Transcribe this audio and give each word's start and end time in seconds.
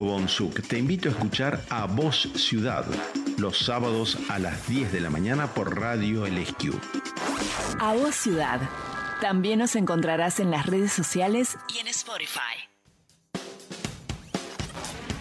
Bonsuk, 0.00 0.62
te 0.68 0.78
invito 0.78 1.08
a 1.08 1.12
escuchar 1.12 1.60
a 1.70 1.86
Voz 1.86 2.28
Ciudad 2.36 2.86
los 3.36 3.58
sábados 3.58 4.16
a 4.28 4.38
las 4.38 4.68
10 4.68 4.92
de 4.92 5.00
la 5.00 5.10
mañana 5.10 5.52
por 5.52 5.76
Radio 5.76 6.24
LSQ. 6.24 6.72
A 7.80 7.94
Voz 7.94 8.14
Ciudad. 8.14 8.60
También 9.20 9.58
nos 9.58 9.74
encontrarás 9.74 10.38
en 10.38 10.52
las 10.52 10.66
redes 10.66 10.92
sociales 10.92 11.58
y 11.74 11.80
en 11.80 11.88
Spotify. 11.88 12.38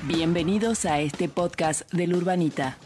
Bienvenidos 0.04 0.86
a 0.86 1.00
este 1.00 1.28
podcast 1.28 1.92
del 1.92 2.14
Urbanita. 2.14 2.78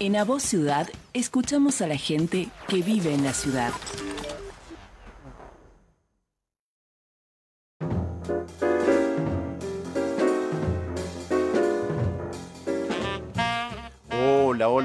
En 0.00 0.16
A 0.16 0.24
Voz 0.24 0.42
Ciudad 0.42 0.86
escuchamos 1.14 1.80
a 1.80 1.86
la 1.86 1.96
gente 1.96 2.50
que 2.68 2.82
vive 2.82 3.14
en 3.14 3.24
la 3.24 3.32
ciudad. 3.32 3.72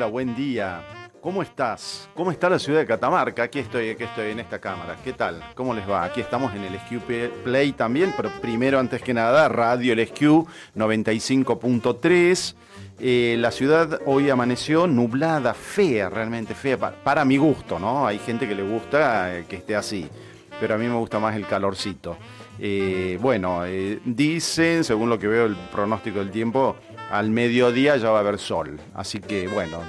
Buen 0.08 0.36
día. 0.36 0.84
¿Cómo 1.22 1.42
estás? 1.42 2.10
¿Cómo 2.16 2.32
está 2.32 2.50
la 2.50 2.60
ciudad 2.60 2.80
de 2.80 2.86
Catamarca? 2.86 3.44
Aquí 3.44 3.60
estoy, 3.60 3.90
aquí 3.90 4.04
estoy 4.04 4.32
en 4.32 4.40
esta 4.40 4.60
cámara. 4.60 4.96
¿Qué 5.04 5.14
tal? 5.14 5.44
¿Cómo 5.56 5.74
les 5.74 5.88
va? 5.90 6.04
Aquí 6.04 6.22
estamos 6.22 6.54
en 6.56 6.64
el 6.64 6.80
SQ 6.80 7.44
Play 7.44 7.74
también, 7.74 8.14
pero 8.16 8.32
primero, 8.42 8.80
antes 8.80 9.02
que 9.02 9.14
nada, 9.14 9.50
Radio 9.50 9.94
El 9.94 10.08
SQ 10.08 10.48
95.3. 10.76 12.56
Eh, 13.00 13.36
la 13.40 13.52
ciudad 13.52 14.00
hoy 14.06 14.30
amaneció 14.30 14.88
nublada, 14.88 15.54
fea, 15.54 16.10
realmente 16.10 16.56
fea, 16.56 16.78
para, 16.78 17.26
mi 17.26 17.38
gusto, 17.38 17.78
¿no? 17.78 18.08
Hay 18.08 18.20
gente 18.20 18.48
que 18.48 18.56
le 18.56 18.64
gusta 18.64 19.38
eh, 19.38 19.46
que 19.48 19.58
esté 19.58 19.76
así, 19.76 20.08
pero 20.60 20.76
a 20.76 20.78
mí 20.78 20.88
me 20.88 20.96
gusta 20.96 21.20
más 21.20 21.36
el 21.36 21.46
calorcito. 21.46 22.18
Eh, 22.60 23.20
bueno, 23.22 23.64
dicen, 24.04 24.84
según 24.84 25.10
lo 25.10 25.20
que 25.20 25.28
veo 25.28 25.46
el 25.46 25.56
pronóstico 25.56 26.20
del 26.20 26.32
tiempo, 26.32 26.76
al 27.12 27.30
mediodía 27.30 27.98
ya 27.98 28.10
va 28.10 28.18
a 28.18 28.22
haber 28.22 28.40
sol. 28.40 28.80
Así 28.94 29.20
que 29.20 29.48
bueno, 29.48 29.82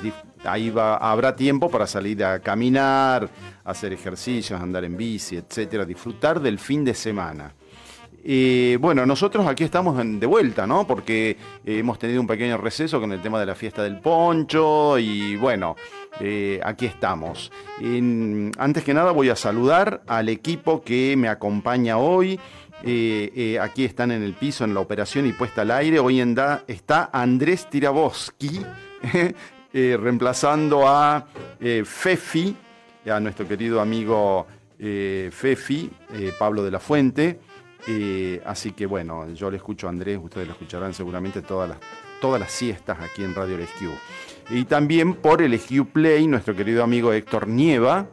ahí 0.45 0.71
va, 0.71 0.97
habrá 0.97 1.35
tiempo 1.37 1.71
para 1.71 1.87
salir 1.87 2.25
a 2.25 2.41
caminar, 2.41 3.29
hacer 3.65 3.93
ejercicios, 3.93 4.61
andar 4.61 4.85
en 4.85 4.97
bici, 4.97 5.37
etcétera, 5.37 5.85
disfrutar 5.85 6.41
del 6.41 6.59
fin 6.59 6.85
de 6.85 6.95
semana. 6.95 7.53
Eh, 8.25 8.77
bueno, 8.81 9.07
nosotros 9.07 9.47
aquí 9.47 9.65
estamos 9.65 9.97
de 10.05 10.27
vuelta, 10.27 10.67
¿no? 10.67 10.87
Porque 10.87 11.31
eh, 11.65 11.79
hemos 11.79 11.99
tenido 11.99 12.21
un 12.21 12.27
pequeño 12.27 12.59
receso 12.59 13.01
con 13.01 13.13
el 13.13 13.23
tema 13.23 13.39
de 13.39 13.47
la 13.47 13.55
fiesta 13.55 13.83
del 13.83 14.01
poncho 14.01 14.99
y 14.99 15.37
bueno, 15.37 15.77
eh, 16.21 16.61
aquí 16.65 16.87
estamos. 16.87 17.51
antes 18.59 18.85
que 18.85 18.93
nada 18.93 19.13
voy 19.13 19.31
a 19.31 19.37
saludar 19.37 20.03
al 20.07 20.29
equipo 20.29 20.83
que 20.83 21.15
me 21.17 21.29
acompaña 21.29 21.99
hoy. 21.99 22.39
Aquí 22.81 23.85
están 23.85 24.13
en 24.13 24.23
el 24.23 24.35
piso 24.35 24.65
en 24.65 24.75
la 24.75 24.81
operación 24.81 25.27
y 25.27 25.33
puesta 25.33 25.63
al 25.63 25.71
aire. 25.71 25.99
Hoy 25.99 26.21
en 26.21 26.35
da 26.35 26.65
está 26.67 27.11
Andrés 27.13 27.69
Tiraboski, 27.71 28.61
reemplazando 29.73 30.87
a 30.87 31.27
Fefi, 31.85 32.57
a 33.11 33.21
nuestro 33.21 33.47
querido 33.49 33.81
amigo 33.81 34.47
Fefi, 34.79 35.91
Pablo 36.39 36.63
de 36.63 36.71
la 36.71 36.81
Fuente. 36.81 37.39
Eh, 37.87 38.43
así 38.45 38.73
que 38.73 38.87
bueno, 38.87 39.33
yo 39.33 39.51
le 39.51 39.57
escucho 39.57 39.87
a 39.87 39.91
Andrés, 39.91 40.19
ustedes 40.23 40.47
lo 40.47 40.53
escucharán 40.53 40.93
seguramente 40.93 41.43
todas 41.43 41.69
las, 41.69 41.79
todas 42.21 42.41
las 42.41 42.51
siestas 42.51 42.99
aquí 43.01 43.25
en 43.25 43.35
Radio 43.35 43.57
Rescue. 43.57 43.95
Y 44.51 44.65
también 44.65 45.15
por 45.15 45.43
el 45.43 45.53
Rescue 45.53 45.85
Play, 45.85 46.27
nuestro 46.27 46.55
querido 46.55 46.83
amigo 46.83 47.13
Héctor 47.13 47.49
Nieva, 47.49 48.07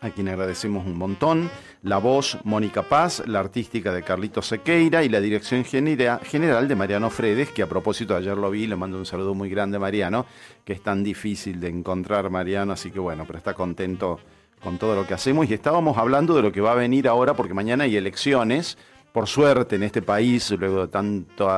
a 0.00 0.10
quien 0.10 0.28
agradecemos 0.28 0.86
un 0.86 0.96
montón, 0.96 1.50
la 1.82 1.98
voz 1.98 2.38
Mónica 2.44 2.82
Paz, 2.82 3.22
la 3.26 3.40
artística 3.40 3.92
de 3.92 4.02
Carlito 4.02 4.42
Sequeira 4.42 5.04
y 5.04 5.08
la 5.08 5.20
dirección 5.20 5.64
general 5.64 6.68
de 6.68 6.74
Mariano 6.74 7.10
Fredes, 7.10 7.50
que 7.50 7.62
a 7.62 7.68
propósito 7.68 8.16
ayer 8.16 8.36
lo 8.36 8.50
vi, 8.50 8.66
le 8.66 8.76
mando 8.76 8.98
un 8.98 9.06
saludo 9.06 9.34
muy 9.34 9.48
grande 9.48 9.76
a 9.76 9.80
Mariano, 9.80 10.26
que 10.64 10.72
es 10.72 10.82
tan 10.82 11.04
difícil 11.04 11.60
de 11.60 11.68
encontrar 11.68 12.30
Mariano, 12.30 12.72
así 12.72 12.90
que 12.90 12.98
bueno, 12.98 13.24
pero 13.26 13.38
está 13.38 13.54
contento 13.54 14.18
con 14.62 14.78
todo 14.78 14.96
lo 14.96 15.06
que 15.06 15.14
hacemos. 15.14 15.48
Y 15.48 15.54
estábamos 15.54 15.96
hablando 15.98 16.34
de 16.34 16.42
lo 16.42 16.52
que 16.52 16.60
va 16.60 16.72
a 16.72 16.76
venir 16.76 17.06
ahora 17.08 17.34
porque 17.34 17.54
mañana 17.54 17.84
hay 17.84 17.96
elecciones, 17.96 18.78
por 19.12 19.28
suerte 19.28 19.76
en 19.76 19.82
este 19.82 20.02
país, 20.02 20.50
luego 20.50 20.82
de 20.82 20.88
tantos 20.88 21.50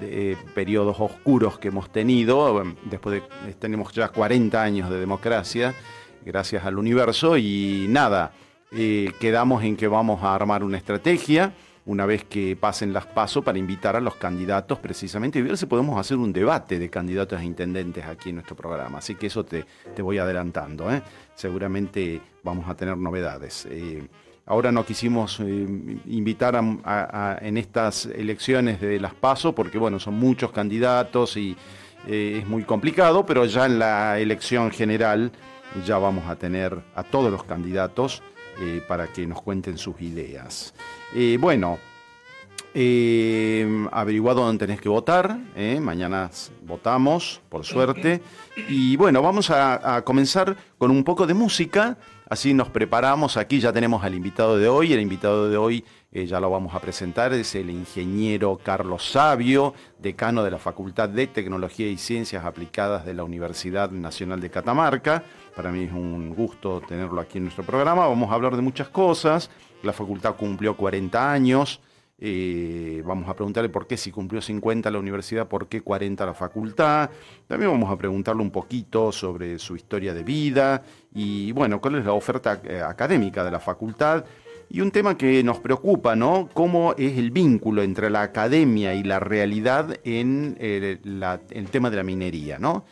eh, 0.00 0.36
periodos 0.54 0.96
oscuros 0.98 1.58
que 1.58 1.68
hemos 1.68 1.90
tenido, 1.90 2.64
después 2.84 3.20
de, 3.20 3.52
tenemos 3.54 3.92
ya 3.92 4.08
40 4.08 4.60
años 4.60 4.90
de 4.90 4.98
democracia, 4.98 5.74
gracias 6.24 6.64
al 6.64 6.78
universo 6.78 7.36
y 7.36 7.86
nada, 7.88 8.32
eh, 8.74 9.12
quedamos 9.20 9.62
en 9.64 9.76
que 9.76 9.86
vamos 9.86 10.22
a 10.22 10.34
armar 10.34 10.64
una 10.64 10.78
estrategia 10.78 11.52
una 11.84 12.06
vez 12.06 12.24
que 12.24 12.56
pasen 12.56 12.92
las 12.92 13.06
pasos 13.06 13.44
para 13.44 13.58
invitar 13.58 13.96
a 13.96 14.00
los 14.00 14.14
candidatos 14.14 14.78
precisamente 14.78 15.38
y 15.38 15.42
ver 15.42 15.58
si 15.58 15.66
podemos 15.66 15.98
hacer 15.98 16.16
un 16.16 16.32
debate 16.32 16.78
de 16.78 16.88
candidatos 16.88 17.38
a 17.38 17.44
intendentes 17.44 18.04
aquí 18.06 18.28
en 18.28 18.36
nuestro 18.36 18.54
programa. 18.54 18.98
Así 18.98 19.16
que 19.16 19.26
eso 19.26 19.44
te, 19.44 19.64
voy 20.00 20.18
adelantando. 20.18 20.90
¿eh? 20.92 21.02
Seguramente 21.34 22.20
vamos 22.44 22.68
a 22.68 22.76
tener 22.76 22.96
novedades. 22.96 23.66
Eh, 23.68 24.06
ahora 24.46 24.70
no 24.70 24.86
quisimos 24.86 25.40
invitar 25.40 26.54
en 27.42 27.56
estas 27.56 28.06
elecciones 28.06 28.80
de 28.80 29.00
las 29.00 29.14
pasos 29.14 29.52
porque 29.52 29.76
bueno, 29.76 29.98
son 29.98 30.14
muchos 30.14 30.52
candidatos 30.52 31.36
y 31.36 31.56
es 32.06 32.46
muy 32.46 32.62
complicado, 32.62 33.26
pero 33.26 33.44
ya 33.44 33.66
en 33.66 33.80
la 33.80 34.18
elección 34.18 34.70
general 34.70 35.32
ya 35.84 35.98
vamos 35.98 36.28
a 36.28 36.36
tener 36.36 36.78
a 36.94 37.02
todos 37.02 37.30
los 37.30 37.44
candidatos 37.44 38.22
para 38.86 39.08
que 39.08 39.26
nos 39.26 39.42
cuenten 39.42 39.78
sus 39.78 40.00
ideas. 40.00 40.74
Eh, 41.14 41.36
bueno, 41.40 41.78
eh, 42.74 43.86
averiguado 43.90 44.44
dónde 44.44 44.66
tenés 44.66 44.80
que 44.80 44.88
votar. 44.88 45.38
Eh, 45.56 45.78
mañana 45.80 46.30
votamos, 46.62 47.40
por 47.48 47.64
suerte. 47.64 48.22
Y 48.68 48.96
bueno, 48.96 49.22
vamos 49.22 49.50
a, 49.50 50.02
comenzar 50.04 50.56
con 50.78 50.90
un 50.90 51.04
poco 51.04 51.26
de 51.26 51.34
música. 51.34 51.98
Así 52.28 52.54
nos 52.54 52.68
preparamos. 52.70 53.36
Aquí 53.36 53.60
ya 53.60 53.72
tenemos 53.72 54.02
al 54.04 54.14
invitado 54.14 54.56
de 54.56 54.68
hoy. 54.68 54.92
El 54.92 55.00
invitado 55.00 55.50
de 55.50 55.56
hoy 55.58 55.84
ya 56.12 56.40
lo 56.40 56.50
vamos 56.50 56.74
a 56.74 56.80
presentar. 56.80 57.34
Es 57.34 57.54
el 57.54 57.68
ingeniero 57.68 58.58
Carlos 58.62 59.10
Sabio, 59.10 59.74
decano 59.98 60.42
de 60.42 60.50
la 60.50 60.58
Facultad 60.58 61.10
de 61.10 61.26
Tecnología 61.26 61.88
y 61.88 61.98
Ciencias 61.98 62.46
Aplicadas 62.46 63.04
de 63.04 63.12
la 63.12 63.24
Universidad 63.24 63.90
Nacional 63.90 64.40
de 64.40 64.50
Catamarca. 64.50 65.24
Para 65.54 65.70
mí 65.70 65.84
es 65.84 65.92
un 65.92 66.34
gusto 66.34 66.80
tenerlo 66.80 67.20
aquí 67.20 67.38
en 67.38 67.44
nuestro 67.44 67.64
programa. 67.64 68.06
Vamos 68.06 68.30
a 68.30 68.34
hablar 68.34 68.56
de 68.56 68.62
muchas 68.62 68.88
cosas. 68.88 69.50
La 69.82 69.92
facultad 69.92 70.34
cumplió 70.36 70.76
40 70.76 71.32
años. 71.32 71.80
Eh, 72.24 73.02
vamos 73.04 73.28
a 73.28 73.34
preguntarle 73.34 73.68
por 73.68 73.88
qué 73.88 73.96
si 73.96 74.12
cumplió 74.12 74.40
50 74.40 74.88
la 74.92 74.98
universidad, 75.00 75.48
por 75.48 75.66
qué 75.66 75.80
40 75.80 76.24
la 76.24 76.34
facultad. 76.34 77.10
También 77.48 77.70
vamos 77.70 77.90
a 77.90 77.98
preguntarle 77.98 78.42
un 78.42 78.52
poquito 78.52 79.10
sobre 79.10 79.58
su 79.58 79.74
historia 79.74 80.14
de 80.14 80.22
vida 80.22 80.84
y 81.12 81.50
bueno, 81.52 81.80
cuál 81.80 81.96
es 81.96 82.04
la 82.04 82.12
oferta 82.12 82.60
eh, 82.64 82.80
académica 82.80 83.42
de 83.42 83.50
la 83.50 83.58
facultad. 83.58 84.24
Y 84.74 84.80
un 84.80 84.90
tema 84.90 85.18
que 85.18 85.44
nos 85.44 85.58
preocupa, 85.58 86.16
¿no? 86.16 86.48
¿Cómo 86.54 86.94
es 86.96 87.18
el 87.18 87.30
vínculo 87.30 87.82
entre 87.82 88.08
la 88.08 88.22
academia 88.22 88.94
y 88.94 89.02
la 89.02 89.20
realidad 89.20 89.98
en 90.02 90.56
eh, 90.58 90.98
el, 91.02 91.70
tema 91.70 91.90
de 91.90 91.96
la 91.98 92.02
minería, 92.02 92.58
¿no? 92.58 92.86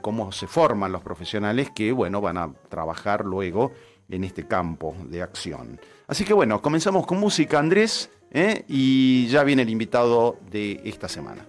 cómo 0.00 0.32
se 0.32 0.46
forman 0.46 0.92
los 0.92 1.02
profesionales 1.02 1.68
que, 1.74 1.92
bueno, 1.92 2.22
van 2.22 2.38
a 2.38 2.54
trabajar 2.70 3.26
luego 3.26 3.72
en 4.08 4.24
este 4.24 4.48
campo 4.48 4.96
de 5.10 5.20
acción. 5.20 5.78
Así 6.06 6.24
que 6.24 6.32
bueno, 6.32 6.62
comenzamos 6.62 7.06
con 7.06 7.20
música, 7.20 7.58
Andrés, 7.58 8.08
¿eh? 8.30 8.64
y 8.66 9.26
ya 9.26 9.44
viene 9.44 9.60
el 9.60 9.68
invitado 9.68 10.38
de 10.50 10.80
esta 10.84 11.06
semana. 11.06 11.46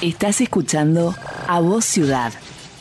Estás 0.00 0.40
escuchando 0.40 1.12
A 1.48 1.58
Voz 1.58 1.86
Ciudad. 1.86 2.32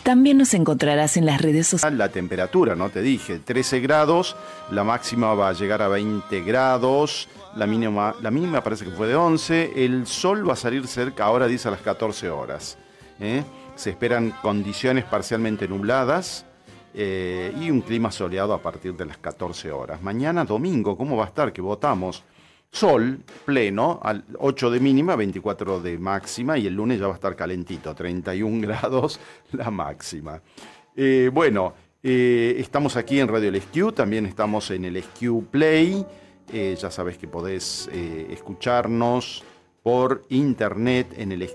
También 0.09 0.39
nos 0.39 0.55
encontrarás 0.55 1.17
en 1.17 1.27
las 1.27 1.39
redes 1.39 1.67
sociales. 1.67 1.99
La 1.99 2.09
temperatura, 2.09 2.75
no 2.75 2.89
te 2.89 3.03
dije, 3.03 3.37
13 3.37 3.79
grados, 3.79 4.35
la 4.71 4.83
máxima 4.83 5.35
va 5.35 5.49
a 5.49 5.53
llegar 5.53 5.83
a 5.83 5.87
20 5.87 6.41
grados, 6.41 7.29
la 7.55 7.67
mínima, 7.67 8.15
la 8.19 8.31
mínima 8.31 8.63
parece 8.63 8.85
que 8.85 8.89
fue 8.89 9.05
de 9.05 9.13
11, 9.13 9.85
el 9.85 10.07
sol 10.07 10.49
va 10.49 10.53
a 10.53 10.55
salir 10.55 10.87
cerca, 10.87 11.25
ahora 11.25 11.45
dice 11.45 11.67
a 11.67 11.71
las 11.71 11.81
14 11.81 12.27
horas. 12.31 12.79
¿eh? 13.19 13.43
Se 13.75 13.91
esperan 13.91 14.33
condiciones 14.41 15.05
parcialmente 15.05 15.67
nubladas, 15.67 16.43
eh, 16.95 17.53
y 17.61 17.69
un 17.69 17.81
clima 17.81 18.09
soleado 18.09 18.55
a 18.55 18.63
partir 18.63 18.95
de 18.95 19.05
las 19.05 19.19
14 19.19 19.71
horas. 19.71 20.01
Mañana 20.01 20.43
domingo, 20.43 20.97
¿cómo 20.97 21.17
va 21.17 21.25
a 21.25 21.27
estar? 21.27 21.53
Que 21.53 21.61
votamos 21.61 22.23
sol 22.71 23.23
pleno, 23.45 23.99
al 24.03 24.23
8 24.37 24.71
de 24.71 24.79
mínima, 24.79 25.15
24 25.15 25.81
de 25.81 25.97
máxima 25.97 26.57
y 26.57 26.67
el 26.67 26.75
lunes 26.75 26.99
ya 26.99 27.07
va 27.07 27.13
a 27.13 27.15
estar 27.15 27.35
calentito, 27.35 27.93
31 27.93 28.61
grados 28.67 29.19
la 29.51 29.71
máxima. 29.71 30.41
Eh, 30.95 31.29
bueno, 31.33 31.73
eh, 32.03 32.55
estamos 32.57 32.95
aquí 32.95 33.19
en 33.19 33.27
Radio 33.27 33.49
El 33.49 33.93
también 33.93 34.25
estamos 34.25 34.71
en 34.71 34.85
el 34.85 35.01
SQ 35.01 35.49
Play, 35.49 36.05
ya 36.51 36.89
sabes 36.89 37.19
que 37.19 37.27
podés 37.27 37.87
escucharnos 37.93 39.43
por 39.83 40.23
internet 40.29 41.13
en 41.17 41.31
el 41.31 41.47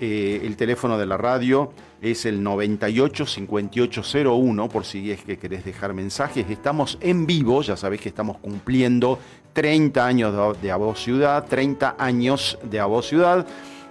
Eh, 0.00 0.40
el 0.44 0.56
teléfono 0.56 0.96
de 0.96 1.04
la 1.04 1.18
radio 1.18 1.72
es 2.02 2.24
el 2.26 2.42
98 2.42 3.26
5801 3.26 4.68
por 4.68 4.84
si 4.84 5.10
es 5.10 5.22
que 5.22 5.38
querés 5.38 5.64
dejar 5.64 5.92
mensajes. 5.92 6.48
Estamos 6.48 6.98
en 7.00 7.26
vivo, 7.26 7.62
ya 7.62 7.76
sabés 7.76 8.00
que 8.00 8.08
estamos 8.08 8.38
cumpliendo 8.38 9.18
30 9.52 10.06
años 10.06 10.60
de, 10.62 10.70
Abo 10.70 10.94
Ciudad, 10.94 11.46
30 11.48 11.96
años 11.98 12.58
de 12.62 12.80
Abo 12.80 13.02
Ciudad 13.02 13.46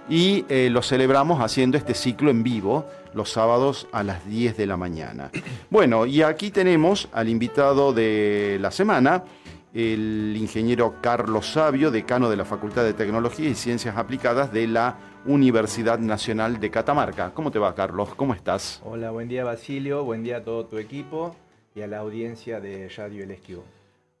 y 0.08 0.44
eh, 0.48 0.68
lo 0.70 0.82
celebramos 0.82 1.40
haciendo 1.40 1.76
este 1.76 1.94
ciclo 1.94 2.30
en 2.30 2.42
vivo 2.42 2.86
los 3.14 3.30
sábados 3.30 3.86
a 3.92 4.02
las 4.02 4.26
10 4.28 4.56
de 4.56 4.66
la 4.66 4.76
mañana. 4.76 5.30
Bueno, 5.68 6.06
y 6.06 6.22
aquí 6.22 6.50
tenemos 6.50 7.08
al 7.12 7.28
invitado 7.28 7.92
de 7.92 8.58
la 8.60 8.70
semana, 8.70 9.24
el 9.72 10.36
ingeniero 10.36 10.96
Carlos 11.00 11.52
Sabio, 11.52 11.90
decano 11.90 12.28
de 12.28 12.36
la 12.36 12.44
Facultad 12.44 12.84
de 12.84 12.92
Tecnología 12.92 13.48
y 13.48 13.54
Ciencias 13.54 13.96
Aplicadas 13.96 14.52
de 14.52 14.66
la 14.66 14.98
Universidad 15.26 15.98
Nacional 15.98 16.58
de 16.58 16.70
Catamarca. 16.70 17.32
¿Cómo 17.34 17.50
te 17.50 17.58
va, 17.58 17.74
Carlos? 17.74 18.14
¿Cómo 18.16 18.34
estás? 18.34 18.80
Hola, 18.84 19.10
buen 19.10 19.28
día, 19.28 19.44
Basilio. 19.44 20.04
Buen 20.04 20.24
día 20.24 20.38
a 20.38 20.44
todo 20.44 20.66
tu 20.66 20.78
equipo 20.78 21.36
y 21.74 21.82
a 21.82 21.86
la 21.86 21.98
audiencia 21.98 22.60
de 22.60 22.88
Radio 22.88 23.22
El 23.22 23.30
Esquivo. 23.30 23.64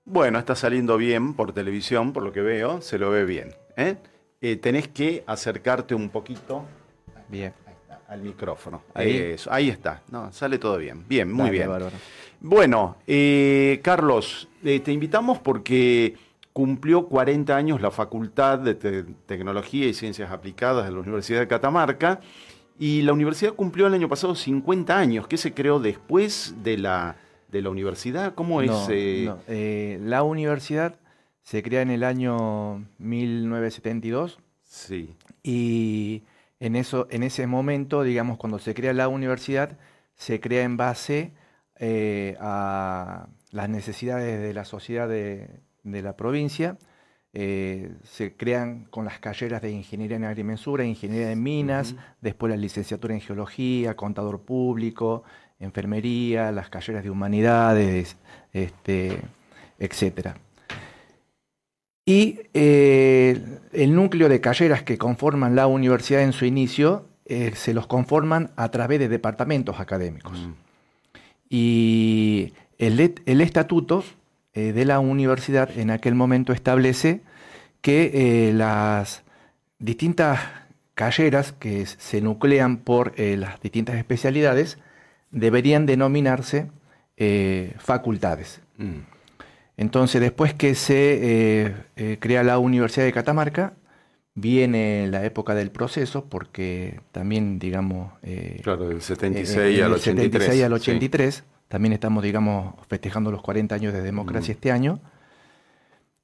Bueno, 0.04 0.38
está 0.38 0.54
saliendo 0.54 0.96
bien 0.96 1.34
por 1.34 1.52
televisión, 1.52 2.12
por 2.12 2.22
lo 2.22 2.32
que 2.32 2.40
veo, 2.40 2.80
se 2.80 2.98
lo 2.98 3.10
ve 3.10 3.24
bien. 3.24 3.54
¿eh? 3.76 3.96
Eh, 4.40 4.56
tenés 4.56 4.88
que 4.88 5.24
acercarte 5.26 5.94
un 5.94 6.10
poquito 6.10 6.64
bien. 7.28 7.52
al 8.08 8.22
micrófono. 8.22 8.82
Ahí, 8.94 9.36
ahí 9.50 9.68
está. 9.68 10.02
No, 10.10 10.32
sale 10.32 10.58
todo 10.58 10.78
bien. 10.78 11.04
Bien, 11.08 11.30
muy 11.30 11.50
bien. 11.50 11.68
Bueno, 12.40 12.96
eh, 13.06 13.80
Carlos, 13.82 14.48
te 14.62 14.92
invitamos 14.92 15.38
porque 15.38 16.16
cumplió 16.52 17.06
40 17.06 17.54
años 17.56 17.80
la 17.80 17.90
Facultad 17.90 18.58
de 18.58 18.74
Tecnología 19.26 19.86
y 19.86 19.94
Ciencias 19.94 20.30
Aplicadas 20.30 20.86
de 20.86 20.92
la 20.92 21.00
Universidad 21.00 21.40
de 21.40 21.48
Catamarca 21.48 22.20
y 22.78 23.02
la 23.02 23.12
universidad 23.12 23.52
cumplió 23.52 23.86
el 23.86 23.94
año 23.94 24.08
pasado 24.08 24.34
50 24.34 24.98
años. 24.98 25.26
¿Qué 25.28 25.36
se 25.36 25.52
creó 25.52 25.80
después 25.80 26.54
de 26.62 26.78
la, 26.78 27.16
de 27.48 27.60
la 27.60 27.68
universidad? 27.68 28.34
¿Cómo 28.34 28.62
es? 28.62 28.70
Eh? 28.88 29.30
Eh, 29.48 30.00
la 30.02 30.22
universidad 30.22 30.98
se 31.42 31.62
crea 31.62 31.82
en 31.82 31.90
el 31.90 32.04
año 32.04 32.86
1972. 32.96 34.38
Sí. 34.64 35.14
Y 35.42 36.22
en, 36.58 36.74
eso, 36.74 37.06
en 37.10 37.22
ese 37.22 37.46
momento, 37.46 38.02
digamos, 38.02 38.38
cuando 38.38 38.58
se 38.58 38.72
crea 38.72 38.94
la 38.94 39.08
universidad, 39.08 39.76
se 40.14 40.40
crea 40.40 40.62
en 40.62 40.78
base 40.78 41.32
eh, 41.80 42.36
a 42.40 43.26
las 43.50 43.68
necesidades 43.68 44.40
de 44.40 44.54
la 44.54 44.64
sociedad 44.64 45.08
de, 45.08 45.48
de 45.82 46.02
la 46.02 46.16
provincia. 46.16 46.76
Eh, 47.32 47.92
se 48.02 48.36
crean 48.36 48.86
con 48.90 49.04
las 49.04 49.20
carreras 49.20 49.62
de 49.62 49.70
ingeniería 49.70 50.16
en 50.16 50.24
agrimensura, 50.24 50.84
ingeniería 50.84 51.30
en 51.30 51.42
minas, 51.42 51.94
después 52.20 52.50
la 52.50 52.56
licenciatura 52.56 53.14
en 53.14 53.20
geología, 53.20 53.94
contador 53.94 54.40
público, 54.40 55.22
enfermería, 55.60 56.50
las 56.50 56.68
carreras 56.70 57.04
de 57.04 57.10
humanidades, 57.10 58.16
este, 58.52 59.20
etc. 59.78 60.30
Y 62.04 62.40
eh, 62.52 63.40
el 63.72 63.94
núcleo 63.94 64.28
de 64.28 64.40
carreras 64.40 64.82
que 64.82 64.98
conforman 64.98 65.54
la 65.54 65.68
universidad 65.68 66.22
en 66.22 66.32
su 66.32 66.46
inicio 66.46 67.06
eh, 67.26 67.52
se 67.54 67.74
los 67.74 67.86
conforman 67.86 68.50
a 68.56 68.72
través 68.72 68.98
de 68.98 69.08
departamentos 69.08 69.78
académicos. 69.78 70.48
Y 71.50 72.54
el, 72.78 73.14
el 73.26 73.40
estatuto 73.42 74.04
eh, 74.54 74.72
de 74.72 74.84
la 74.84 74.98
universidad 74.98 75.76
en 75.78 75.90
aquel 75.90 76.14
momento 76.14 76.52
establece 76.52 77.20
que 77.82 78.48
eh, 78.48 78.52
las 78.52 79.22
distintas 79.78 80.40
carreras 80.94 81.52
que 81.52 81.86
se 81.86 82.20
nuclean 82.20 82.78
por 82.78 83.12
eh, 83.16 83.36
las 83.36 83.60
distintas 83.60 83.96
especialidades 83.96 84.78
deberían 85.30 85.86
denominarse 85.86 86.68
facultades. 87.76 88.62
Mm. 88.78 89.00
Entonces, 89.76 90.22
después 90.22 90.54
que 90.54 90.74
se 90.74 91.74
crea 92.18 92.42
la 92.42 92.58
Universidad 92.58 93.04
de 93.04 93.12
Catamarca, 93.12 93.74
viene 94.40 95.06
la 95.08 95.24
época 95.24 95.54
del 95.54 95.70
proceso, 95.70 96.26
porque 96.26 97.00
también, 97.12 97.58
digamos... 97.58 98.12
claro, 98.62 98.88
del 98.88 99.02
76 99.02 99.82
al 99.82 99.92
83. 99.92 100.32
76 100.32 100.62
al 100.64 100.72
83 100.72 101.44
también 101.68 101.92
estamos, 101.92 102.24
digamos, 102.24 102.74
festejando 102.88 103.30
los 103.30 103.42
40 103.42 103.76
años 103.76 103.92
de 103.92 104.02
democracia 104.02 104.50
este 104.52 104.72
año. 104.72 104.98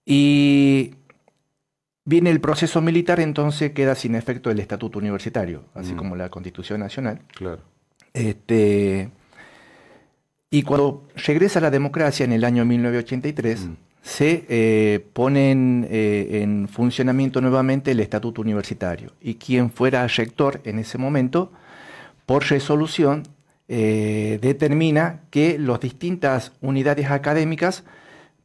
Y 0.04 0.96
viene 2.04 2.30
el 2.30 2.40
proceso 2.40 2.80
militar, 2.80 3.20
entonces 3.20 3.70
queda 3.70 3.94
sin 3.94 4.16
efecto 4.16 4.50
el 4.50 4.58
estatuto 4.58 4.98
universitario, 4.98 5.64
así 5.74 5.94
como 5.94 6.16
la 6.16 6.30
Constitución 6.30 6.80
Nacional. 6.80 7.20
Claro. 7.32 7.62
Este, 8.12 9.10
y 10.50 10.62
cuando 10.62 11.06
regresa 11.14 11.60
la 11.60 11.70
democracia 11.70 12.24
en 12.24 12.32
el 12.32 12.42
año 12.44 12.64
1983, 12.64 13.68
se 14.06 14.46
eh, 14.48 15.04
pone 15.14 15.50
eh, 15.90 16.40
en, 16.40 16.68
funcionamiento 16.68 17.40
nuevamente 17.40 17.90
el 17.90 17.98
estatuto 17.98 18.40
universitario. 18.40 19.10
Y 19.20 19.34
quien 19.34 19.68
fuera 19.68 20.06
rector 20.06 20.60
en 20.62 20.78
ese 20.78 20.96
momento, 20.96 21.50
por 22.24 22.44
resolución, 22.48 23.24
eh, 23.66 24.38
determina 24.40 25.22
que 25.30 25.58
las 25.58 25.80
distintas 25.80 26.52
unidades 26.60 27.10
académicas 27.10 27.82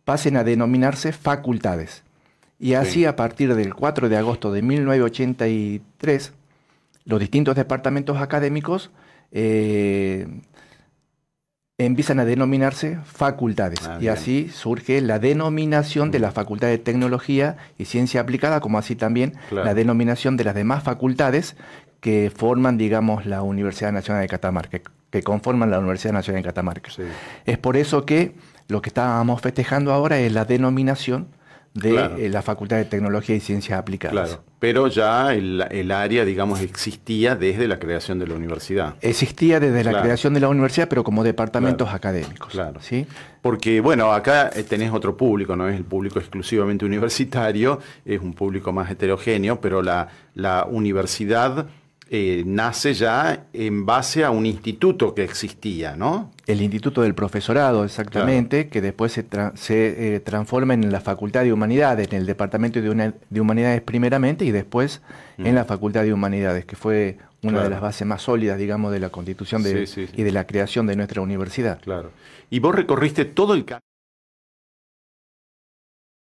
pasen 0.04 0.36
a 0.36 0.44
denominarse 0.44 1.12
facultades. 1.12 2.02
Y 2.60 2.74
así 2.74 3.06
a 3.06 3.16
partir 3.16 3.54
del 3.54 3.76
4 3.76 4.10
de 4.10 4.18
agosto 4.18 4.52
de 4.52 4.64
1983, 4.64 6.34
los 7.06 7.20
distintos 7.20 7.56
departamentos 7.56 8.18
académicos 8.18 8.90
eh, 9.32 10.28
empiezan 11.86 12.20
a 12.20 12.26
denominarse 12.26 12.98
facultades. 13.06 13.80
Ah, 13.88 13.98
y 14.02 14.08
así 14.08 14.50
surge 14.50 15.02
la 15.02 15.20
denominación 15.20 16.12
de 16.12 16.20
la 16.20 16.32
Facultad 16.32 16.68
de 16.68 16.78
Tecnología 16.78 17.58
y 17.78 17.86
Ciencia 17.86 18.22
Aplicada, 18.22 18.60
como 18.60 18.78
así 18.78 18.96
también 18.96 19.34
la 19.52 19.74
denominación 19.74 20.38
de 20.38 20.44
las 20.44 20.56
demás 20.56 20.84
facultades 20.84 21.56
que 22.00 22.32
forman, 22.36 22.78
digamos, 22.78 23.26
la 23.26 23.44
Universidad 23.44 23.92
Nacional 23.92 24.24
de 24.24 24.28
Catamarca, 24.28 24.82
que 25.12 25.24
conforman 25.24 25.70
la 25.70 25.80
Universidad 25.80 26.14
Nacional 26.14 26.42
de 26.42 26.48
Catamarca. 26.48 26.92
Es 27.46 27.58
por 27.58 27.78
eso 27.78 28.06
que 28.06 28.34
lo 28.68 28.82
que 28.82 28.90
estábamos 28.90 29.42
festejando 29.42 29.94
ahora 29.94 30.20
es 30.20 30.32
la 30.32 30.46
denominación 30.46 31.28
de 31.74 32.26
eh, 32.26 32.30
la 32.30 32.42
Facultad 32.42 32.78
de 32.78 32.86
Tecnología 32.86 33.36
y 33.36 33.40
Ciencias 33.40 33.80
Aplicadas. 33.80 34.30
Claro, 34.30 34.44
pero 34.60 34.88
ya 34.88 35.34
el, 35.34 35.92
área, 35.92 36.26
digamos, 36.26 36.62
existía 36.62 37.36
desde 37.36 37.68
la 37.68 37.80
creación 37.80 38.20
de 38.20 38.28
la 38.28 38.36
universidad. 38.36 38.96
Existía 39.02 39.60
desde 39.60 39.84
la 39.84 40.02
creación 40.02 40.34
de 40.34 40.42
la 40.42 40.50
universidad, 40.50 40.90
pero 40.90 41.04
como 41.04 41.24
departamentos 41.24 41.90
académicos. 41.94 42.52
Claro. 42.52 42.82
¿sí? 42.82 43.08
Porque, 43.42 43.80
bueno, 43.80 44.12
acá 44.12 44.52
eh, 44.54 44.64
tenés 44.64 44.92
otro 44.92 45.16
público, 45.16 45.56
no 45.56 45.70
es 45.70 45.78
el 45.78 45.86
público 45.86 46.20
exclusivamente 46.20 46.86
universitario, 46.92 47.80
es 48.06 48.20
un 48.20 48.34
público 48.34 48.74
más 48.74 48.92
heterogéneo, 48.92 49.62
pero 49.62 49.82
la, 49.82 50.10
la 50.36 50.66
universidad 50.66 51.68
eh, 52.14 52.44
nace 52.46 52.94
ya 52.94 53.46
en 53.54 53.86
base 53.86 54.26
a 54.26 54.32
un 54.32 54.46
instituto 54.46 55.16
que 55.16 55.24
existía, 55.24 55.96
¿no? 55.96 56.30
El 56.46 56.62
Instituto 56.62 57.04
del 57.04 57.16
Profesorado, 57.16 57.86
exactamente, 57.86 58.68
que 58.68 58.82
después 58.82 59.14
se, 59.14 59.26
se 59.54 60.16
eh, 60.16 60.20
transforma 60.20 60.74
en 60.74 60.92
la 60.92 61.00
Facultad 61.00 61.44
de 61.44 61.54
Humanidades, 61.54 62.10
en 62.12 62.20
el 62.20 62.26
Departamento 62.26 62.82
de, 62.82 63.14
de 63.30 63.40
Humanidades 63.40 63.82
primeramente 63.82 64.44
y 64.44 64.52
después 64.52 65.02
mm. 65.38 65.46
en 65.46 65.56
la 65.56 65.64
Facultad 65.64 66.04
de 66.04 66.12
Humanidades, 66.12 66.66
que 66.66 66.76
fue 66.76 67.18
una 67.44 67.64
de 67.64 67.70
las 67.70 67.80
bases 67.80 68.06
más 68.06 68.22
sólidas, 68.22 68.58
digamos, 68.58 68.92
de 68.92 69.00
la 69.00 69.08
constitución 69.08 69.64
y 69.66 70.24
de 70.24 70.32
la 70.34 70.46
creación 70.46 70.88
de 70.88 70.98
nuestra 70.98 71.22
universidad. 71.22 71.80
Claro. 71.80 72.12
Y 72.50 72.60
vos 72.60 72.76
recorriste 72.76 73.24
todo 73.24 73.54
el 73.54 73.64
camino 73.64 73.80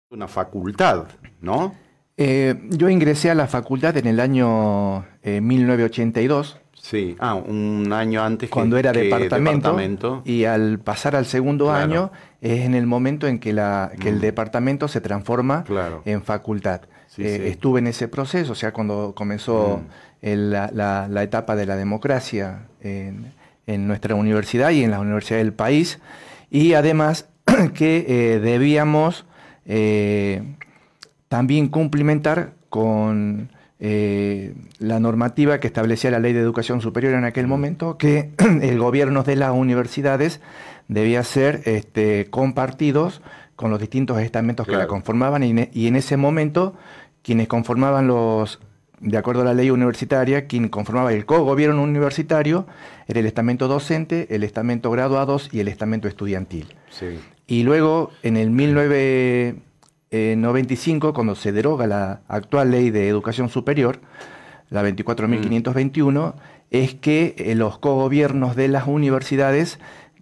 una 0.10 0.28
facultad, 0.28 1.08
¿no? 1.42 1.76
Eh, 2.20 2.56
yo 2.72 2.90
ingresé 2.90 3.30
a 3.30 3.36
la 3.36 3.46
facultad 3.46 3.96
en 3.98 4.08
el 4.08 4.20
año 4.20 5.06
1982. 5.24 6.58
Eh, 6.58 6.70
sí, 6.74 7.16
ah, 7.20 7.36
un 7.36 7.94
año 7.94 8.24
antes 8.24 8.50
cuando 8.50 8.78
era 8.78 8.92
departamento, 8.92 10.24
Y 10.26 10.46
al 10.46 10.80
pasar 10.80 11.16
al 11.16 11.28
segundo 11.28 11.72
año 11.72 12.12
es 12.42 12.66
en 12.66 12.74
el 12.74 12.88
momento 12.88 13.28
en 13.28 13.38
que, 13.38 13.54
la, 13.54 13.92
que 14.00 14.10
el 14.10 14.16
mm. 14.16 14.22
departamento 14.22 14.88
se 14.88 15.00
transforma 15.00 15.64
en 16.06 16.24
facultad. 16.24 16.82
Eh, 17.20 17.50
estuve 17.50 17.80
en 17.80 17.88
ese 17.88 18.08
proceso, 18.08 18.52
o 18.52 18.56
sea, 18.56 18.74
cuando 18.74 19.14
comenzó 19.16 19.82
mm. 20.24 20.28
la, 20.28 21.24
etapa 21.24 21.56
de 21.56 21.68
la 21.68 21.76
democracia 21.76 22.66
en, 22.82 23.32
nuestra 23.88 24.16
universidad 24.16 24.72
y 24.72 24.84
en 24.84 24.90
la 24.90 25.00
universidad 25.00 25.38
del 25.38 25.54
país. 25.54 26.00
Y 26.50 26.74
además 26.74 27.30
que 27.76 28.40
debíamos 28.42 29.26
también 31.30 31.68
cumplimentar 31.68 32.54
con 32.70 33.50
eh, 33.80 34.56
la 34.80 35.00
normativa 35.00 35.60
que 35.60 35.68
establecía 35.68 36.10
la 36.10 36.20
ley 36.20 36.34
de 36.34 36.40
educación 36.40 36.82
superior 36.82 37.14
en 37.14 37.26
aquel 37.26 37.48
momento, 37.48 37.98
que 37.98 38.32
el 38.62 38.80
gobierno 38.80 39.24
de 39.24 39.36
las 39.36 39.52
universidades 39.52 40.42
debía 40.88 41.24
ser 41.24 41.62
este, 41.66 42.28
compartidos 42.30 43.22
con 43.56 43.72
los 43.72 43.80
distintos 43.80 44.20
estamentos 44.20 44.66
que 44.68 44.76
la 44.76 44.88
conformaban. 44.88 45.44
Y, 45.44 45.88
en 45.88 45.96
ese 45.96 46.18
momento 46.18 46.76
quienes 47.22 47.48
conformaban 47.48 48.08
los 48.08 48.60
de 49.00 49.18
acuerdo 49.18 49.42
a 49.42 49.46
la 49.46 49.54
ley 49.54 49.70
universitaria, 49.70 50.48
quien 50.48 50.70
conformaba 50.70 51.14
el 51.14 51.26
cogobierno 51.26 51.84
universitario 51.84 52.66
era 53.08 53.20
el 53.20 53.26
estamento 53.28 53.68
docente, 53.68 54.28
el 54.34 54.44
estamento 54.44 54.90
graduados 54.90 55.50
y 55.52 55.60
el 55.60 55.68
estamento 55.68 56.08
estudiantil. 56.08 56.74
Y 57.46 57.64
luego, 57.64 58.12
en 58.24 58.38
el 58.38 58.50
1995, 60.12 61.14
cuando 61.14 61.36
se 61.36 61.52
deroga 61.52 61.88
la 61.88 62.22
actual 62.28 62.72
ley 62.72 62.90
de 62.92 63.08
educación 63.08 63.50
superior, 63.50 64.00
la 64.70 64.84
24.521, 64.84 66.34
es 66.72 66.96
que 66.96 67.36
eh, 67.38 67.56
los 67.56 67.78
cogobiernos 67.80 68.56
de 68.56 68.68
las 68.68 68.88
universidades 68.88 69.80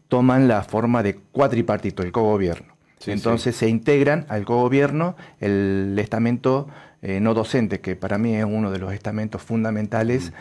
toman 0.08 0.48
la 0.48 0.63
forma 0.63 1.04
de 1.04 1.15
cuatripartito, 1.15 2.04
el 2.04 2.12
cogobierno. 2.12 2.75
Entonces 3.06 3.56
se 3.56 3.70
integran 3.70 4.25
al 4.30 4.46
cogobierno 4.46 5.15
el 5.39 5.96
estamento 6.00 6.68
eh, 7.01 7.20
no 7.20 7.36
docente, 7.36 7.80
que 7.80 7.96
para 7.96 8.18
mí 8.18 8.36
es 8.36 8.46
uno 8.46 8.72
de 8.72 8.80
los 8.80 8.92
estamentos 8.92 9.44
fundamentales 9.44 10.34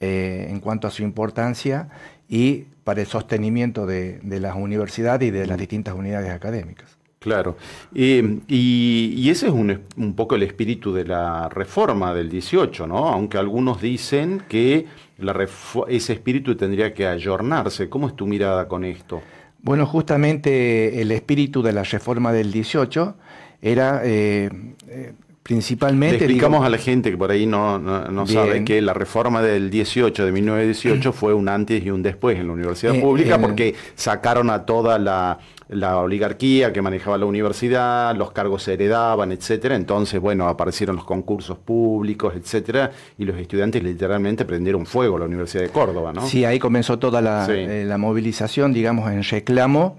eh, 0.00 0.46
en 0.50 0.60
cuanto 0.60 0.86
a 0.86 0.90
su 0.90 1.02
importancia 1.02 1.88
y 2.28 2.66
para 2.84 3.00
el 3.00 3.06
sostenimiento 3.06 3.86
de, 3.86 4.20
las 4.22 4.54
universidades 4.56 5.28
y 5.28 5.30
de 5.30 5.46
las 5.46 5.58
distintas 5.58 5.94
unidades 5.94 6.30
académicas. 6.30 6.96
Claro. 7.22 7.56
y, 7.94 9.30
ese 9.30 9.46
es 9.46 9.52
un, 9.52 9.80
un, 9.96 10.14
poco 10.14 10.34
el 10.34 10.42
espíritu 10.42 10.92
de 10.92 11.04
la 11.04 11.48
reforma 11.48 12.12
del 12.12 12.28
18, 12.28 12.86
¿no? 12.86 13.08
Aunque 13.08 13.38
algunos 13.38 13.80
dicen 13.80 14.42
que 14.48 14.86
la 15.18 15.48
ese 15.88 16.12
espíritu 16.12 16.56
tendría 16.56 16.92
que 16.92 17.06
ayornarse. 17.06 17.88
¿Cómo 17.88 18.08
es 18.08 18.16
tu 18.16 18.26
mirada 18.26 18.68
con 18.68 18.84
esto? 18.84 19.22
Bueno, 19.62 19.86
justamente 19.86 21.00
el 21.00 21.12
espíritu 21.12 21.62
de 21.62 21.72
la 21.72 21.84
reforma 21.84 22.32
del 22.32 22.50
18 22.50 23.14
era 23.62 24.00
eh, 24.04 24.50
eh, 24.88 25.12
principalmente... 25.42 26.18
Le 26.18 26.24
explicamos 26.24 26.64
a 26.64 26.68
la 26.68 26.78
gente 26.78 27.10
que 27.10 27.16
por 27.16 27.30
ahí 27.30 27.46
no, 27.46 27.78
no, 27.78 28.26
sabe 28.26 28.64
que 28.64 28.80
la 28.82 28.94
reforma 28.94 29.42
del 29.42 29.70
18, 29.70 30.24
de 30.24 30.32
1918, 30.32 31.12
fue 31.12 31.34
un 31.34 31.48
antes 31.48 31.84
y 31.84 31.90
un 31.90 32.02
después 32.02 32.38
en 32.38 32.48
la 32.48 32.52
universidad 32.52 32.94
eh, 32.94 33.00
pública 33.00 33.38
porque 33.38 33.74
sacaron 33.94 34.50
a 34.50 34.64
toda 34.66 34.98
la 34.98 35.38
la 35.72 35.98
oligarquía 35.98 36.72
que 36.72 36.82
manejaba 36.82 37.18
la 37.18 37.26
universidad, 37.26 38.14
los 38.16 38.32
cargos 38.32 38.62
se 38.62 38.74
heredaban, 38.74 39.32
etcétera. 39.32 39.74
Entonces, 39.74 40.20
bueno, 40.20 40.48
aparecieron 40.48 40.96
los 40.96 41.04
concursos 41.04 41.58
públicos, 41.58 42.34
etcétera, 42.36 42.90
y 43.18 43.24
los 43.24 43.36
estudiantes 43.38 43.82
literalmente 43.82 44.44
prendieron 44.44 44.86
fuego 44.86 45.16
a 45.16 45.20
la 45.20 45.24
Universidad 45.26 45.62
de 45.62 45.70
Córdoba, 45.70 46.12
¿no? 46.12 46.26
Sí, 46.26 46.44
ahí 46.44 46.58
comenzó 46.58 46.98
toda 46.98 47.20
la, 47.20 47.46
eh, 47.48 47.92
movilización, 47.98 48.72
digamos, 48.72 49.10
en 49.10 49.22
reclamo 49.22 49.96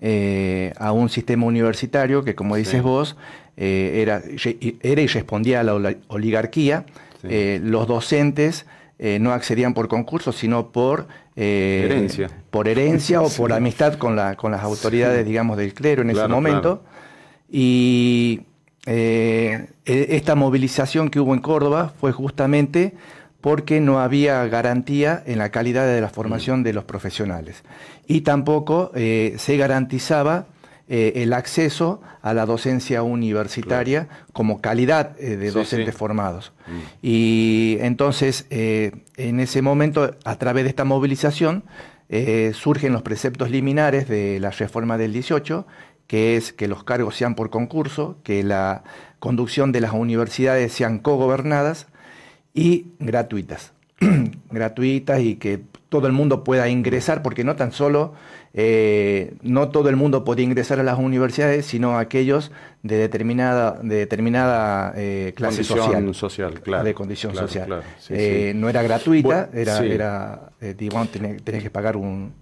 eh, 0.00 0.72
a 0.78 0.92
un 0.92 1.08
sistema 1.08 1.46
universitario 1.46 2.24
que, 2.24 2.34
como 2.34 2.56
dices 2.56 2.82
vos, 2.82 3.16
eh, 3.56 4.00
era, 4.02 4.22
era 4.82 5.00
y 5.00 5.06
respondía 5.06 5.60
a 5.60 5.62
la 5.62 5.96
oligarquía. 6.08 6.84
los 7.22 7.86
docentes 7.86 8.66
no 8.98 9.32
accedían 9.32 9.74
por 9.74 9.88
concursos, 9.88 10.36
sino 10.36 10.70
por 10.70 11.08
eh, 11.34 11.82
herencia. 11.86 12.30
por 12.50 12.68
herencia 12.68 13.22
o 13.22 13.28
por 13.36 13.52
amistad 13.52 13.94
con, 13.94 14.16
la, 14.16 14.36
con 14.36 14.52
las 14.52 14.62
autoridades, 14.62 15.24
digamos, 15.26 15.56
del 15.56 15.74
clero 15.74 16.02
en 16.02 16.10
ese 16.10 16.28
momento. 16.28 16.82
Y 17.50 18.42
eh, 18.86 19.68
e, 19.84 20.06
esta 20.10 20.34
movilización 20.34 21.08
que 21.08 21.20
hubo 21.20 21.34
en 21.34 21.40
Córdoba 21.40 21.92
fue 21.98 22.12
justamente 22.12 22.94
porque 23.40 23.80
no 23.80 23.98
había 23.98 24.46
garantía 24.46 25.22
en 25.26 25.38
la 25.38 25.50
calidad 25.50 25.86
de 25.86 26.00
la 26.00 26.08
formación 26.08 26.60
mm. 26.60 26.64
de 26.64 26.72
los 26.74 26.84
profesionales. 26.84 27.62
Y 28.06 28.20
tampoco 28.20 28.92
eh, 28.94 29.34
se 29.38 29.56
garantizaba 29.56 30.46
el 30.92 31.32
acceso 31.32 32.02
a 32.20 32.34
la 32.34 32.44
docencia 32.44 33.02
universitaria 33.02 34.08
como 34.32 34.60
calidad 34.60 35.16
de 35.16 35.50
docentes 35.50 35.94
formados. 35.94 36.52
Mm. 36.66 36.80
Y 37.00 37.76
entonces, 37.80 38.46
en 38.50 39.40
ese 39.40 39.62
momento, 39.62 40.14
a 40.24 40.36
través 40.36 40.64
de 40.64 40.70
esta 40.70 40.84
movilización, 40.84 41.64
eh, 42.14 42.52
surgen 42.54 42.92
los 42.92 43.00
preceptos 43.00 43.50
liminares 43.50 44.06
de 44.06 44.38
la 44.38 44.50
reforma 44.50 44.98
del 44.98 45.14
18, 45.14 45.66
que 46.06 46.36
es 46.36 46.52
que 46.52 46.68
los 46.68 46.84
cargos 46.84 47.16
sean 47.16 47.34
por 47.34 47.48
concurso, 47.48 48.18
que 48.22 48.42
la 48.42 48.84
conducción 49.18 49.72
de 49.72 49.80
las 49.80 49.94
universidades 49.94 50.74
sean 50.74 50.98
cogobernadas 50.98 51.86
y 52.52 52.88
gratuitas. 52.98 53.72
gratuitas 54.50 55.20
y 55.20 55.36
que 55.36 55.60
todo 55.88 56.06
el 56.06 56.12
mundo 56.12 56.42
pueda 56.42 56.68
ingresar, 56.68 57.22
porque 57.22 57.44
no 57.44 57.54
tan 57.54 57.72
solo, 57.72 58.14
eh, 58.54 59.34
no 59.42 59.68
todo 59.68 59.88
el 59.88 59.96
mundo 59.96 60.24
podía 60.24 60.44
ingresar 60.44 60.80
a 60.80 60.82
las 60.82 60.98
universidades, 60.98 61.66
sino 61.66 61.98
aquellos 61.98 62.50
de 62.82 62.96
determinada, 62.96 63.78
de 63.82 63.96
determinada 63.96 64.92
eh, 64.96 65.32
clase 65.36 65.64
social. 65.64 66.14
social 66.14 66.60
claro, 66.60 66.84
de 66.84 66.94
condición 66.94 67.34
social. 67.34 67.82
Eh, 68.08 68.52
no 68.56 68.68
era 68.68 68.82
gratuita, 68.82 69.50
era, 69.52 69.84
era 69.84 70.52
digamos, 70.78 71.10
tenés 71.10 71.62
que 71.62 71.70
pagar 71.70 71.96
un, 71.96 72.32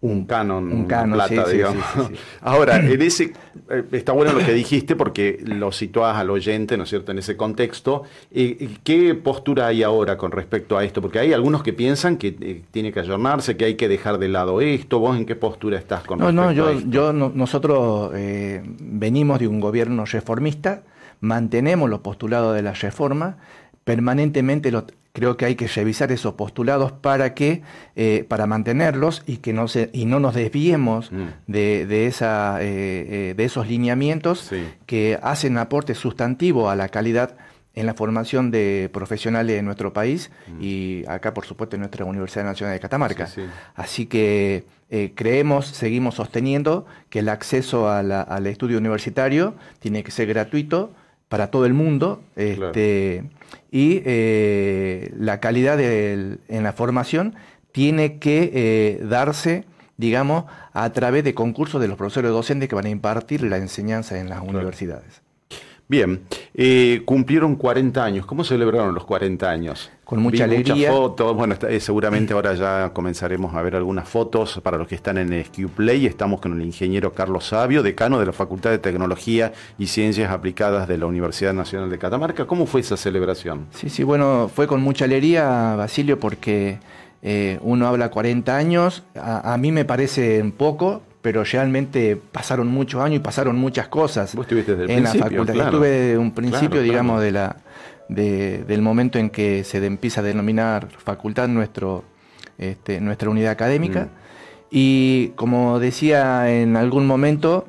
un 0.00 0.26
canon, 0.26 0.72
un 0.72 0.84
canon 0.84 1.14
plata, 1.14 1.48
digamos. 1.48 1.84
Ahora, 2.40 2.76
en 2.76 3.00
ese, 3.02 3.32
eh, 3.70 3.84
está 3.92 4.12
bueno 4.12 4.32
lo 4.32 4.44
que 4.44 4.52
dijiste 4.52 4.94
porque 4.96 5.42
lo 5.44 5.72
situás 5.72 6.16
al 6.16 6.30
oyente, 6.30 6.76
¿no 6.76 6.84
es 6.84 6.90
cierto?, 6.90 7.12
en 7.12 7.18
ese 7.18 7.36
contexto. 7.36 8.02
Eh, 8.30 8.76
¿Qué 8.84 9.14
postura 9.14 9.68
hay 9.68 9.82
ahora 9.82 10.16
con 10.16 10.32
respecto 10.32 10.76
a 10.76 10.84
esto? 10.84 11.00
Porque 11.00 11.18
hay 11.18 11.32
algunos 11.32 11.62
que 11.62 11.72
piensan 11.72 12.16
que 12.16 12.36
eh, 12.40 12.62
tiene 12.70 12.92
que 12.92 13.00
ayornarse, 13.00 13.56
que 13.56 13.64
hay 13.64 13.74
que 13.74 13.88
dejar 13.88 14.18
de 14.18 14.28
lado 14.28 14.60
esto. 14.60 14.98
¿Vos 14.98 15.16
en 15.16 15.26
qué 15.26 15.36
postura 15.36 15.78
estás 15.78 16.02
con 16.04 16.18
no, 16.18 16.26
respecto 16.26 16.44
no, 16.44 16.52
yo, 16.52 16.66
a 16.66 16.72
esto? 16.72 16.90
Yo, 16.90 17.12
nosotros 17.12 18.10
venimos 18.12 19.38
de 19.38 19.48
un 19.48 19.60
gobierno 19.60 20.04
reformista, 20.04 20.82
mantenemos 21.20 21.88
los 21.88 22.00
postulados 22.00 22.54
de 22.54 22.62
la 22.62 22.72
reforma, 22.72 23.38
permanentemente 23.86 24.72
los 24.72 24.84
creo 25.12 25.36
que 25.36 25.44
hay 25.44 25.54
que 25.54 25.68
revisar 25.68 26.10
esos 26.10 26.34
postulados 26.34 26.90
para 26.90 27.34
que 27.34 27.62
eh, 27.94 28.26
para 28.28 28.46
mantenerlos 28.46 29.22
y 29.26 29.36
que 29.38 29.52
no 29.52 29.68
se 29.68 29.90
y 29.94 30.04
no 30.06 30.18
nos 30.18 30.34
desviemos 30.34 31.10
mm. 31.10 31.26
de, 31.46 32.06
esa 32.06 32.60
eh, 32.60 33.30
eh, 33.30 33.34
de 33.34 33.44
esos 33.44 33.68
lineamientos 33.68 34.50
que 34.86 35.18
hacen 35.22 35.56
aporte 35.56 35.94
sustantivo 35.94 36.68
a 36.68 36.74
la 36.74 36.88
calidad 36.88 37.36
en 37.74 37.86
la 37.86 37.94
formación 37.94 38.50
de 38.50 38.90
profesionales 38.92 39.58
en 39.58 39.64
nuestro 39.64 39.92
país 39.92 40.32
mm. 40.48 40.58
y 40.60 41.04
acá 41.06 41.32
por 41.32 41.46
supuesto 41.46 41.76
en 41.76 41.80
nuestra 41.80 42.04
Universidad 42.04 42.44
Nacional 42.44 42.74
de 42.74 42.80
Catamarca. 42.80 43.28
Así 43.76 44.06
que 44.06 44.64
creemos, 45.14 45.66
seguimos 45.68 46.16
sosteniendo 46.16 46.86
que 47.08 47.20
el 47.20 47.28
acceso 47.28 47.88
al 47.88 48.46
estudio 48.48 48.78
universitario 48.78 49.54
tiene 49.78 50.02
que 50.02 50.10
ser 50.10 50.26
gratuito 50.26 50.90
para 51.28 51.50
todo 51.50 51.66
el 51.66 51.74
mundo. 51.74 52.22
Este, 52.36 53.24
y 53.70 54.02
eh, 54.04 55.12
la 55.18 55.40
calidad 55.40 55.78
en 55.80 56.62
la 56.62 56.72
formación 56.72 57.34
tiene 57.72 58.18
que 58.18 58.50
eh, 58.54 59.04
darse, 59.04 59.64
digamos, 59.96 60.44
a 60.72 60.90
través 60.90 61.24
de 61.24 61.34
concursos 61.34 61.80
de 61.80 61.88
los 61.88 61.98
profesores 61.98 62.30
docentes 62.30 62.68
que 62.68 62.74
van 62.74 62.86
a 62.86 62.90
impartir 62.90 63.42
la 63.42 63.58
enseñanza 63.58 64.18
en 64.18 64.28
las 64.28 64.40
universidades. 64.40 65.22
Bien, 65.88 66.22
eh, 66.58 67.02
cumplieron 67.04 67.54
40 67.56 68.02
años. 68.02 68.24
¿Cómo 68.24 68.42
celebraron 68.42 68.94
los 68.94 69.04
40 69.04 69.50
años? 69.50 69.90
Con 70.04 70.22
mucha 70.22 70.44
alegría. 70.44 70.74
Muchas 70.74 70.90
fotos. 70.90 71.36
Bueno, 71.36 71.54
eh, 71.68 71.80
seguramente 71.80 72.32
ahora 72.32 72.54
ya 72.54 72.92
comenzaremos 72.94 73.54
a 73.54 73.60
ver 73.60 73.76
algunas 73.76 74.08
fotos 74.08 74.58
para 74.62 74.78
los 74.78 74.88
que 74.88 74.94
están 74.94 75.18
en 75.18 75.44
SQPlay. 75.44 76.06
Estamos 76.06 76.40
con 76.40 76.58
el 76.58 76.64
ingeniero 76.64 77.12
Carlos 77.12 77.44
Sabio, 77.48 77.82
decano 77.82 78.18
de 78.18 78.24
la 78.24 78.32
Facultad 78.32 78.70
de 78.70 78.78
Tecnología 78.78 79.52
y 79.78 79.88
Ciencias 79.88 80.30
Aplicadas 80.30 80.88
de 80.88 80.96
la 80.96 81.04
Universidad 81.04 81.52
Nacional 81.52 81.90
de 81.90 81.98
Catamarca. 81.98 82.46
¿Cómo 82.46 82.64
fue 82.64 82.80
esa 82.80 82.96
celebración? 82.96 83.66
Sí, 83.72 83.90
sí, 83.90 84.02
bueno, 84.02 84.50
fue 84.52 84.66
con 84.66 84.80
mucha 84.80 85.04
alegría, 85.04 85.74
Basilio, 85.76 86.18
porque 86.18 86.78
eh, 87.20 87.58
uno 87.60 87.86
habla 87.86 88.10
40 88.10 88.56
años. 88.56 89.04
A, 89.14 89.52
a 89.52 89.58
mí 89.58 89.72
me 89.72 89.84
parece 89.84 90.42
poco, 90.56 91.02
pero 91.26 91.42
realmente 91.42 92.14
pasaron 92.14 92.68
muchos 92.68 93.02
años 93.02 93.16
y 93.16 93.18
pasaron 93.18 93.56
muchas 93.56 93.88
cosas 93.88 94.32
¿Vos 94.32 94.44
estuviste 94.44 94.76
desde 94.76 94.92
el 94.92 94.98
en 94.98 95.02
la 95.02 95.12
facultad. 95.12 95.54
Yo 95.54 95.62
estuve 95.64 95.90
desde 95.90 96.18
un 96.18 96.30
principio, 96.30 96.80
digamos, 96.82 97.20
de 97.20 97.32
la, 97.32 97.56
del 98.06 98.80
momento 98.80 99.18
en 99.18 99.30
que 99.30 99.64
se 99.64 99.84
empieza 99.84 100.20
a 100.20 100.22
denominar 100.22 100.86
facultad 100.98 101.48
nuestro, 101.48 102.04
este, 102.58 103.00
nuestra 103.00 103.28
unidad 103.28 103.50
académica. 103.50 104.04
Mm. 104.04 104.08
Y 104.70 105.28
como 105.30 105.80
decía 105.80 106.48
en 106.48 106.76
algún 106.76 107.08
momento, 107.08 107.66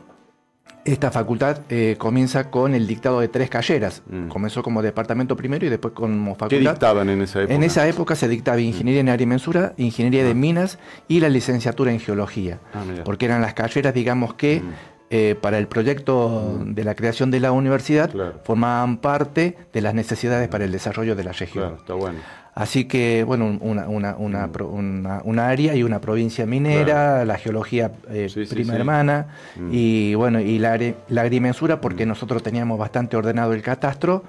esta 0.87 1.11
facultad 1.11 1.59
eh, 1.69 1.95
comienza 1.97 2.49
con 2.49 2.73
el 2.73 2.87
dictado 2.87 3.19
de 3.19 3.27
tres 3.27 3.49
calleras. 3.49 4.01
Mm. 4.09 4.29
Comenzó 4.29 4.63
como 4.63 4.81
departamento 4.81 5.35
primero 5.35 5.65
y 5.65 5.69
después 5.69 5.93
como 5.93 6.35
facultad. 6.35 6.49
¿Qué 6.49 6.59
dictaban 6.59 7.09
en 7.09 7.21
esa 7.21 7.41
época? 7.41 7.53
En 7.53 7.63
esa 7.63 7.87
época 7.87 8.15
se 8.15 8.27
dictaba 8.27 8.59
ingeniería 8.59 9.01
en 9.01 9.09
agrimensura, 9.09 9.73
ingeniería 9.77 10.23
de 10.23 10.31
ah. 10.31 10.35
minas 10.35 10.79
y 11.07 11.19
la 11.19 11.29
licenciatura 11.29 11.91
en 11.91 11.99
geología. 11.99 12.59
Ah, 12.73 12.83
porque 13.03 13.25
eran 13.25 13.41
las 13.41 13.53
calleras, 13.53 13.93
digamos 13.93 14.33
que 14.35 14.61
mm. 14.61 14.73
eh, 15.09 15.35
para 15.39 15.57
el 15.57 15.67
proyecto 15.67 16.57
mm. 16.59 16.73
de 16.73 16.83
la 16.83 16.95
creación 16.95 17.31
de 17.31 17.41
la 17.41 17.51
universidad 17.51 18.09
formaban 18.43 18.97
parte 18.97 19.57
de 19.73 19.81
las 19.81 19.93
necesidades 19.93 20.47
para 20.47 20.63
el 20.63 20.71
desarrollo 20.71 21.15
de 21.15 21.23
la 21.23 21.33
región. 21.33 21.65
Claro, 21.65 21.77
está 21.77 21.93
bueno. 21.93 22.19
Así 22.57 22.85
que, 22.85 23.23
bueno, 23.23 23.55
una, 23.61 23.87
una, 23.87 24.15
una, 24.15 24.47
mm. 24.47 25.21
una, 25.25 25.47
área 25.47 25.75
y 25.75 25.83
una 25.83 26.01
provincia 26.01 26.47
minera, 26.47 27.23
la 27.23 27.37
geología 27.37 27.91
eh, 28.09 28.47
prima 28.49 28.73
hermana, 28.73 29.27
mm. 29.57 29.69
y 29.71 30.15
bueno, 30.15 30.39
y 30.39 30.57
la, 30.57 30.75
la 31.07 31.21
agrimensura, 31.21 31.79
porque 31.79 32.07
mm. 32.07 32.09
nosotros 32.09 32.41
teníamos 32.41 32.79
bastante 32.79 33.15
ordenado 33.15 33.53
el 33.53 33.61
catastro 33.61 34.23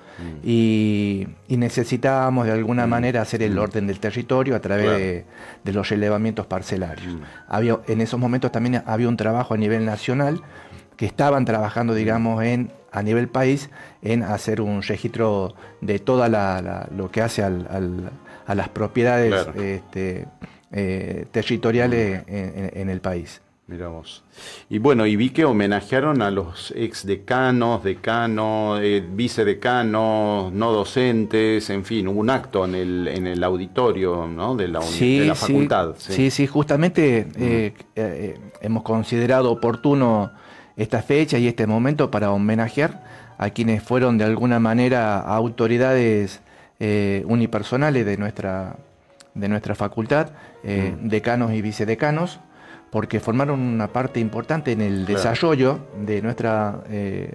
y, 0.45 1.27
necesitábamos 1.49 2.45
de 2.45 2.53
alguna 2.53 2.87
manera 2.87 3.23
hacer 3.23 3.43
el 3.43 3.59
orden 3.59 3.87
del 3.87 3.99
territorio 3.99 4.55
a 4.55 4.61
través 4.61 5.25
de, 5.65 5.73
los 5.73 5.89
relevamientos 5.89 6.45
parcelarios. 6.45 7.17
Había, 7.49 7.79
en 7.89 8.03
esos 8.03 8.21
momentos 8.21 8.53
también 8.53 8.83
había 8.85 9.09
un 9.09 9.17
trabajo 9.17 9.55
a 9.55 9.57
nivel 9.57 9.87
nacional 9.87 10.43
que 10.99 11.07
estaban 11.07 11.47
trabajando, 11.47 11.95
digamos, 11.95 12.43
en 12.43 12.73
a 12.91 13.03
nivel 13.03 13.29
país 13.29 13.71
en 14.03 14.23
hacer 14.23 14.61
un 14.61 14.83
registro 14.83 15.55
de 15.81 15.99
toda 16.01 16.29
la, 16.29 16.89
lo 16.95 17.11
que 17.11 17.23
hace 17.23 17.43
al, 17.43 18.11
a 18.47 18.55
las 18.55 18.69
propiedades 18.69 19.47
este, 19.57 20.27
eh, 20.73 21.27
territoriales 21.31 22.25
en, 22.27 22.91
el 22.91 23.01
país. 23.01 23.41
Miramos. 23.69 24.25
Y 24.71 24.79
bueno, 24.79 25.05
y 25.05 25.15
vi 25.15 25.29
que 25.29 25.45
homenajearon 25.45 26.23
a 26.23 26.31
los 26.31 26.73
ex 26.75 27.05
decanos, 27.05 27.85
decanos, 27.85 28.81
eh, 28.83 29.05
vicedecanos, 29.07 30.51
no 30.51 30.73
docentes, 30.73 31.69
en 31.69 31.85
fin, 31.85 32.09
hubo 32.09 32.19
un 32.19 32.31
acto 32.31 32.65
en 32.65 32.75
el, 32.75 33.09
en 33.09 33.27
el 33.27 33.45
auditorio 33.45 34.27
¿no? 34.27 34.57
de, 34.57 34.69
la, 34.69 34.81
de 34.81 35.27
la 35.27 35.35
facultad. 35.35 35.95
Sí, 35.99 36.31
sí, 36.31 36.47
justamente 36.47 37.29
eh, 37.37 37.75
eh, 37.95 38.41
hemos 38.63 38.83
considerado 38.83 39.53
oportuno 39.53 40.33
esta 40.79 41.03
fecha 41.03 41.39
y 41.39 41.49
este 41.49 41.67
momento 41.67 42.11
para 42.11 42.31
homenajear 42.31 43.03
a 43.37 43.51
quienes 43.51 43.83
fueron 43.83 44.17
de 44.17 44.25
alguna 44.25 44.59
manera 44.61 45.19
autoridades 45.21 46.41
eh, 46.81 47.25
unipersonales 47.27 48.07
de 48.07 48.17
nuestra, 48.17 48.77
de 49.35 49.49
nuestra 49.49 49.75
facultad, 49.75 50.31
eh, 50.63 50.95
mm. 50.97 51.09
decanos 51.09 51.53
y 51.53 51.61
vicedecanos, 51.61 52.41
porque 52.91 53.21
formaron 53.21 53.61
una 53.61 53.89
parte 53.89 54.21
importante 54.21 54.73
en 54.73 54.81
el 54.81 55.05
desarrollo 55.05 55.81
de 56.01 56.23
nuestra 56.23 56.85
eh, 56.89 57.35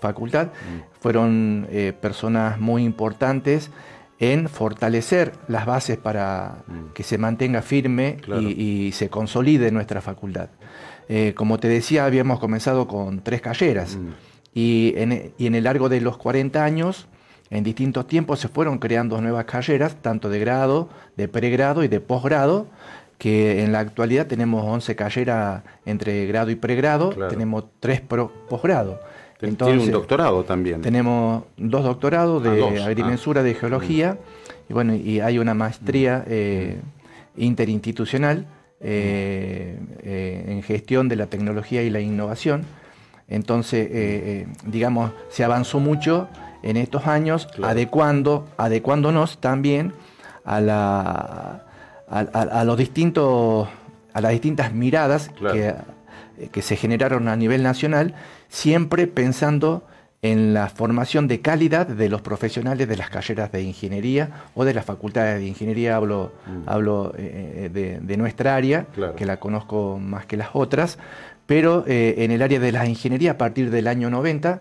facultad. 0.00 0.46
Mm. 0.46 1.00
Fueron 1.00 1.68
personas 2.00 2.58
muy 2.58 2.82
importantes 2.84 3.70
en 4.18 4.48
fortalecer 4.48 5.32
las 5.46 5.64
bases 5.66 5.96
para 5.96 6.64
mm. 6.66 6.92
que 6.94 7.02
se 7.02 7.18
mantenga 7.18 7.62
firme 7.62 8.16
y, 8.40 8.90
se 8.92 9.08
consolide 9.08 9.70
nuestra 9.70 10.00
facultad. 10.00 10.48
Como 11.34 11.58
te 11.58 11.68
decía, 11.68 12.04
habíamos 12.04 12.38
comenzado 12.38 12.86
con 12.86 13.20
tres 13.20 13.40
calleras 13.40 13.98
y 14.54 14.92
en, 14.96 15.32
y 15.38 15.46
en 15.46 15.54
el 15.54 15.64
largo 15.64 15.88
de 15.88 16.00
los 16.00 16.18
40 16.18 16.64
años 16.64 17.08
en 17.50 17.64
distintos 17.64 18.06
tiempos 18.06 18.40
se 18.40 18.48
fueron 18.48 18.78
creando 18.78 19.20
nuevas 19.20 19.46
carreras, 19.46 19.96
tanto 20.02 20.28
de 20.28 20.38
grado, 20.38 20.88
de 21.16 21.28
pregrado 21.28 21.82
y 21.82 21.88
de 21.88 22.00
posgrado, 22.00 22.66
que 23.16 23.64
en 23.64 23.72
la 23.72 23.80
actualidad 23.80 24.26
tenemos 24.26 24.64
11 24.64 24.94
carreras 24.94 25.62
entre 25.86 26.26
grado 26.26 26.50
y 26.50 26.56
pregrado, 26.56 27.10
tenemos 27.28 27.64
3 27.80 28.02
posgrado. 28.48 29.00
Tiene 29.38 29.78
un 29.78 29.90
doctorado 29.92 30.42
también. 30.44 30.82
Tenemos 30.82 31.44
dos 31.56 31.84
doctorados 31.84 32.42
de 32.42 32.80
ah, 32.80 32.86
agrimensura, 32.86 33.44
de 33.44 33.52
ah. 33.52 33.56
geología, 33.58 34.18
y 34.68 34.72
bueno, 34.72 34.94
y 34.94 35.20
hay 35.20 35.38
una 35.38 35.54
maestría 35.54 36.18
mm. 36.18 36.30
eh, 36.30 36.80
interinstitucional 37.36 38.46
eh, 38.80 39.78
eh, 40.02 40.44
en 40.48 40.62
gestión 40.62 41.08
de 41.08 41.16
la 41.16 41.26
tecnología 41.26 41.82
y 41.82 41.90
la 41.90 42.00
innovación. 42.00 42.64
Entonces, 43.28 44.46
digamos, 44.64 45.12
se 45.28 45.44
avanzó 45.44 45.80
mucho 45.80 46.28
en 46.62 46.78
estos 46.78 47.06
años, 47.06 47.46
adecuando, 47.62 48.48
adecuándonos 48.56 49.38
también 49.38 49.92
a, 50.46 50.62
la, 50.62 51.66
a, 52.08 52.64
los 52.64 52.78
distintos, 52.78 53.68
a 54.14 54.20
las 54.22 54.32
distintas 54.32 54.72
miradas 54.72 55.30
que, 55.52 55.74
que, 56.50 56.62
se 56.62 56.76
generaron 56.76 57.28
a 57.28 57.36
nivel 57.36 57.62
nacional, 57.62 58.14
siempre 58.48 59.06
pensando 59.06 59.82
en 60.20 60.52
la 60.52 60.68
formación 60.68 61.28
de 61.28 61.40
calidad 61.40 61.86
de 61.86 62.08
los 62.08 62.22
profesionales 62.22 62.88
de 62.88 62.96
las 62.96 63.08
carreras 63.08 63.52
de 63.52 63.62
ingeniería 63.62 64.46
o 64.54 64.64
de 64.64 64.74
las 64.74 64.84
facultades 64.84 65.40
de 65.40 65.46
ingeniería, 65.46 65.94
hablo, 65.94 66.32
mm. 66.46 66.68
hablo 66.68 67.14
eh, 67.16 67.70
eh, 67.74 68.00
de, 68.02 68.16
nuestra 68.16 68.56
área, 68.56 68.86
que 69.16 69.26
la 69.26 69.38
conozco 69.38 69.98
más 70.00 70.26
que 70.26 70.36
las 70.36 70.50
otras, 70.54 70.98
pero 71.46 71.84
eh, 71.86 72.16
en 72.18 72.32
el 72.32 72.42
área 72.42 72.58
de 72.58 72.72
la 72.72 72.86
ingeniería 72.86 73.32
a 73.32 73.38
partir 73.38 73.70
del 73.70 73.86
año 73.86 74.10
90, 74.10 74.60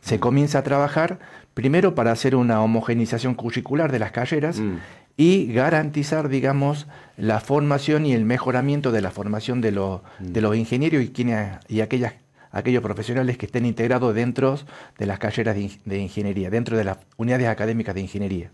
se 0.00 0.18
comienza 0.18 0.58
a 0.58 0.62
trabajar 0.62 1.18
primero 1.54 1.94
para 1.94 2.12
hacer 2.12 2.34
una 2.34 2.60
homogenización 2.62 3.34
curricular 3.34 3.92
de 3.92 4.00
las 4.00 4.10
carreras 4.10 4.58
mm. 4.58 4.76
y 5.16 5.52
garantizar, 5.52 6.28
digamos, 6.28 6.88
la 7.16 7.38
formación 7.38 8.06
y 8.06 8.12
el 8.12 8.24
mejoramiento 8.24 8.90
de 8.90 9.02
la 9.02 9.12
formación 9.12 9.60
de, 9.60 9.70
los, 9.70 10.02
mm. 10.18 10.32
de 10.32 10.40
los 10.40 10.56
ingenieros 10.56 11.02
y, 11.02 11.10
quienes, 11.10 11.58
y 11.68 11.80
aquellas, 11.80 12.14
aquellos 12.58 12.82
profesionales 12.82 13.38
que 13.38 13.46
estén 13.46 13.66
integrados 13.66 14.14
dentro 14.14 14.58
de 14.98 15.06
las 15.06 15.18
carreras 15.18 15.56
de 15.84 15.98
ingeniería, 15.98 16.50
dentro 16.50 16.76
de 16.76 16.84
las 16.84 16.98
unidades 17.16 17.48
académicas 17.48 17.94
de 17.94 18.00
ingeniería. 18.00 18.50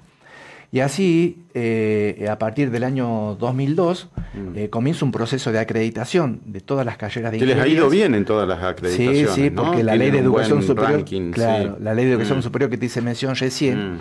Y 0.73 0.81
así, 0.81 1.45
eh, 1.53 2.27
a 2.31 2.39
partir 2.39 2.71
del 2.71 2.85
año 2.85 3.37
2002, 3.39 4.09
mm. 4.33 4.57
eh, 4.57 4.71
comienza 4.71 5.05
un 5.05 5.13
proceso 5.13 5.53
de 5.53 5.59
acreditación 5.59 6.41
de 6.47 6.63
todas 6.63 6.87
las 6.87 6.97
carreras 6.97 7.31
de 7.31 7.37
ingeniería. 7.37 7.63
les 7.63 7.75
ha 7.75 7.77
ido 7.77 7.91
bien 7.91 8.15
en 8.15 8.25
todas 8.25 8.49
las 8.49 8.63
acreditaciones. 8.63 9.31
Sí, 9.33 9.43
sí, 9.43 9.51
porque 9.51 9.83
la 9.83 9.97
ley 9.97 10.11
de 10.11 10.21
educación 10.21 10.63
superior. 10.63 11.05
claro, 11.31 11.77
la 11.79 11.93
ley 11.93 12.07
de 12.07 12.13
educación 12.13 12.39
mm. 12.39 12.43
superior 12.43 12.71
que 12.71 12.79
te 12.79 12.87
hice 12.87 13.03
mención 13.03 13.37
recién, 13.37 13.97
mm. 13.97 14.01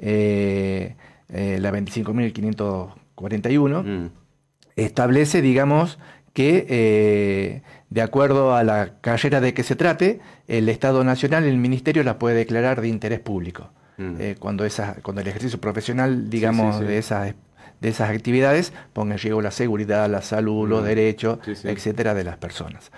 eh, 0.00 0.96
la 1.28 1.70
25.541, 1.70 4.10
establece, 4.74 5.40
digamos, 5.40 6.00
que 6.32 7.62
de 7.90 8.02
acuerdo 8.02 8.54
a 8.54 8.64
la 8.64 9.00
carrera 9.00 9.40
de 9.40 9.54
que 9.54 9.62
se 9.62 9.76
trate, 9.76 10.20
el 10.46 10.68
Estado 10.68 11.04
Nacional, 11.04 11.44
el 11.44 11.56
Ministerio 11.56 12.02
la 12.04 12.18
puede 12.18 12.36
declarar 12.36 12.80
de 12.80 12.88
interés 12.88 13.20
público. 13.20 13.70
Mm. 13.96 14.14
Eh, 14.18 14.36
cuando, 14.38 14.64
esa, 14.64 14.96
cuando 15.02 15.22
el 15.22 15.28
ejercicio 15.28 15.60
profesional, 15.60 16.30
digamos, 16.30 16.80
de 16.80 16.98
esas 16.98 17.34
de 17.80 17.88
esas 17.88 18.10
actividades 18.10 18.72
ponga 18.92 19.14
en 19.14 19.20
riesgo 19.20 19.40
la 19.40 19.50
seguridad, 19.50 20.10
la 20.10 20.22
salud, 20.22 20.68
los 20.68 20.82
mm. 20.82 20.86
derechos, 20.86 21.38
etcétera, 21.46 22.14
de 22.14 22.24
las 22.24 22.36
personas. 22.36 22.90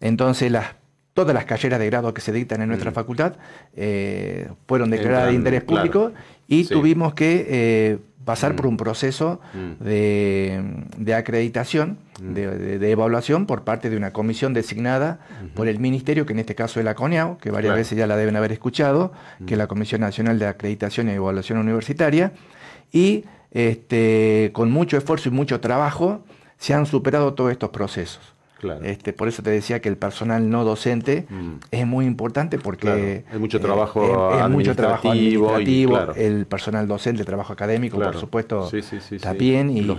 Entonces, 0.00 0.50
las, 0.50 0.74
todas 1.14 1.34
las 1.34 1.44
carreras 1.44 1.78
de 1.78 1.86
grado 1.86 2.12
que 2.12 2.20
se 2.20 2.32
dictan 2.32 2.60
en 2.60 2.68
nuestra 2.68 2.90
mm. 2.90 2.94
facultad 2.94 3.34
eh, 3.74 4.48
fueron 4.66 4.90
declaradas 4.90 5.28
de 5.28 5.34
interés 5.34 5.62
público 5.62 6.12
y 6.48 6.64
tuvimos 6.64 7.14
que 7.14 7.46
eh, 7.48 7.98
pasar 8.24 8.56
por 8.56 8.66
un 8.66 8.76
proceso 8.76 9.40
de, 9.80 11.14
acreditación, 11.14 11.98
de, 12.20 12.90
evaluación 12.90 13.46
por 13.46 13.64
parte 13.64 13.90
de 13.90 13.96
una 13.96 14.12
comisión 14.12 14.54
designada 14.54 15.20
por 15.54 15.68
el 15.68 15.78
ministerio, 15.78 16.26
que 16.26 16.32
en 16.32 16.38
este 16.40 16.54
caso 16.54 16.80
es 16.80 16.84
la 16.84 16.94
CONEAU, 16.94 17.38
que 17.38 17.50
varias 17.50 17.74
veces 17.74 17.98
ya 17.98 18.06
la 18.06 18.16
deben 18.16 18.36
haber 18.36 18.52
escuchado, 18.52 19.12
que 19.46 19.54
es 19.54 19.58
la 19.58 19.66
Comisión 19.66 20.00
Nacional 20.00 20.38
de 20.38 20.46
Acreditación 20.46 21.08
y 21.08 21.12
Evaluación 21.12 21.58
Universitaria, 21.58 22.32
y 22.92 23.24
este, 23.50 24.50
con 24.52 24.70
mucho 24.70 24.96
esfuerzo 24.96 25.28
y 25.28 25.32
mucho 25.32 25.60
trabajo 25.60 26.24
se 26.58 26.74
han 26.74 26.86
superado 26.86 27.34
todos 27.34 27.52
estos 27.52 27.70
procesos. 27.70 28.33
Este, 28.82 29.12
por 29.12 29.28
eso 29.28 29.42
te 29.42 29.50
decía 29.50 29.80
que 29.80 29.88
el 29.88 29.96
personal 29.96 30.48
no 30.48 30.64
docente 30.64 31.26
mm. 31.28 31.52
es 31.70 31.86
muy 31.86 32.06
importante 32.06 32.58
porque 32.58 33.24
hay 33.30 33.38
mucho 33.38 33.60
trabajo 33.60 34.32
administrativo, 34.32 34.48
mucho 34.48 34.76
trabajo 34.76 35.10
administrativo 35.10 36.12
el 36.14 36.46
personal 36.46 36.88
docente, 36.88 37.20
el 37.20 37.26
trabajo 37.26 37.52
académico, 37.52 37.98
por 37.98 38.16
supuesto, 38.16 38.70
también, 39.20 39.70
y, 39.70 39.82
los, 39.82 39.98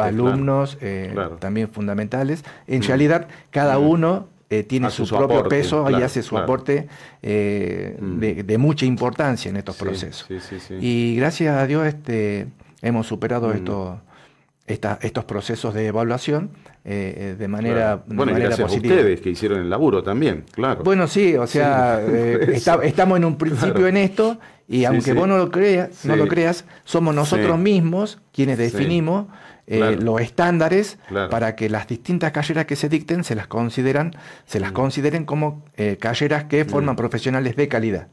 alumnos 0.00 0.78
eh, 0.80 1.14
también 1.38 1.68
fundamentales. 1.68 2.44
En 2.66 2.80
mm. 2.80 2.84
realidad, 2.84 3.28
cada 3.50 3.78
mm. 3.78 3.86
uno 3.86 4.28
eh, 4.48 4.62
tiene 4.62 4.90
su, 4.90 5.08
propio 5.08 5.42
peso 5.48 5.90
y 5.90 5.94
hace 6.02 6.22
su 6.22 6.38
aporte 6.38 6.88
eh, 7.22 7.96
de, 8.00 8.58
mucha 8.58 8.86
importancia 8.86 9.48
en 9.48 9.56
estos 9.56 9.76
procesos. 9.76 10.28
Y 10.80 11.16
gracias 11.16 11.56
a 11.56 11.66
Dios 11.66 11.86
este, 11.86 12.46
hemos 12.82 13.06
superado 13.06 13.52
estos 13.52 13.98
estos 14.66 15.24
procesos 15.24 15.74
de 15.74 15.86
evaluación 15.86 16.50
eh, 16.84 17.14
eh, 17.16 17.36
de 17.36 17.48
manera, 17.48 18.02
bueno, 18.06 18.32
gracias 18.32 18.60
a 18.60 18.74
ustedes 18.76 19.20
que 19.20 19.30
hicieron 19.30 19.60
el 19.60 19.68
laburo 19.68 20.02
también, 20.04 20.44
claro. 20.52 20.84
Bueno, 20.84 21.08
sí, 21.08 21.34
o 21.34 21.46
sea, 21.46 22.00
eh, 22.00 22.52
estamos 22.84 23.16
en 23.16 23.24
un 23.24 23.36
principio 23.36 23.88
en 23.88 23.96
esto 23.96 24.38
y 24.68 24.84
aunque 24.84 25.12
vos 25.12 25.26
no 25.26 25.36
lo 25.36 25.50
creas, 25.50 26.04
no 26.04 26.14
lo 26.14 26.28
creas, 26.28 26.64
somos 26.84 27.14
nosotros 27.14 27.58
mismos 27.58 28.20
quienes 28.32 28.58
definimos 28.58 29.26
eh, 29.68 29.98
los 30.00 30.20
estándares 30.20 30.96
para 31.28 31.56
que 31.56 31.68
las 31.68 31.88
distintas 31.88 32.30
carreras 32.30 32.66
que 32.66 32.76
se 32.76 32.88
dicten 32.88 33.24
se 33.24 33.34
las 33.34 33.48
consideran, 33.48 34.12
se 34.46 34.60
las 34.60 34.70
mm. 34.70 34.74
consideren 34.74 35.24
como 35.24 35.64
eh, 35.76 35.96
carreras 36.00 36.44
que 36.44 36.64
mm. 36.64 36.68
forman 36.68 36.94
profesionales 36.94 37.56
de 37.56 37.66
calidad. 37.66 38.06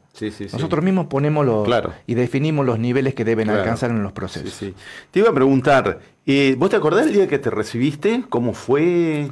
Nosotros 0.52 0.84
mismos 0.84 1.06
ponemos 1.06 1.46
los 1.46 1.68
y 2.08 2.14
definimos 2.14 2.66
los 2.66 2.80
niveles 2.80 3.14
que 3.14 3.24
deben 3.24 3.50
alcanzar 3.50 3.90
en 3.90 4.02
los 4.02 4.10
procesos. 4.10 4.72
Te 5.12 5.20
iba 5.20 5.30
a 5.30 5.32
preguntar, 5.32 6.00
eh, 6.26 6.56
¿vos 6.58 6.70
te 6.70 6.76
acordás 6.76 7.04
del 7.04 7.14
día 7.14 7.28
que 7.28 7.38
te 7.38 7.50
recibiste? 7.50 8.24
¿Cómo 8.28 8.52
fue? 8.52 9.30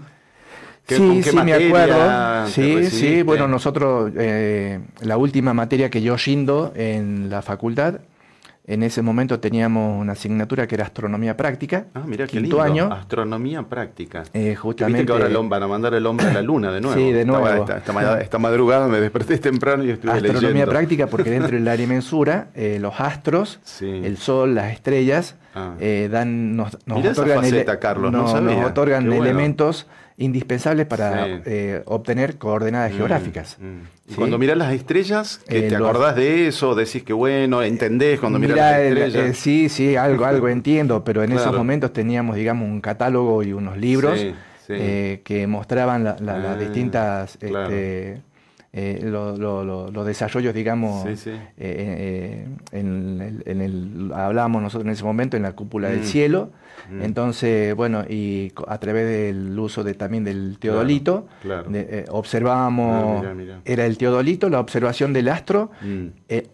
sí, 0.86 1.22
sí, 1.24 1.36
me 1.36 1.54
acuerdo. 1.54 2.46
Sí, 2.46 2.86
sí, 2.86 3.22
bueno, 3.22 3.48
nosotros, 3.48 4.12
la 4.14 5.16
última 5.16 5.54
materia 5.54 5.90
que 5.90 6.02
yo 6.02 6.16
rindo 6.16 6.72
en 6.76 7.30
la 7.30 7.42
facultad 7.42 8.00
en 8.64 8.82
ese 8.84 9.02
momento 9.02 9.40
teníamos 9.40 10.00
una 10.00 10.12
asignatura 10.12 10.66
que 10.68 10.76
era 10.76 10.84
astronomía 10.84 11.36
práctica. 11.36 11.86
Ah, 11.94 12.02
mira 12.06 12.26
qué 12.26 12.38
quinto 12.38 12.56
lindo. 12.56 12.62
año. 12.62 12.92
Astronomía 12.92 13.62
práctica. 13.64 14.22
Eh, 14.32 14.54
justamente. 14.54 14.98
Viste 15.00 15.06
que 15.06 15.12
ahora 15.12 15.26
el 15.40 15.48
van 15.48 15.62
a 15.64 15.66
mandar 15.66 15.94
el 15.94 16.06
hombre 16.06 16.26
a 16.28 16.32
la 16.32 16.42
luna 16.42 16.70
de 16.70 16.80
nuevo. 16.80 16.96
Sí, 16.96 17.10
de 17.12 17.24
nuevo. 17.24 17.46
Esta, 17.48 17.78
esta 17.78 17.92
ma- 17.92 18.20
esta 18.20 18.38
madrugada 18.38 18.86
me 18.86 19.00
desperté 19.00 19.36
temprano 19.38 19.82
y 19.84 19.90
estuve 19.90 20.12
Astronomía 20.12 20.48
leyendo. 20.50 20.70
práctica 20.70 21.06
porque 21.08 21.30
dentro 21.30 21.50
del 21.56 21.66
área 21.66 21.86
mensura 21.88 22.48
eh, 22.54 22.78
los 22.80 23.00
astros, 23.00 23.58
Sí. 23.64 23.88
el 24.04 24.16
sol, 24.16 24.54
las 24.54 24.72
estrellas 24.72 25.36
Ah. 25.54 25.74
eh, 25.80 26.08
dan, 26.10 26.56
nos, 26.56 26.78
nos 26.86 26.98
Mirá 26.98 27.10
otorgan, 27.12 27.40
faceta, 27.42 27.78
Carlos, 27.78 28.10
no 28.10 28.22
nos- 28.22 28.64
otorgan 28.66 29.06
bueno. 29.06 29.22
elementos 29.22 29.86
indispensables 30.18 30.86
para 30.86 31.24
Sí. 31.24 31.30
eh, 31.46 31.82
obtener 31.86 32.36
coordenadas 32.38 32.92
Mm, 32.92 32.96
geográficas. 32.96 33.56
mm. 33.60 34.14
Cuando 34.16 34.38
mirás 34.38 34.56
las 34.58 34.72
estrellas, 34.74 35.40
que 35.48 35.66
Eh, 35.66 35.68
¿te 35.70 35.78
los- 35.78 35.88
acordás 35.88 36.16
de 36.16 36.48
eso? 36.48 36.74
Decís 36.74 37.02
que 37.02 37.12
bueno, 37.12 37.62
entendés 37.62 38.20
cuando 38.20 38.38
mirás 38.38 38.56
Mirá, 38.56 38.70
las 38.72 38.80
el- 38.80 38.98
estrellas. 38.98 39.30
eh, 39.30 39.34
sí, 39.34 39.68
sí, 39.68 39.96
algo, 39.96 40.24
algo 40.24 40.48
entiendo, 40.48 41.02
pero 41.04 41.22
en 41.22 41.32
esos 41.32 41.54
momentos 41.56 41.92
teníamos, 41.92 42.36
digamos, 42.36 42.68
un 42.68 42.80
catálogo 42.80 43.42
y 43.42 43.52
unos 43.52 43.76
libros 43.78 44.18
Sí, 44.20 44.34
eh, 44.68 45.22
que 45.24 45.46
mostraban 45.46 46.04
la- 46.04 46.16
la- 46.20 46.38
las 46.38 46.56
Ah, 46.56 46.56
distintas, 46.56 47.36
claro. 47.40 47.64
este, 47.74 48.20
eh, 48.74 49.00
lo- 49.02 49.36
lo- 49.36 49.62
lo- 49.64 49.90
los 49.90 50.06
desarrollos, 50.06 50.54
digamos, 50.54 51.06
Sí, 51.06 51.16
sí. 51.16 51.30
eh, 51.30 51.44
eh, 51.58 52.46
en, 52.72 53.20
el, 53.20 53.42
en 53.44 53.60
el- 53.60 54.12
hablábamos 54.14 54.62
nosotros 54.62 54.86
en 54.86 54.92
ese 54.92 55.04
momento 55.04 55.36
en 55.36 55.42
la 55.42 55.52
cúpula 55.52 55.90
del 55.90 56.00
Mm. 56.00 56.04
cielo, 56.04 56.50
Mm. 56.90 57.02
entonces, 57.02 57.74
bueno, 57.74 58.04
y 58.08 58.50
a 58.66 58.78
través 58.78 59.06
del 59.06 59.58
uso 59.58 59.84
de, 59.84 59.92
también 59.92 60.24
del 60.24 60.56
teodolito, 60.58 61.26
claro. 61.42 61.68
de- 61.70 62.06
observábamos, 62.08 63.18
Ah, 63.18 63.20
mirá, 63.20 63.34
mirá. 63.34 63.60
era 63.66 63.84
el 63.84 63.98
teodolito, 63.98 64.48
la 64.48 64.58
observación 64.60 65.12
del 65.12 65.28
astro, 65.28 65.70
Mm. 65.82 66.06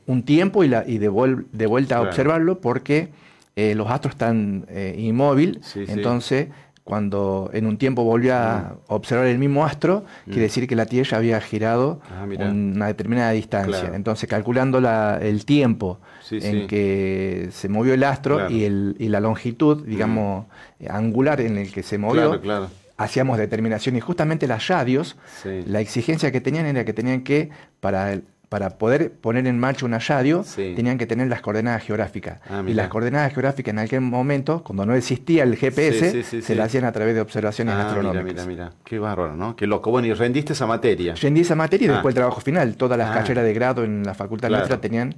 un 0.06 0.22
tiempo 0.24 0.64
y, 0.64 0.68
la, 0.68 0.82
y 0.86 0.98
de, 0.98 1.06
de 1.52 1.66
vuelta 1.66 1.94
Claro. 1.94 2.04
a 2.04 2.08
observarlo 2.08 2.60
porque 2.60 3.10
los 3.56 3.88
astros 3.90 4.14
están 4.14 4.66
inmóvil, 4.96 5.58
Sí, 5.62 5.84
sí. 5.86 5.92
entonces 5.92 6.48
cuando 6.88 7.50
en 7.52 7.66
un 7.66 7.76
tiempo 7.76 8.02
volvió 8.02 8.34
a 8.34 8.76
observar 8.86 9.26
el 9.26 9.38
mismo 9.38 9.66
astro, 9.66 10.06
quiere 10.24 10.40
decir 10.40 10.66
que 10.66 10.74
la 10.74 10.86
Tierra 10.86 11.18
había 11.18 11.38
girado 11.38 12.00
Mm. 12.08 12.40
Ah, 12.40 12.44
una 12.50 12.86
determinada 12.86 13.32
distancia. 13.32 13.80
Claro. 13.80 13.94
Entonces 13.94 14.26
calculando 14.26 14.80
la- 14.80 15.18
el 15.20 15.44
tiempo 15.44 15.98
Sí, 16.22 16.36
en 16.40 16.62
sí. 16.62 16.66
que 16.66 17.48
se 17.52 17.68
movió 17.68 17.92
el 17.92 18.02
astro 18.04 18.36
Claro. 18.36 18.50
Mm. 18.50 18.56
y, 18.56 18.64
el- 18.64 18.96
y 18.98 19.08
la 19.10 19.20
longitud, 19.20 19.84
digamos, 19.84 20.46
angular 20.88 21.42
en 21.42 21.58
el 21.58 21.70
que 21.72 21.82
se 21.82 21.98
movió, 21.98 22.40
Claro, 22.40 22.70
hacíamos 22.96 23.36
determinación 23.36 23.94
y 23.96 24.00
justamente 24.00 24.46
las 24.46 24.66
radios, 24.68 25.18
Sí. 25.42 25.64
la 25.66 25.80
exigencia 25.80 26.32
que 26.32 26.40
tenían 26.40 26.64
era 26.64 26.86
que 26.86 26.94
tenían 26.94 27.20
que, 27.20 27.50
para, 27.80 28.14
el- 28.14 28.24
para 28.48 28.78
poder 28.78 29.12
poner 29.12 29.46
en 29.46 29.58
marcha 29.58 29.84
una 29.84 29.98
radio, 29.98 30.42
Sí. 30.42 30.72
tenían 30.74 30.96
que 30.96 31.06
tener 31.06 31.28
las 31.28 31.42
coordenadas 31.42 31.82
geográficas. 31.82 32.40
Ah, 32.48 32.62
y 32.66 32.72
las 32.72 32.88
coordenadas 32.88 33.32
geográficas 33.32 33.72
en 33.72 33.78
aquel 33.78 34.00
momento, 34.00 34.62
cuando 34.64 34.86
no 34.86 34.94
existía 34.94 35.42
el 35.42 35.54
GPS, 35.56 36.10
Sí, 36.10 36.22
sí, 36.22 36.36
sí, 36.40 36.42
se 36.42 36.54
las 36.54 36.66
hacían 36.66 36.84
a 36.84 36.92
través 36.92 37.14
de 37.14 37.20
observaciones 37.20 37.74
Ah, 37.74 37.76
mira, 37.78 37.88
astronómicas. 37.88 38.46
mira, 38.46 38.64
mira. 38.70 38.72
Qué 38.84 38.98
bárbaro, 38.98 39.36
¿no? 39.36 39.54
Qué 39.54 39.66
loco. 39.66 39.90
Bueno, 39.90 40.08
y 40.08 40.14
rendiste 40.14 40.54
esa 40.54 40.66
materia. 40.66 41.14
Rendí 41.20 41.42
esa 41.42 41.54
materia 41.56 41.86
y 41.86 41.90
Ah. 41.90 41.92
después 41.94 42.12
el 42.12 42.16
trabajo 42.16 42.40
final. 42.40 42.74
Todas 42.76 42.96
las 42.96 43.10
Ah. 43.10 43.14
carreras 43.20 43.44
de 43.44 43.52
grado 43.52 43.84
en 43.84 44.02
la 44.04 44.14
Facultad 44.14 44.48
Claro. 44.48 44.60
nuestra 44.62 44.80
tenían 44.80 45.14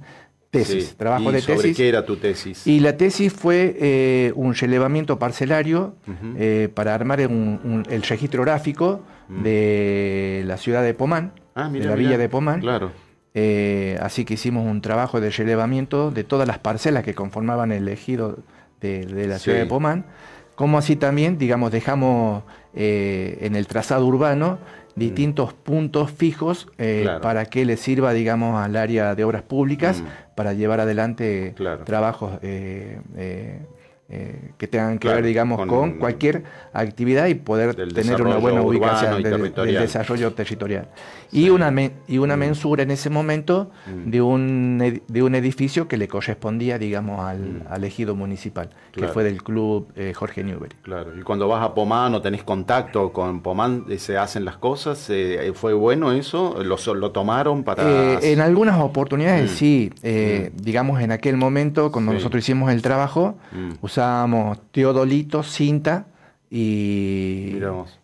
tesis, 0.49 0.97
trabajo 0.97 1.29
¿Y 1.29 1.33
de 1.35 1.39
sobre 1.41 1.55
tesis. 1.59 1.77
qué 1.77 1.87
era 1.87 2.05
tu 2.05 2.17
tesis? 2.17 2.67
Y 2.67 2.81
la 2.81 2.97
tesis 2.97 3.31
fue 3.31 3.77
eh, 3.79 4.33
un 4.35 4.53
relevamiento 4.53 5.17
parcelario 5.17 5.95
eh, 6.37 6.67
para 6.73 6.93
armar 6.93 7.25
un- 7.27 7.61
un- 7.63 7.85
el 7.89 8.01
registro 8.03 8.41
gráfico 8.43 9.03
de 9.29 10.43
la 10.45 10.57
ciudad 10.57 10.83
de 10.83 10.93
Pomán, 10.93 11.31
ah, 11.55 11.69
mira, 11.69 11.85
de 11.85 11.89
la 11.91 11.95
mira. 11.95 12.09
villa 12.09 12.17
de 12.17 12.27
Pomán. 12.29 12.59
Claro. 12.59 12.91
Eh, 13.33 13.97
así 14.01 14.25
que 14.25 14.33
hicimos 14.33 14.65
un 14.65 14.81
trabajo 14.81 15.21
de 15.21 15.29
relevamiento 15.29 16.11
de 16.11 16.23
todas 16.23 16.47
las 16.47 16.59
parcelas 16.59 17.03
que 17.03 17.13
conformaban 17.15 17.71
el 17.71 17.87
ejido 17.87 18.39
de, 18.81 19.05
de 19.05 19.27
la 19.27 19.39
ciudad 19.39 19.57
de 19.59 19.65
Pomán, 19.65 20.05
como 20.55 20.77
así 20.77 20.95
también, 20.97 21.37
digamos, 21.37 21.71
dejamos 21.71 22.43
eh, 22.73 23.37
en 23.41 23.55
el 23.55 23.67
trazado 23.67 24.05
urbano 24.05 24.59
distintos 24.95 25.53
puntos 25.53 26.11
fijos 26.11 26.67
eh, 26.77 26.99
Mm. 26.99 27.03
Claro. 27.03 27.21
para 27.21 27.45
que 27.45 27.63
le 27.63 27.77
sirva, 27.77 28.11
digamos, 28.11 28.61
al 28.61 28.75
área 28.75 29.15
de 29.15 29.23
obras 29.23 29.41
públicas 29.43 30.01
Mm. 30.01 30.35
para 30.35 30.51
llevar 30.53 30.81
adelante 30.81 31.53
Claro. 31.55 31.85
trabajos 31.85 32.33
eh, 34.13 34.51
que 34.57 34.67
tengan 34.67 34.93
que 34.99 35.07
Claro, 35.07 35.17
ver, 35.17 35.25
digamos, 35.25 35.57
con- 35.57 35.69
con, 35.69 35.91
cualquier 35.93 36.43
actividad 36.73 37.27
y 37.27 37.35
poder 37.35 37.75
tener 37.93 38.21
una 38.21 38.35
buena 38.37 38.61
ubicación 38.61 39.23
del 39.23 39.53
desarrollo 39.53 40.33
territorial. 40.33 40.89
Y 41.31 41.49
una, 41.49 41.71
me- 41.71 41.91
y 42.09 42.17
una 42.17 42.35
Mm. 42.35 42.39
mensura 42.39 42.83
en 42.83 42.91
ese 42.91 43.09
momento 43.09 43.71
Mm. 43.87 44.09
de, 44.11 44.21
un, 44.21 45.01
de 45.07 45.23
un 45.23 45.33
edificio 45.35 45.87
que 45.87 45.95
le 45.95 46.09
correspondía, 46.09 46.77
digamos, 46.77 47.21
al, 47.21 47.39
Mm. 47.39 47.63
al 47.69 47.83
ejido 47.85 48.13
municipal, 48.15 48.69
Claro. 48.91 49.07
que 49.07 49.13
fue 49.13 49.23
del 49.23 49.41
club 49.41 49.87
eh, 49.95 50.11
Jorge 50.13 50.43
Newbery. 50.43 50.75
Claro, 50.81 51.17
y 51.17 51.21
cuando 51.21 51.47
vas 51.47 51.63
a 51.63 51.73
Pomán 51.73 52.13
o 52.13 52.21
tenés 52.21 52.43
contacto 52.43 53.13
con 53.13 53.41
Pomán, 53.41 53.85
eh, 53.89 53.97
¿se 53.97 54.17
hacen 54.17 54.43
las 54.43 54.57
cosas? 54.57 55.07
Eh, 55.09 55.53
¿Fue 55.55 55.71
bueno 55.73 56.11
eso? 56.11 56.61
¿Lo, 56.61 56.75
lo 56.95 57.11
tomaron 57.11 57.63
para...? 57.63 58.19
En 58.21 58.41
algunas 58.41 58.77
oportunidades 58.81 59.51
Mm. 59.51 59.55
sí, 59.55 59.91
digamos 60.53 60.99
en 61.01 61.11
aquel 61.11 61.37
momento 61.37 61.91
cuando 61.93 62.11
Sí. 62.11 62.17
nosotros 62.17 62.43
hicimos 62.43 62.71
el 62.73 62.81
trabajo, 62.81 63.35
Mm. 63.53 63.71
Usábamos 64.05 64.57
teodolito, 64.71 65.43
cinta 65.43 66.05
y, 66.49 67.53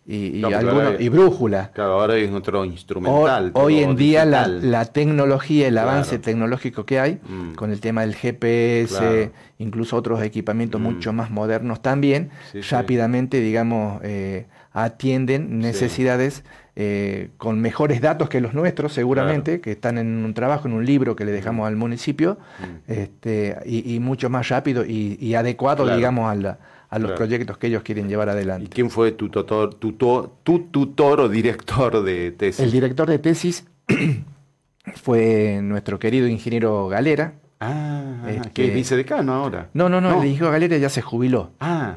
y, 0.06 0.16
y 0.16 0.40
No, 0.40 0.48
porque 0.48 0.54
alguno- 0.54 0.80
ahora- 0.82 1.02
y 1.02 1.08
brújula. 1.10 1.70
Claro, 1.74 2.00
ahora 2.00 2.16
es 2.16 2.30
otro 2.32 2.64
instrumental. 2.64 3.50
hoy 3.54 3.80
en 3.80 3.94
día 3.96 4.24
la, 4.24 4.46
la 4.46 4.86
tecnología, 4.86 5.66
el 5.68 5.74
Claro. 5.74 5.90
avance 5.90 6.18
tecnológico 6.18 6.86
que 6.86 6.98
hay, 7.00 7.18
Mm. 7.28 7.54
con 7.56 7.72
el 7.72 7.80
tema 7.80 8.02
del 8.02 8.14
GPS, 8.14 8.96
Claro. 8.98 9.30
incluso 9.58 9.96
otros 9.96 10.22
equipamientos 10.22 10.80
Mm. 10.80 10.84
mucho 10.84 11.12
más 11.12 11.30
modernos 11.30 11.82
también, 11.82 12.30
Sí, 12.52 12.62
sí. 12.62 12.68
rápidamente, 12.70 13.40
digamos, 13.40 14.00
eh, 14.04 14.46
atienden 14.72 15.58
necesidades 15.58 16.44
eh, 16.80 17.30
con 17.38 17.60
mejores 17.60 18.00
datos 18.00 18.28
que 18.28 18.40
los 18.40 18.54
nuestros, 18.54 18.92
seguramente, 18.92 19.60
que 19.60 19.72
están 19.72 19.98
en 19.98 20.24
un 20.24 20.32
trabajo, 20.32 20.68
en 20.68 20.74
un 20.74 20.86
libro 20.86 21.16
que 21.16 21.24
le 21.24 21.32
dejamos 21.32 21.66
al 21.66 21.74
municipio, 21.74 22.38
Mm. 22.60 22.90
este, 22.92 23.56
y, 23.66 23.94
y 23.96 23.98
mucho 23.98 24.30
más 24.30 24.48
rápido 24.48 24.84
y, 24.86 25.18
y 25.20 25.34
adecuado, 25.34 25.82
Claro. 25.82 25.96
digamos, 25.96 26.30
a, 26.30 26.36
la- 26.36 26.58
a 26.88 26.98
los 27.00 27.08
Claro. 27.08 27.16
proyectos 27.16 27.58
que 27.58 27.66
ellos 27.66 27.82
quieren 27.82 28.08
llevar 28.08 28.28
¿Y 28.28 28.30
adelante. 28.30 28.70
quién 28.72 28.90
fue 28.90 29.10
tu 29.10 29.28
tutor, 29.28 29.74
tutor, 29.74 30.30
tu 30.44 30.66
tutor 30.70 31.20
o 31.20 31.28
director 31.28 32.02
de 32.04 32.30
tesis? 32.30 32.64
El 32.64 32.70
director 32.70 33.08
de 33.08 33.18
tesis 33.18 33.66
fue 34.94 35.60
nuestro 35.62 35.98
querido 35.98 36.26
ingeniero 36.28 36.88
Galera. 36.88 37.34
Ah, 37.60 38.22
Este- 38.28 38.50
que 38.50 38.68
es 38.68 38.74
vicedecano 38.74 39.32
ahora. 39.34 39.68
No, 39.74 39.88
no, 39.88 40.00
no, 40.00 40.10
No. 40.12 40.22
el 40.22 40.28
ingeniero 40.28 40.52
Galera 40.52 40.76
ya 40.76 40.88
se 40.88 41.02
jubiló. 41.02 41.50
Ah, 41.60 41.96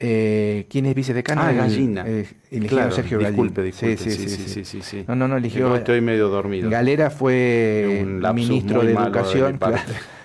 Eh, 0.00 0.66
¿Quién 0.70 0.86
es 0.86 0.94
vicedecano? 0.94 1.42
ah, 1.42 1.52
Gallina. 1.52 2.04
eh, 2.06 2.26
el 2.52 2.66
Claro, 2.68 2.92
Sergio 2.92 3.18
disculpe, 3.18 3.62
disculpe. 3.64 3.96
Sí, 3.96 4.10
sí, 4.10 4.28
sí. 4.28 4.28
sí. 4.48 4.64
sí, 4.64 4.82
sí. 4.82 5.04
No, 5.08 5.16
no, 5.16 5.26
no, 5.26 5.36
eligió. 5.36 5.68
No, 5.68 5.76
estoy 5.76 6.00
medio 6.00 6.28
dormido. 6.28 6.70
Galera 6.70 7.10
fue 7.10 8.04
ministro 8.34 8.82
de 8.82 8.92
Educación. 8.92 9.58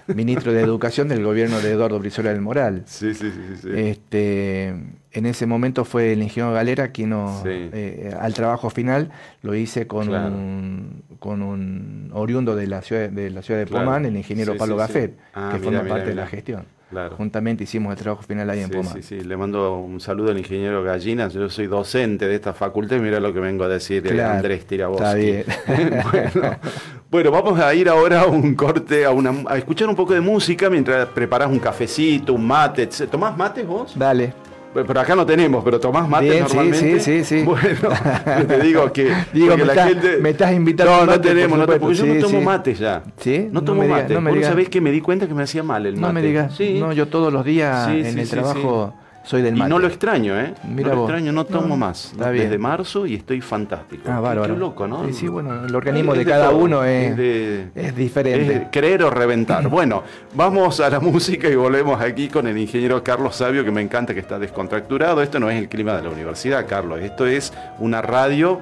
ministro 0.07 0.53
de 0.53 0.62
Educación 0.62 1.07
del 1.07 1.23
gobierno 1.23 1.59
de 1.59 1.71
Eduardo 1.71 1.97
Brizuela 1.97 2.31
del 2.31 2.41
Moral. 2.41 2.83
Sí, 2.88 3.15
sí, 3.15 3.31
sí, 3.31 3.55
sí. 3.63 3.69
Este, 3.73 4.67
en 5.12 5.25
ese 5.25 5.47
momento 5.47 5.86
fue 5.86 6.13
el 6.13 6.21
ingeniero 6.21 6.53
Galera 6.53 6.89
quien 6.91 7.09
nos, 7.09 7.41
Sí. 7.41 7.49
eh, 7.49 8.13
al 8.19 8.33
trabajo 8.36 8.69
final 8.69 9.12
lo 9.41 9.55
hice 9.55 9.88
con, 9.88 10.05
Claro. 10.07 10.27
un, 10.36 11.03
con 11.17 11.41
un 11.41 12.12
oriundo 12.13 12.55
de 12.55 12.67
la 12.67 12.81
ciudad 12.83 13.09
de, 13.09 13.29
la 13.31 13.41
ciudad 13.41 13.59
de 13.62 13.65
Claro. 13.65 13.86
Pomán, 13.86 14.05
el 14.05 14.17
ingeniero 14.17 14.53
Sí, 14.53 14.59
Pablo. 14.59 14.75
Gafet, 14.75 15.17
Ah, 15.33 15.49
que 15.51 15.57
mira, 15.57 15.63
forma 15.63 15.81
mira, 15.83 15.95
parte 15.95 16.09
de 16.09 16.15
la 16.15 16.27
gestión. 16.27 16.65
Claro. 16.93 17.15
Juntamente 17.17 17.63
hicimos 17.63 17.91
el 17.91 17.99
trabajo 17.99 18.23
final 18.23 18.49
ahí 18.49 18.62
en 18.62 18.71
Sí, 18.71 18.79
sí, 18.93 19.01
sí. 19.01 19.19
Le 19.21 19.36
mando 19.36 19.77
un 19.77 19.99
saludo 19.99 20.32
al 20.32 20.38
ingeniero 20.38 20.84
Gallinas. 20.84 21.34
Yo 21.34 21.49
soy 21.49 21.67
docente 21.67 22.27
de 22.27 22.36
esta 22.36 22.53
facultad 22.53 22.95
y 22.97 22.99
mira 22.99 23.19
lo 23.19 23.34
que 23.34 23.39
vengo 23.39 23.63
a 23.63 23.67
decir 23.67 24.01
de 24.03 24.12
Claro, 24.12 24.36
Andrés 24.36 24.65
Tiraboschi. 24.65 25.03
está 25.03 25.13
bien. 25.15 25.45
bueno, 26.12 26.58
bueno, 27.10 27.32
vamos 27.32 27.60
a 27.60 27.73
ir 27.73 27.89
ahora 27.89 28.21
a 28.21 28.25
un 28.27 28.53
corte, 28.56 29.06
a, 29.06 29.12
una, 29.12 29.34
a 29.47 29.58
escuchar 29.58 29.89
un 29.89 29.95
poco 29.95 30.13
de 30.13 30.21
música 30.21 30.69
mientras 30.69 31.08
preparás 31.10 31.49
un 31.49 31.60
cafecito, 31.60 32.34
un 32.34 32.45
mate. 32.45 32.84
etc. 32.84 33.10
¿Tomás 33.10 33.36
mates 33.36 33.65
vos? 33.67 33.97
Dale. 33.97 34.34
Pero 34.73 34.99
acá 34.99 35.15
no 35.15 35.25
tenemos, 35.25 35.63
pero 35.63 35.79
tomás 35.79 36.07
mate 36.09 36.25
Bien, 36.29 36.47
sí, 36.47 36.55
normalmente. 36.55 36.99
sí, 36.99 37.23
sí, 37.23 37.39
sí. 37.39 37.43
Bueno, 37.45 38.45
te 38.47 38.59
digo 38.62 38.91
que, 38.91 39.13
Digo, 39.33 39.55
me 39.57 39.65
la 39.65 39.88
gente- 39.88 40.17
me 40.17 40.29
estás 40.31 40.51
invitando 40.53 40.91
No, 40.93 40.99
un 41.01 41.05
no 41.07 41.12
mate, 41.13 41.27
tenemos, 41.29 41.59
por 41.59 41.67
no 41.69 41.79
porque 41.79 41.95
yo 41.95 42.05
no 42.05 42.13
sí, 42.15 42.19
tomo 42.19 42.39
sí. 42.39 42.45
mate 42.45 42.73
ya. 42.75 43.03
¿Sí? 43.17 43.47
No 43.51 43.59
No 43.59 43.63
tomo 43.63 43.83
digas, 43.83 44.01
mate. 44.03 44.13
no 44.13 44.21
me 44.21 44.31
Vos 44.31 44.45
sabés 44.45 44.69
que 44.69 44.81
me 44.81 44.91
di 44.91 45.01
cuenta 45.01 45.27
que 45.27 45.33
me 45.33 45.43
hacía 45.43 45.63
mal 45.63 45.86
el 45.86 45.95
mate. 45.95 46.07
No 46.07 46.13
me 46.13 46.21
digas. 46.21 46.55
Sí. 46.55 46.77
No, 46.79 46.91
yo 46.93 47.07
todos 47.07 47.31
los 47.31 47.45
días 47.45 47.86
Sí, 47.88 47.99
en 47.99 48.13
sí, 48.13 48.19
el 48.19 48.25
sí, 48.25 48.31
trabajo 48.31 48.93
soy 49.23 49.41
del 49.41 49.55
Y 49.55 49.59
mate. 49.59 49.69
no 49.69 49.79
lo 49.79 49.88
extraño, 49.88 50.39
¿eh? 50.39 50.53
Mira 50.67 50.89
no 50.89 50.95
lo 50.95 51.01
extraño, 51.03 51.31
no 51.31 51.45
tomo 51.45 51.67
No, 51.69 51.77
más. 51.77 52.12
está 52.12 52.25
¿no? 52.27 52.31
bien. 52.33 52.43
Desde 52.45 52.57
marzo 52.57 53.05
y 53.05 53.15
estoy 53.15 53.41
fantástico. 53.41 54.03
Ah, 54.07 54.19
bárbaro. 54.19 54.53
Qué 54.53 54.59
loco, 54.59 54.88
¿no? 54.88 55.05
Sí, 55.07 55.13
sí, 55.13 55.27
bueno, 55.27 55.65
el 55.65 55.73
organismo 55.75 56.12
Es 56.13 56.19
de 56.19 56.25
cada 56.25 56.49
uno 56.51 56.83
es, 56.83 57.15
de- 57.17 57.69
es 57.75 57.95
diferente. 57.95 58.53
es 58.55 58.62
creer 58.71 59.03
o 59.03 59.09
reventar. 59.09 59.67
Bueno, 59.69 60.03
vamos 60.36 60.79
a 60.79 60.89
la 60.89 60.99
música 60.99 61.47
y 61.49 61.55
volvemos 61.55 61.99
aquí 62.01 62.27
con 62.27 62.47
el 62.47 62.57
ingeniero 62.57 63.03
Carlos 63.03 63.36
Sabio, 63.38 63.63
que 63.63 63.71
me 63.71 63.81
encanta 63.81 64.13
que 64.13 64.19
está 64.19 64.38
descontracturado. 64.38 65.21
Esto 65.21 65.39
no 65.39 65.49
es 65.49 65.57
el 65.57 65.69
clima 65.69 65.95
de 65.95 66.03
la 66.03 66.09
universidad, 66.09 66.65
Carlos. 66.67 66.99
Esto 67.01 67.25
es 67.25 67.53
una 67.79 68.01
radio 68.01 68.59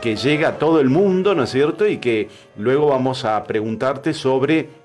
que 0.00 0.16
llega 0.16 0.48
a 0.48 0.52
todo 0.58 0.80
el 0.80 0.88
mundo, 0.88 1.34
¿no 1.34 1.42
es 1.42 1.50
cierto? 1.50 1.86
Y 1.86 1.98
que 1.98 2.28
luego 2.56 2.86
vamos 2.88 3.24
a 3.24 3.42
preguntarte 3.44 4.14
sobre 4.14 4.83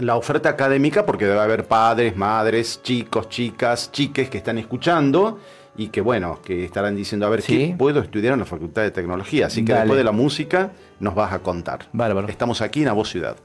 la 0.00 0.16
oferta 0.16 0.48
académica, 0.48 1.06
porque 1.06 1.26
debe 1.26 1.40
haber 1.40 1.66
padres, 1.66 2.16
madres, 2.16 2.80
chicos, 2.82 3.28
chicas, 3.28 3.92
chiques 3.92 4.28
que 4.28 4.38
están 4.38 4.58
escuchando 4.58 5.38
y 5.76 5.88
que 5.88 6.00
bueno, 6.00 6.40
que 6.42 6.64
estarán 6.64 6.96
diciendo, 6.96 7.26
a 7.26 7.30
ver, 7.30 7.42
¿qué 7.42 7.74
puedo 7.78 8.00
estudiar 8.00 8.34
en 8.34 8.40
la 8.40 8.46
Facultad 8.46 8.82
de 8.82 8.90
Tecnología? 8.90 9.46
Así 9.46 9.64
que 9.64 9.72
después 9.72 9.96
de 9.96 10.04
la 10.04 10.12
música 10.12 10.72
nos 10.98 11.14
vas 11.14 11.32
a 11.32 11.38
contar. 11.40 11.88
Bárbaro. 11.92 12.28
Estamos 12.28 12.60
aquí 12.60 12.82
en 12.82 12.88
A 12.88 12.92
Voz 12.92 13.08
Ciudad. 13.08 13.36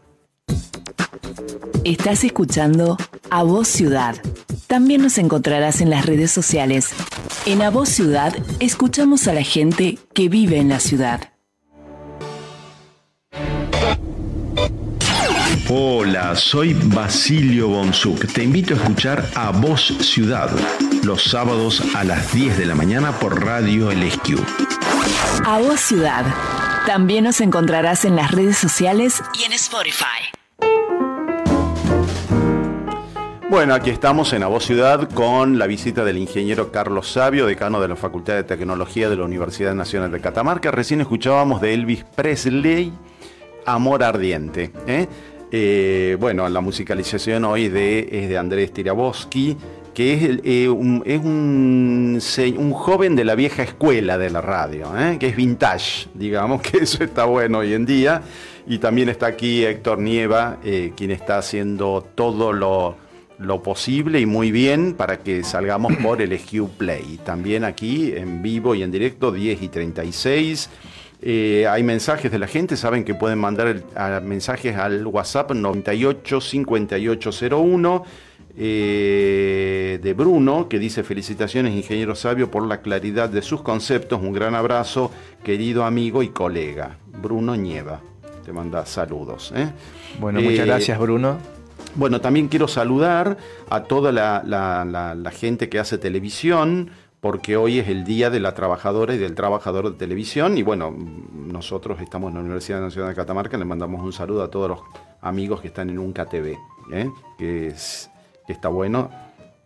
Estás 1.84 2.24
escuchando 2.24 2.98
A 3.30 3.44
Voz 3.44 3.68
Ciudad. 3.68 4.16
También 4.68 5.02
nos 5.02 5.18
encontrarás 5.18 5.82
en 5.82 5.90
las 5.90 6.06
redes 6.06 6.32
sociales. 6.32 6.92
En 7.46 7.62
A 7.62 7.70
Voz 7.70 7.90
Ciudad 7.90 8.36
escuchamos 8.60 9.28
a 9.28 9.34
la 9.34 9.44
gente 9.44 10.00
que 10.14 10.28
vive 10.28 10.58
en 10.58 10.70
la 10.70 10.80
ciudad. 10.80 11.35
Hola, 15.68 16.36
soy 16.36 16.76
Basilio 16.76 17.70
Bonsuk. 17.70 18.32
Te 18.32 18.44
invito 18.44 18.76
a 18.76 18.78
escuchar 18.78 19.26
A 19.34 19.50
Voz 19.50 19.88
Ciudad 20.00 20.52
los 21.04 21.24
sábados 21.24 21.82
a 21.96 22.04
las 22.04 22.32
10 22.34 22.60
de 22.60 22.68
la 22.68 22.76
mañana 22.76 23.14
por 23.14 23.44
Radio 23.44 23.92
LSQ. 23.92 24.38
A 25.44 25.58
Voz 25.58 25.80
Ciudad. 25.80 26.24
También 26.86 27.24
nos 27.24 27.42
encontrarás 27.42 28.06
en 28.06 28.16
las 28.16 28.30
redes 28.30 28.60
sociales 28.60 29.24
y 29.40 29.46
en 29.46 29.54
Spotify. 29.54 30.06
Bueno, 33.50 33.74
aquí 33.74 33.90
estamos 33.90 34.34
en 34.34 34.44
A 34.44 34.48
Voz 34.48 34.66
Ciudad 34.66 35.10
con 35.10 35.58
la 35.58 35.66
visita 35.66 36.06
del 36.06 36.20
ingeniero 36.20 36.72
Carlos 36.72 37.12
Sabio, 37.12 37.48
decano 37.48 37.82
de 37.82 37.88
la 37.88 37.96
Facultad 37.96 38.36
de 38.36 38.44
Tecnología 38.44 39.10
de 39.10 39.16
la 39.16 39.24
Universidad 39.24 39.74
Nacional 39.74 40.12
de 40.12 40.22
Catamarca. 40.22 40.70
Recién 40.70 41.02
escuchábamos 41.02 41.60
de 41.60 41.74
Elvis 41.74 42.04
Presley, 42.04 42.94
Amor 43.66 44.04
Ardiente. 44.04 44.72
¿eh? 44.86 45.08
Eh, 45.58 46.18
bueno, 46.20 46.50
la 46.50 46.60
musicalización 46.60 47.46
hoy 47.46 47.70
de, 47.70 48.10
es 48.12 48.28
de 48.28 48.38
Andrés 48.38 48.74
Tirabosky, 48.74 49.56
que 49.94 50.14
es, 50.14 50.40
eh, 50.44 50.68
un, 50.68 52.20
joven 52.74 53.16
de 53.16 53.24
la 53.24 53.36
vieja 53.36 53.64
escuela 53.64 54.18
de 54.18 54.30
la 54.32 54.42
radio, 54.42 54.92
¿eh? 55.00 55.16
que 55.18 55.28
es 55.30 55.36
vintage, 55.38 56.10
digamos, 56.14 56.62
que 56.66 56.80
eso 56.80 57.06
está 57.06 57.24
bueno 57.24 57.60
hoy 57.60 57.74
en 57.74 57.86
día. 57.86 58.22
Y 58.68 58.80
también 58.80 59.08
está 59.08 59.28
aquí 59.28 59.64
Héctor 59.64 60.00
Nieva, 60.00 60.58
quien 60.62 61.12
está 61.12 61.38
haciendo 61.38 62.06
todo 62.16 62.52
lo, 62.52 62.98
lo, 63.38 63.64
posible 63.64 64.20
y 64.20 64.26
muy 64.26 64.52
bien 64.52 64.94
para 64.94 65.20
que 65.20 65.42
salgamos 65.46 65.96
por 66.04 66.22
el 66.22 66.38
SQ 66.38 66.68
Play. 66.78 67.20
También 67.24 67.64
aquí 67.64 68.12
en 68.14 68.42
vivo 68.42 68.76
y 68.76 68.84
en 68.84 68.92
directo, 68.92 69.32
10 69.32 69.62
y 69.62 69.70
36. 69.70 70.70
Eh, 71.28 71.66
hay 71.68 71.82
mensajes 71.82 72.32
de 72.32 72.38
la 72.38 72.46
gente, 72.46 72.78
saben 72.78 73.04
que 73.04 73.16
pueden 73.16 73.40
mandar 73.40 73.82
mensajes 74.22 74.76
al 74.76 75.08
WhatsApp 75.08 75.54
98 75.54 76.40
5801 76.40 78.04
eh, 78.56 80.00
de 80.04 80.14
Bruno, 80.14 80.70
que 80.70 80.78
dice 80.78 81.04
felicitaciones, 81.04 81.74
ingeniero 81.74 82.14
sabio, 82.14 82.52
por 82.52 82.68
la 82.68 82.82
claridad 82.82 83.28
de 83.28 83.42
sus 83.42 83.64
conceptos. 83.64 84.22
Un 84.22 84.34
gran 84.34 84.54
abrazo, 84.54 85.10
querido 85.44 85.84
amigo 85.84 86.22
y 86.22 86.28
colega. 86.30 87.00
Bruno 87.20 87.56
Nieva, 87.56 88.02
te 88.46 88.54
manda 88.54 88.86
saludos. 88.86 89.52
¿eh? 89.56 89.72
Bueno, 90.20 90.42
muchas 90.42 90.68
gracias, 90.68 91.00
Bruno. 91.00 91.40
Bueno, 91.96 92.22
también 92.22 92.50
quiero 92.50 92.68
saludar 92.68 93.36
a 93.72 93.84
toda 93.86 94.12
la 94.12 95.32
gente 95.32 95.70
que 95.70 95.80
hace 95.80 95.98
televisión 95.98 96.92
porque 97.26 97.58
hoy 97.58 97.80
es 97.80 97.88
el 97.88 98.04
Día 98.04 98.30
de 98.30 98.40
la 98.40 98.54
Trabajadora 98.54 99.16
y 99.16 99.18
del 99.18 99.34
Trabajador 99.34 99.90
de 99.90 99.98
Televisión. 99.98 100.60
Y 100.60 100.62
bueno, 100.62 100.96
nosotros 101.34 102.00
estamos 102.00 102.30
en 102.30 102.36
la 102.36 102.42
Universidad 102.42 102.80
Nacional 102.82 103.10
de 103.10 103.16
Catamarca, 103.16 103.58
le 103.58 103.66
mandamos 103.66 104.04
un 104.04 104.14
saludo 104.14 104.44
a 104.44 104.52
todos 104.52 104.70
los 104.70 104.80
amigos 105.22 105.60
que 105.60 105.70
están 105.70 105.90
en 105.90 105.98
un 105.98 106.14
KTV, 106.14 106.56
¿eh? 106.92 107.10
que, 107.36 107.70
es, 107.70 108.12
está 108.48 108.68
bueno 108.68 109.10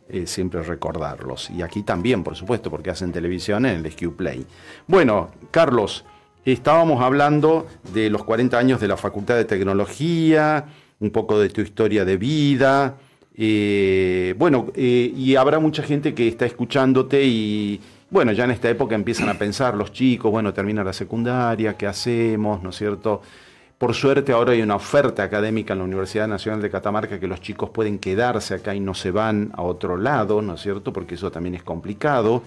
eh, 0.07 0.25
siempre 0.25 0.63
recordarlos. 0.63 1.49
Y 1.49 1.61
aquí 1.61 1.83
también, 1.83 2.23
por 2.23 2.37
supuesto, 2.37 2.71
porque 2.71 2.91
hacen 2.91 3.11
televisión 3.11 3.65
en 3.65 3.85
el 3.85 3.91
SQ 3.91 4.15
Play. 4.15 4.45
Bueno, 4.87 5.27
Carlos, 5.51 6.05
estábamos 6.45 7.03
hablando 7.03 7.67
de 7.93 8.09
los 8.09 8.23
40 8.23 8.57
años 8.57 8.79
de 8.79 8.87
la 8.87 8.95
Facultad 8.95 9.35
de 9.35 9.43
Tecnología, 9.43 10.63
un 11.01 11.09
poco 11.09 11.37
de 11.37 11.49
tu 11.49 11.59
historia 11.59 12.05
de 12.05 12.15
vida. 12.15 12.95
Eh, 13.41 14.35
bueno, 14.37 14.67
eh, 14.75 15.13
y 15.15 15.37
habrá 15.37 15.59
mucha 15.59 15.81
gente 15.81 16.13
que 16.13 16.27
está 16.27 16.45
escuchándote 16.45 17.23
y, 17.23 17.79
bueno, 18.09 18.33
ya 18.33 18.43
en 18.43 18.51
esta 18.51 18.69
época 18.69 18.95
empiezan 18.95 19.29
a 19.29 19.35
pensar 19.35 19.75
los 19.75 19.93
chicos, 19.93 20.29
bueno, 20.29 20.53
termina 20.53 20.83
la 20.83 20.91
secundaria, 20.91 21.77
¿qué 21.77 21.87
hacemos? 21.87 22.61
¿No 22.61 22.71
es 22.71 22.75
cierto? 22.75 23.21
Por 23.77 23.93
suerte 23.93 24.33
ahora 24.33 24.51
hay 24.51 24.61
una 24.61 24.75
oferta 24.75 25.23
académica 25.23 25.71
en 25.71 25.79
la 25.79 25.85
Universidad 25.85 26.27
Nacional 26.27 26.61
de 26.61 26.69
Catamarca 26.69 27.17
que 27.17 27.27
los 27.27 27.39
chicos 27.39 27.69
pueden 27.69 27.97
quedarse 27.97 28.55
acá 28.55 28.75
y 28.75 28.81
no 28.81 28.93
se 28.93 29.11
van 29.11 29.53
a 29.55 29.61
otro 29.61 29.95
lado, 29.95 30.41
¿no 30.41 30.55
es 30.55 30.61
cierto? 30.61 30.91
Porque 30.91 31.15
eso 31.15 31.31
también 31.31 31.55
es 31.55 31.63
complicado. 31.63 32.43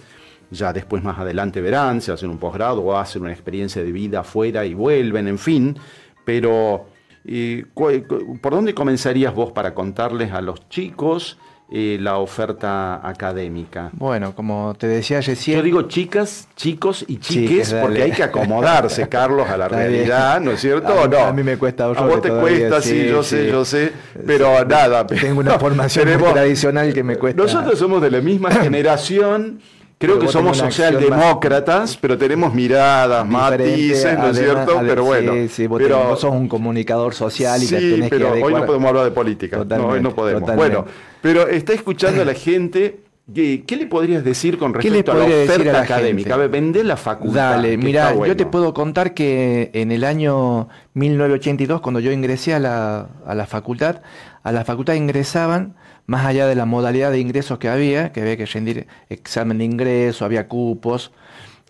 Ya 0.51 0.73
después 0.73 1.03
más 1.03 1.17
adelante 1.17 1.59
verán, 1.59 2.01
se 2.01 2.11
hacen 2.11 2.29
un 2.29 2.37
posgrado 2.37 2.81
o 2.81 2.95
hacen 2.95 3.23
una 3.23 3.31
experiencia 3.31 3.83
de 3.83 3.91
vida 3.91 4.19
afuera 4.19 4.63
y 4.63 4.75
vuelven, 4.75 5.27
en 5.27 5.39
fin. 5.39 5.75
Pero 6.23 6.85
¿Por 7.25 8.53
dónde 8.53 8.73
comenzarías 8.73 9.33
vos 9.33 9.51
para 9.51 9.73
contarles 9.73 10.31
a 10.31 10.41
los 10.41 10.67
chicos 10.67 11.37
eh, 11.71 11.97
la 11.99 12.17
oferta 12.17 13.07
académica? 13.07 13.89
Bueno, 13.93 14.35
como 14.35 14.75
te 14.77 14.87
decía 14.87 15.21
recién... 15.21 15.57
Yo 15.57 15.63
digo 15.63 15.81
chicas, 15.83 16.49
chicos 16.57 17.05
y 17.07 17.19
chiques 17.19 17.73
porque 17.73 18.03
hay 18.03 18.11
que 18.11 18.23
acomodarse, 18.23 19.07
Carlos, 19.09 19.49
a 19.49 19.55
la 19.55 19.69
realidad, 19.69 20.41
¿no 20.41 20.51
es 20.51 20.59
cierto? 20.59 21.01
A, 21.01 21.07
no? 21.07 21.19
a 21.19 21.31
mí 21.31 21.43
me 21.43 21.57
cuesta. 21.57 21.85
A 21.85 22.05
vos 22.05 22.21
te 22.21 22.29
cuesta, 22.29 22.81
sí, 22.81 23.07
yo 23.07 23.23
sé, 23.23 23.47
yo 23.47 23.63
sé, 23.63 23.93
pero 24.27 24.65
nada. 24.65 25.07
Tengo 25.07 25.39
una 25.39 25.57
formación 25.57 26.09
tradicional 26.33 26.93
que 26.93 27.03
me 27.03 27.15
cuesta. 27.15 27.41
Nosotros 27.41 27.79
somos 27.79 28.01
de 28.01 28.11
la 28.11 28.19
misma 28.19 28.51
generación 28.61 29.61
Creo 29.97 30.19
que 30.19 30.27
somos 30.27 30.57
socialdemócratas, 30.57 31.97
pero 31.97 32.17
tenemos 32.17 32.53
miradas, 32.53 33.25
matices, 33.25 34.17
¿no 34.17 34.29
es 34.29 34.37
cierto? 34.37 34.81
pero 34.81 35.03
bueno. 35.03 35.33
Sí, 35.33 35.47
sí, 35.49 35.67
vos, 35.67 35.81
pero, 35.81 36.15
sos 36.15 36.31
un 36.33 36.47
comunicador 36.47 37.13
social 37.13 37.61
y 37.61 37.67
sí, 37.67 37.75
tenés 37.75 38.09
pero 38.09 38.33
hoy 38.33 38.53
no 38.53 38.65
podemos 38.65 38.89
hablar 38.89 39.05
de 39.05 39.11
política. 39.11 39.63
no, 39.63 39.87
hoy 39.87 40.01
no 40.01 40.13
podemos. 40.13 40.55
Bueno, 40.55 40.85
pero 41.21 41.47
está 41.47 41.73
escuchando 41.73 42.21
a 42.21 42.25
la 42.25 42.33
gente. 42.33 42.99
¿Qué, 43.33 43.63
le 43.77 43.85
podrías 43.85 44.21
decir 44.25 44.57
con 44.57 44.73
respecto 44.73 45.13
a 45.13 45.15
la 45.15 45.23
oferta 45.23 45.81
académica? 45.81 46.35
A 46.35 46.37
vender 46.47 46.85
la 46.85 46.97
facultad. 46.97 47.51
Dale, 47.51 47.77
mira, 47.77 48.13
yo 48.13 48.35
te 48.35 48.45
puedo 48.45 48.73
contar 48.73 49.13
que 49.13 49.71
en 49.73 49.93
el 49.93 50.03
año 50.03 50.67
1982, 50.95 51.79
cuando 51.79 52.01
yo 52.01 52.11
ingresé 52.11 52.53
a 52.53 52.59
la, 52.59 53.07
a 53.25 53.33
la 53.33 53.45
facultad, 53.45 54.01
a 54.43 54.51
la 54.51 54.65
facultad 54.65 54.95
ingresaban 54.95 55.75
más 56.05 56.25
allá 56.25 56.47
de 56.47 56.55
la 56.55 56.65
modalidad 56.65 57.11
de 57.11 57.19
ingresos 57.19 57.57
que 57.59 57.69
había, 57.69 58.11
que 58.11 58.21
había 58.21 58.37
que 58.37 58.45
rendir 58.45 58.87
examen 59.09 59.57
de 59.57 59.65
ingreso, 59.65 60.25
había 60.25 60.47
cupos, 60.47 61.11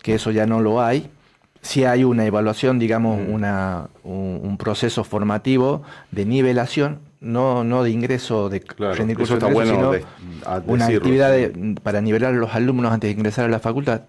que 0.02 0.14
eso 0.14 0.30
ya 0.30 0.46
no 0.46 0.60
lo 0.60 0.82
hay. 0.82 1.10
Sí 1.62 1.84
hay 1.84 2.04
una 2.04 2.26
evaluación, 2.26 2.78
digamos, 2.78 3.18
mm. 3.20 3.32
una, 3.32 3.88
un, 4.02 4.56
proceso 4.58 5.02
formativo 5.02 5.82
de 6.10 6.26
nivelación, 6.26 7.00
no, 7.20 7.64
no 7.64 7.82
de 7.82 7.90
ingreso, 7.90 8.50
de 8.50 8.62
rendir 8.76 9.16
cursos 9.16 9.40
de 9.40 9.48
ingreso, 9.48 9.74
sino 9.74 9.92
una 10.66 10.86
actividad 10.86 11.34
para 11.82 12.02
nivelar 12.02 12.34
a 12.34 12.36
los 12.36 12.54
alumnos 12.54 12.92
antes 12.92 13.08
de 13.08 13.12
ingresar 13.12 13.46
a 13.46 13.48
la 13.48 13.60
facultad. 13.60 14.02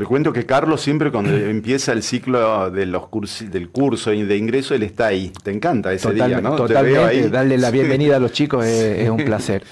cuento 0.06 0.32
que 0.32 0.44
Carlos 0.44 0.80
siempre 0.80 1.12
cuando 1.12 1.30
empieza 1.36 1.92
el 1.92 2.02
ciclo 2.02 2.68
de 2.68 2.84
los 2.84 3.04
del 3.48 3.68
curso 3.68 4.10
de 4.10 4.36
ingreso, 4.36 4.74
él 4.74 4.82
está 4.82 5.06
ahí. 5.06 5.32
Te 5.44 5.52
encanta 5.52 5.92
ese 5.92 6.12
día, 6.12 6.40
¿no? 6.40 6.56
Totalmente, 6.56 7.30
darle 7.30 7.58
la 7.58 7.70
bienvenida 7.70 8.16
a 8.16 8.18
los 8.18 8.32
chicos 8.32 8.64
es, 8.66 9.08
un 9.08 9.24
placer. 9.24 9.62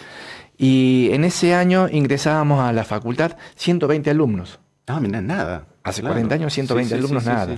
Y 0.57 1.09
en 1.11 1.25
ese 1.25 1.55
año 1.55 1.89
ingresábamos 1.91 2.61
a 2.61 2.73
la 2.73 2.85
facultad 2.85 3.37
120 3.57 4.11
alumnos. 4.11 4.61
Ah, 4.87 5.01
mira, 5.01 5.21
nada. 5.21 5.67
Hace 5.85 6.03
40 6.03 6.35
años 6.35 6.53
120 6.53 6.95
alumnos, 6.95 7.25
nada. 7.25 7.55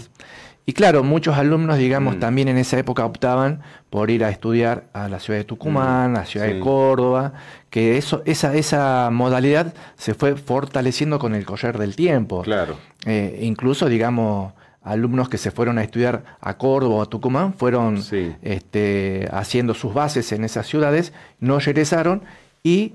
Y 0.67 0.73
claro, 0.73 1.03
muchos 1.03 1.37
alumnos, 1.37 1.77
digamos, 1.77 2.17
mm. 2.17 2.21
también 2.21 2.49
en 2.49 2.57
esa 2.57 2.79
época 2.79 3.05
optaban 3.05 3.61
por 3.91 4.11
ir 4.11 4.25
a 4.25 4.31
estudiar 4.31 4.85
a 4.95 5.09
la 5.09 5.21
ciudad 5.21 5.39
de 5.39 5.45
Tucumán, 5.45 6.13
mm, 6.13 6.17
a 6.17 6.19
la 6.21 6.27
ciudad 6.27 6.47
de 6.47 6.59
Córdoba, 6.59 7.35
que 7.69 7.99
eso, 7.99 8.23
esa, 8.25 8.55
esa 8.55 9.11
modalidad 9.13 9.75
se 9.97 10.15
fue 10.15 10.37
fortaleciendo 10.37 11.19
con 11.19 11.35
el 11.35 11.45
correr 11.45 11.77
del 11.77 11.97
tiempo. 11.97 12.43
Claro. 12.43 12.79
Eh, 13.05 13.41
incluso, 13.43 13.89
digamos, 13.89 14.55
alumnos 14.83 15.29
que 15.29 15.37
se 15.37 15.51
fueron 15.51 15.77
a 15.77 15.83
estudiar 15.83 16.25
a 16.41 16.57
Córdoba 16.57 16.97
o 16.97 17.03
a 17.03 17.07
Tucumán 17.07 17.53
fueron 17.53 18.03
este, 18.43 19.29
haciendo 19.33 19.75
sus 19.75 19.93
bases 19.93 20.33
en 20.33 20.45
esas 20.45 20.67
ciudades, 20.67 21.13
no 21.41 21.59
regresaron 21.59 22.23
y 22.63 22.95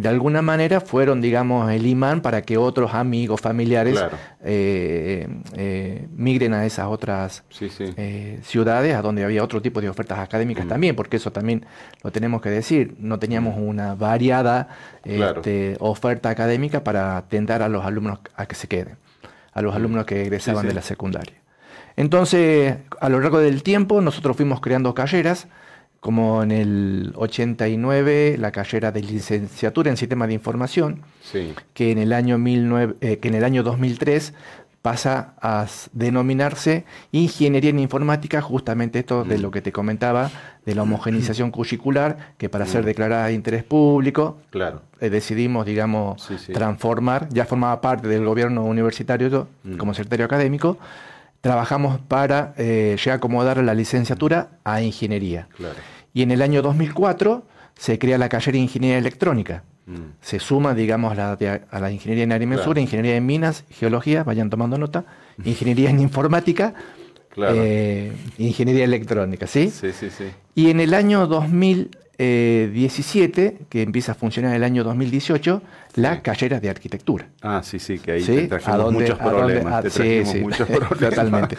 de 0.00 0.08
alguna 0.08 0.40
manera 0.40 0.80
fueron, 0.80 1.20
digamos, 1.20 1.70
el 1.70 1.86
imán 1.86 2.22
para 2.22 2.40
que 2.42 2.56
otros 2.56 2.94
amigos, 2.94 3.40
familiares 3.40 4.02
eh, 4.42 5.28
eh, 5.54 6.08
migren 6.16 6.54
a 6.54 6.64
esas 6.64 6.86
otras 6.86 7.44
eh, 7.60 8.38
ciudades, 8.42 8.94
a 8.94 9.02
donde 9.02 9.24
había 9.24 9.44
otro 9.44 9.60
tipo 9.60 9.82
de 9.82 9.90
ofertas 9.90 10.18
académicas 10.18 10.64
mm. 10.64 10.68
también, 10.68 10.96
porque 10.96 11.18
eso 11.18 11.32
también 11.32 11.66
lo 12.02 12.10
tenemos 12.10 12.40
que 12.40 12.48
decir, 12.48 12.94
no 12.98 13.18
teníamos 13.18 13.56
mm. 13.56 13.62
una 13.62 13.94
variada 13.94 14.68
este, 15.04 15.76
oferta 15.80 16.30
académica 16.30 16.82
para 16.82 17.18
atentar 17.18 17.60
a 17.60 17.68
los 17.68 17.84
alumnos 17.84 18.20
a 18.34 18.46
que 18.46 18.54
se 18.54 18.68
queden, 18.68 18.96
a 19.52 19.60
los 19.60 19.74
mm. 19.74 19.76
alumnos 19.76 20.06
que 20.06 20.22
egresaban 20.22 20.66
de 20.66 20.72
la 20.72 20.82
secundaria. 20.82 21.34
Entonces, 21.96 22.76
a 23.00 23.08
lo 23.10 23.20
largo 23.20 23.40
del 23.40 23.62
tiempo, 23.62 24.00
nosotros 24.00 24.34
fuimos 24.34 24.62
creando 24.62 24.94
carreras 24.94 25.46
como 26.00 26.42
en 26.42 26.50
el 26.50 27.12
89 27.14 28.36
la 28.38 28.50
carrera 28.50 28.90
de 28.90 29.02
licenciatura 29.02 29.90
en 29.90 29.98
Sistema 29.98 30.26
de 30.26 30.32
Información, 30.32 31.02
que, 31.74 31.92
en 31.92 31.98
el 31.98 32.12
año 32.12 32.38
eh, 33.00 33.18
que 33.18 33.28
en 33.28 33.34
el 33.34 33.44
año 33.44 33.62
2003 33.62 34.32
pasa 34.82 35.34
a 35.42 35.66
denominarse 35.92 36.84
Ingeniería 37.12 37.70
en 37.70 37.80
Informática, 37.80 38.40
justamente 38.40 39.00
esto 39.00 39.24
de 39.24 39.36
mm. 39.36 39.42
lo 39.42 39.50
que 39.50 39.60
te 39.60 39.72
comentaba, 39.72 40.30
de 40.64 40.74
la 40.74 40.82
homogenización 40.82 41.50
curricular, 41.50 42.34
que 42.38 42.48
para 42.48 42.64
ser 42.64 42.82
mm. 42.82 42.86
declarada 42.86 43.26
de 43.26 43.34
interés 43.34 43.62
público, 43.62 44.38
claro. 44.50 44.82
Eh, 45.00 45.10
decidimos, 45.10 45.66
digamos, 45.66 46.28
transformar, 46.52 47.28
ya 47.30 47.44
formaba 47.44 47.80
parte 47.82 48.08
del 48.08 48.24
gobierno 48.24 48.64
universitario 48.64 49.48
mm. 49.64 49.76
como 49.76 49.92
secretario 49.92 50.24
académico, 50.24 50.78
trabajamos 51.40 52.00
para 52.00 52.54
eh, 52.58 52.96
ya 53.02 53.14
acomodar 53.14 53.58
la 53.58 53.74
licenciatura 53.74 54.50
a 54.64 54.82
ingeniería. 54.82 55.48
Y 56.12 56.22
en 56.22 56.30
el 56.30 56.42
año 56.42 56.62
2004 56.62 57.44
se 57.76 57.98
crea 57.98 58.18
la 58.18 58.28
carrera 58.28 58.52
de 58.52 58.58
ingeniería 58.58 58.98
electrónica. 58.98 59.64
Mm. 59.86 60.20
Se 60.20 60.38
suma, 60.38 60.74
digamos, 60.74 61.16
a 61.16 61.36
la, 61.80 61.90
ingeniería 61.90 62.24
en 62.24 62.32
agrimensura, 62.32 62.80
ingeniería 62.80 63.16
en 63.16 63.26
minas, 63.26 63.64
geología, 63.70 64.22
vayan 64.24 64.50
tomando 64.50 64.76
nota, 64.78 65.04
ingeniería 65.44 65.90
en 65.90 66.00
informática, 66.00 66.74
eh, 67.36 68.12
ingeniería 68.38 68.84
electrónica, 68.84 69.46
¿sí? 69.46 69.70
Sí, 69.70 69.92
sí, 69.92 70.10
sí. 70.10 70.26
Y 70.54 70.70
en 70.70 70.80
el 70.80 70.94
año 70.94 71.26
2000 71.26 71.90
17, 72.20 73.44
eh, 73.46 73.58
que 73.68 73.82
empieza 73.82 74.12
a 74.12 74.14
funcionar 74.14 74.50
en 74.50 74.56
el 74.56 74.64
año 74.64 74.84
2018, 74.84 75.62
la 75.94 76.20
carrera 76.22 76.60
de 76.60 76.68
arquitectura. 76.68 77.28
Ah, 77.40 77.62
sí, 77.64 77.78
sí, 77.78 77.98
que 77.98 78.12
ahí 78.12 78.22
te 78.22 78.48
trajimos 78.48 78.92
muchos 78.92 79.18
problemas. 79.18 79.92
sí, 79.92 80.22
sí, 80.24 80.40
muchos 80.40 80.68
problemas. 80.68 80.98
Totalmente. 80.98 81.56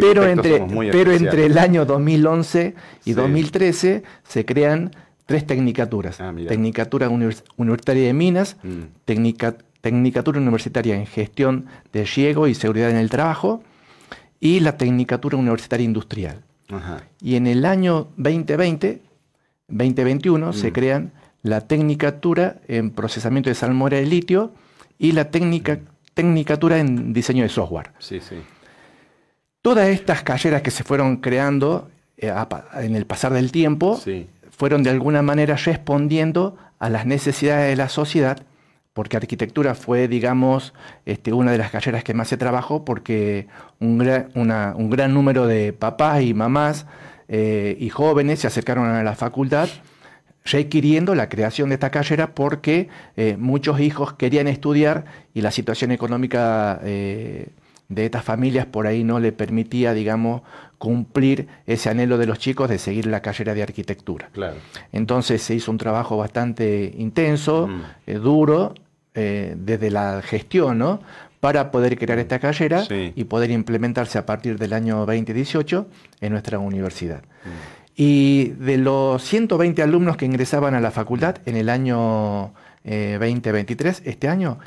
pero 0.00 0.24
entre, 0.24 0.64
pero 0.92 1.12
entre 1.12 1.46
el 1.46 1.58
año 1.58 1.84
2011 1.84 2.74
y 3.04 3.12
2013 3.12 4.04
se 4.22 4.44
crean 4.44 4.92
tres 5.26 5.46
tecnicaturas. 5.46 6.20
Ah, 6.20 6.32
tecnicatura 6.46 7.08
Universitaria 7.08 8.06
de 8.06 8.12
Minas, 8.12 8.56
mm. 8.62 8.82
Tecnicatura 9.80 10.38
Universitaria 10.38 10.96
en 10.96 11.06
Gestión 11.06 11.66
de 11.92 12.04
Riego 12.04 12.46
y 12.46 12.54
Seguridad 12.54 12.90
en 12.90 12.96
el 12.96 13.10
Trabajo 13.10 13.62
y 14.40 14.60
la 14.60 14.76
Tecnicatura 14.76 15.36
Universitaria 15.36 15.84
Industrial. 15.84 16.40
Y 17.20 17.36
en 17.36 17.46
el 17.46 17.64
año 17.64 18.08
2020 18.16 19.00
2021 19.68 20.52
se 20.52 20.70
mm. 20.70 20.72
crean 20.72 21.12
la 21.42 21.60
Tecnicatura 21.62 22.56
en 22.68 22.90
Procesamiento 22.90 23.50
de 23.50 23.54
Salmora 23.54 23.98
de 23.98 24.06
Litio 24.06 24.52
y 24.98 25.12
la 25.12 25.30
técnica, 25.30 25.78
Tecnicatura 26.14 26.78
en 26.78 27.12
Diseño 27.12 27.42
de 27.42 27.48
Software. 27.48 27.90
Sí, 27.98 28.20
sí. 28.20 28.36
Todas 29.60 29.88
estas 29.88 30.22
carreras 30.22 30.62
que 30.62 30.70
se 30.70 30.84
fueron 30.84 31.18
creando 31.18 31.90
eh, 32.16 32.32
en 32.80 32.96
el 32.96 33.06
pasar 33.06 33.32
del 33.32 33.50
tiempo 33.50 34.00
fueron 34.50 34.82
de 34.82 34.90
alguna 34.90 35.22
manera 35.22 35.56
respondiendo 35.56 36.56
a 36.78 36.88
las 36.88 37.06
necesidades 37.06 37.70
de 37.70 37.76
la 37.76 37.88
sociedad, 37.88 38.42
porque 38.92 39.16
arquitectura 39.16 39.74
fue, 39.74 40.06
digamos, 40.06 40.74
este, 41.06 41.32
una 41.32 41.52
de 41.52 41.58
las 41.58 41.70
carreras 41.70 42.04
que 42.04 42.14
más 42.14 42.28
se 42.28 42.36
trabajó, 42.36 42.84
porque 42.84 43.48
un 43.80 44.00
un 44.34 44.90
gran 44.90 45.14
número 45.14 45.46
de 45.46 45.72
papás 45.72 46.22
y 46.22 46.34
mamás 46.34 46.86
eh, 47.28 47.76
y 47.80 47.88
jóvenes 47.88 48.40
se 48.40 48.46
acercaron 48.46 48.86
a 48.86 49.02
la 49.02 49.14
facultad 49.14 49.68
requiriendo 50.44 51.14
la 51.14 51.30
creación 51.30 51.70
de 51.70 51.76
esta 51.76 51.90
carrera 51.90 52.34
porque 52.34 52.88
eh, 53.16 53.36
muchos 53.38 53.80
hijos 53.80 54.12
querían 54.12 54.46
estudiar 54.46 55.06
y 55.32 55.40
la 55.40 55.50
situación 55.50 55.90
económica 55.90 56.80
eh, 56.84 57.48
de 57.88 58.04
estas 58.04 58.24
familias 58.24 58.66
por 58.66 58.86
ahí 58.86 59.04
no 59.04 59.20
le 59.20 59.32
permitía, 59.32 59.94
digamos, 59.94 60.42
cumplir 60.76 61.48
ese 61.66 61.88
anhelo 61.88 62.18
de 62.18 62.26
los 62.26 62.38
chicos 62.38 62.68
de 62.68 62.78
seguir 62.78 63.06
la 63.06 63.20
carrera 63.20 63.54
de 63.54 63.62
arquitectura. 63.62 64.28
Entonces 64.92 65.40
se 65.40 65.54
hizo 65.54 65.70
un 65.70 65.78
trabajo 65.78 66.18
bastante 66.18 66.92
intenso, 66.98 67.68
mm. 67.68 68.12
duro, 68.22 68.74
desde 69.14 69.92
la 69.92 70.22
gestión, 70.22 70.78
¿no? 70.78 71.00
Para 71.44 71.70
poder 71.70 71.98
crear 71.98 72.18
esta 72.18 72.38
carrera 72.38 72.84
y 72.88 73.24
poder 73.24 73.50
implementarse 73.50 74.16
a 74.16 74.24
partir 74.24 74.58
del 74.58 74.72
año 74.72 75.04
2018 75.04 75.86
en 76.22 76.32
nuestra 76.32 76.58
universidad. 76.58 77.20
Mm. 77.20 78.00
Y 78.00 78.44
de 78.58 78.78
los 78.78 79.22
120 79.24 79.82
alumnos 79.82 80.16
que 80.16 80.24
ingresaban 80.24 80.72
a 80.72 80.80
la 80.80 80.90
facultad 80.90 81.36
en 81.44 81.56
el 81.56 81.68
año 81.68 82.54
2023, 82.82 83.98
eh, 83.98 84.02
este 84.06 84.28
año, 84.28 84.58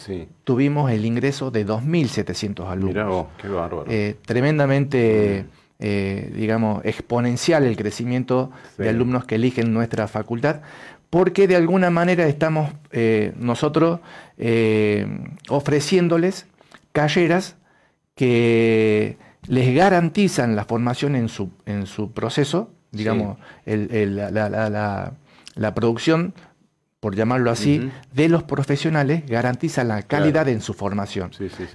tuvimos 0.44 0.92
el 0.92 1.04
ingreso 1.04 1.50
de 1.50 1.66
2.700 1.66 2.70
alumnos. 2.70 2.94
Mirá 2.94 3.26
qué 3.42 3.48
bárbaro. 3.48 3.86
Eh, 3.90 4.16
tremendamente, 4.24 5.46
eh, 5.80 6.32
digamos, 6.36 6.86
exponencial 6.86 7.64
el 7.64 7.76
crecimiento 7.76 8.52
de 8.78 8.90
alumnos 8.90 9.26
que 9.26 9.34
eligen 9.34 9.74
nuestra 9.74 10.08
facultad, 10.08 10.62
porque 11.10 11.48
de 11.48 11.56
alguna 11.56 11.90
manera 11.90 12.28
estamos 12.28 12.70
nosotros 13.40 14.00
ofreciéndoles 15.50 16.46
calleras 16.98 17.58
que 18.16 19.20
les 19.48 19.76
garantizan 19.76 20.56
la 20.56 20.66
formación 20.66 21.16
en 21.16 21.30
su, 21.30 21.52
en 21.68 21.86
su 21.86 22.12
proceso, 22.12 22.72
digamos, 22.92 23.38
la, 23.68 25.14
producción, 25.76 26.34
por 27.00 27.16
llamarlo 27.16 27.52
así, 27.52 27.92
de 28.12 28.30
los 28.30 28.42
profesionales 28.42 29.28
garantiza 29.28 29.84
la 29.84 30.02
calidad 30.02 30.50
en 30.50 30.60
su 30.60 30.74
formación. 30.74 31.30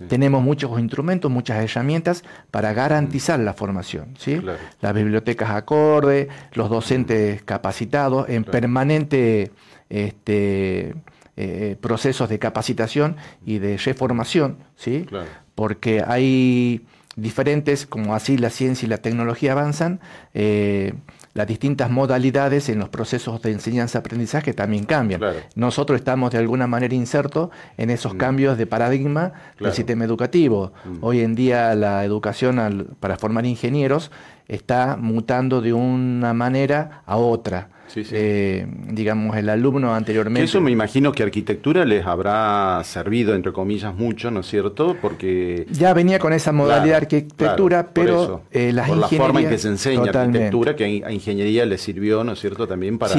Tenemos 0.08 0.42
muchos 0.42 0.76
instrumentos, 0.80 1.30
muchas 1.30 1.62
herramientas 1.62 2.24
para 2.50 2.72
garantizar 2.72 3.38
la 3.38 3.54
formación. 3.54 4.16
¿sí? 4.18 4.42
Las 4.80 4.92
bibliotecas 4.92 5.50
acorde, 5.50 6.26
los 6.54 6.68
docentes 6.68 7.44
capacitados 7.44 8.28
en 8.28 8.42
permanente 8.42 9.52
este, 9.88 10.96
eh, 11.36 11.76
procesos 11.80 12.28
de 12.28 12.38
capacitación 12.38 13.16
y 13.44 13.58
de 13.58 13.78
reformación, 13.78 14.58
¿sí? 14.76 15.06
Porque 15.54 16.04
hay 16.06 16.84
diferentes, 17.16 17.86
como 17.86 18.14
así 18.14 18.38
la 18.38 18.50
ciencia 18.50 18.86
y 18.86 18.88
la 18.88 18.98
tecnología 18.98 19.52
avanzan, 19.52 20.00
eh, 20.34 20.94
las 21.34 21.46
distintas 21.46 21.90
modalidades 21.90 22.68
en 22.68 22.78
los 22.78 22.90
procesos 22.90 23.40
de 23.40 23.52
enseñanza-aprendizaje 23.52 24.52
también 24.52 24.84
cambian. 24.84 25.22
Nosotros 25.54 25.98
estamos 25.98 26.30
de 26.30 26.38
alguna 26.38 26.66
manera 26.66 26.94
insertos 26.94 27.48
en 27.78 27.88
esos 27.88 28.14
mm. 28.14 28.18
cambios 28.18 28.58
de 28.58 28.66
paradigma 28.66 29.32
del 29.58 29.72
sistema 29.72 30.04
educativo. 30.04 30.72
Mm. 30.84 30.98
Hoy 31.00 31.20
en 31.20 31.34
día 31.34 31.74
la 31.74 32.04
educación 32.04 32.94
para 33.00 33.16
formar 33.16 33.46
ingenieros 33.46 34.10
está 34.48 34.98
mutando 34.98 35.62
de 35.62 35.72
una 35.72 36.34
manera 36.34 37.02
a 37.06 37.16
otra. 37.16 37.70
Eh, 37.96 38.66
digamos, 38.88 39.36
el 39.36 39.48
alumno 39.48 39.94
anteriormente. 39.94 40.44
eso 40.44 40.60
me 40.60 40.70
imagino 40.70 41.12
que 41.12 41.22
arquitectura 41.22 41.84
les 41.84 42.06
habrá 42.06 42.82
servido, 42.84 43.34
entre 43.34 43.52
comillas, 43.52 43.94
mucho, 43.94 44.30
¿no 44.30 44.40
es 44.40 44.46
cierto? 44.46 44.96
Porque... 45.00 45.66
Ya 45.70 45.92
venía 45.94 46.18
con 46.18 46.32
esa 46.32 46.52
modalidad 46.52 46.82
de 46.82 46.94
arquitectura, 46.94 47.90
pero 47.92 48.42
eh, 48.50 48.72
las 48.72 48.88
por 48.88 48.98
la 48.98 49.08
forma 49.08 49.40
en 49.40 49.48
que 49.48 49.58
se 49.58 49.68
enseña 49.68 50.10
arquitectura, 50.10 50.76
que 50.76 51.02
a 51.04 51.12
ingeniería 51.12 51.66
le 51.66 51.78
sirvió, 51.78 52.24
¿no 52.24 52.32
es 52.32 52.40
cierto?, 52.40 52.66
también 52.66 52.98
para 52.98 53.14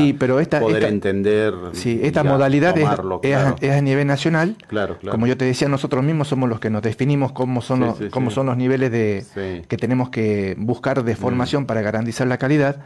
poder 0.60 0.84
entender... 0.86 1.54
Sí, 1.74 2.00
esta 2.04 2.24
modalidad 2.24 2.78
es, 2.78 3.70
a 3.70 3.82
nivel 3.82 4.08
nacional. 4.08 4.56
Claro, 4.68 4.98
claro. 4.98 5.12
Como 5.12 5.28
yo 5.28 5.38
te 5.38 5.46
decía, 5.46 5.68
nosotros 5.68 6.04
mismos 6.04 6.28
somos 6.28 6.50
los 6.50 6.60
que 6.60 6.70
nos 6.70 6.82
definimos 6.82 7.32
cómo 7.32 7.62
son, 7.62 7.82
los, 7.82 7.98
cómo 8.12 8.32
son 8.32 8.48
los 8.48 8.58
niveles 8.58 8.92
de, 8.92 9.64
que 9.68 9.78
tenemos 9.78 10.10
que 10.10 10.56
buscar 10.58 11.04
de 11.04 11.16
formación 11.16 11.64
mm. 11.64 11.66
para 11.66 11.82
garantizar 11.82 12.28
la 12.28 12.38
calidad. 12.38 12.78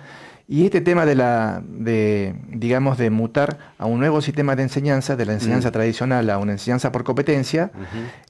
Y 0.49 0.63
este 0.63 0.79
tema 0.79 1.05
de 1.05 1.15
la, 1.15 1.61
de, 1.67 2.33
digamos, 2.47 2.97
de 2.97 3.09
mutar 3.09 3.57
a 3.77 3.85
un 3.85 3.99
nuevo 3.99 4.21
sistema 4.21 4.55
de 4.55 4.63
enseñanza, 4.63 5.17
de 5.17 5.25
la 5.25 5.33
enseñanza 5.33 5.69
mm. 5.69 5.71
tradicional 5.73 6.29
a 6.29 6.37
una 6.37 6.53
enseñanza 6.53 6.89
por 6.93 7.03
competencia, 7.03 7.69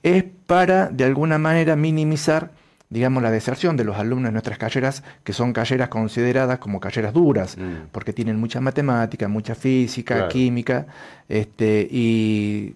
es 0.01 0.23
para, 0.47 0.87
de 0.87 1.03
alguna 1.03 1.37
manera, 1.37 1.75
minimizar, 1.75 2.53
digamos, 2.89 3.21
la 3.21 3.29
deserción 3.29 3.77
de 3.77 3.83
los 3.83 3.97
alumnos 3.97 4.29
de 4.29 4.31
nuestras 4.31 4.57
carreras, 4.57 5.03
que 5.23 5.31
son 5.31 5.53
carreras 5.53 5.89
consideradas 5.89 6.57
como 6.57 6.79
carreras 6.79 7.13
duras, 7.13 7.55
mm. 7.55 7.89
porque 7.91 8.13
tienen 8.13 8.39
mucha 8.39 8.61
matemática, 8.61 9.27
mucha 9.27 9.53
física, 9.53 10.27
química, 10.27 10.87
este, 11.29 11.87
y 11.91 12.73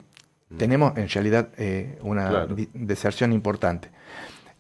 mm. 0.51 0.57
tenemos 0.57 0.95
en 0.97 1.09
realidad 1.09 1.49
eh, 1.57 1.97
una 2.03 2.45
deserción 2.75 3.33
importante. 3.33 3.89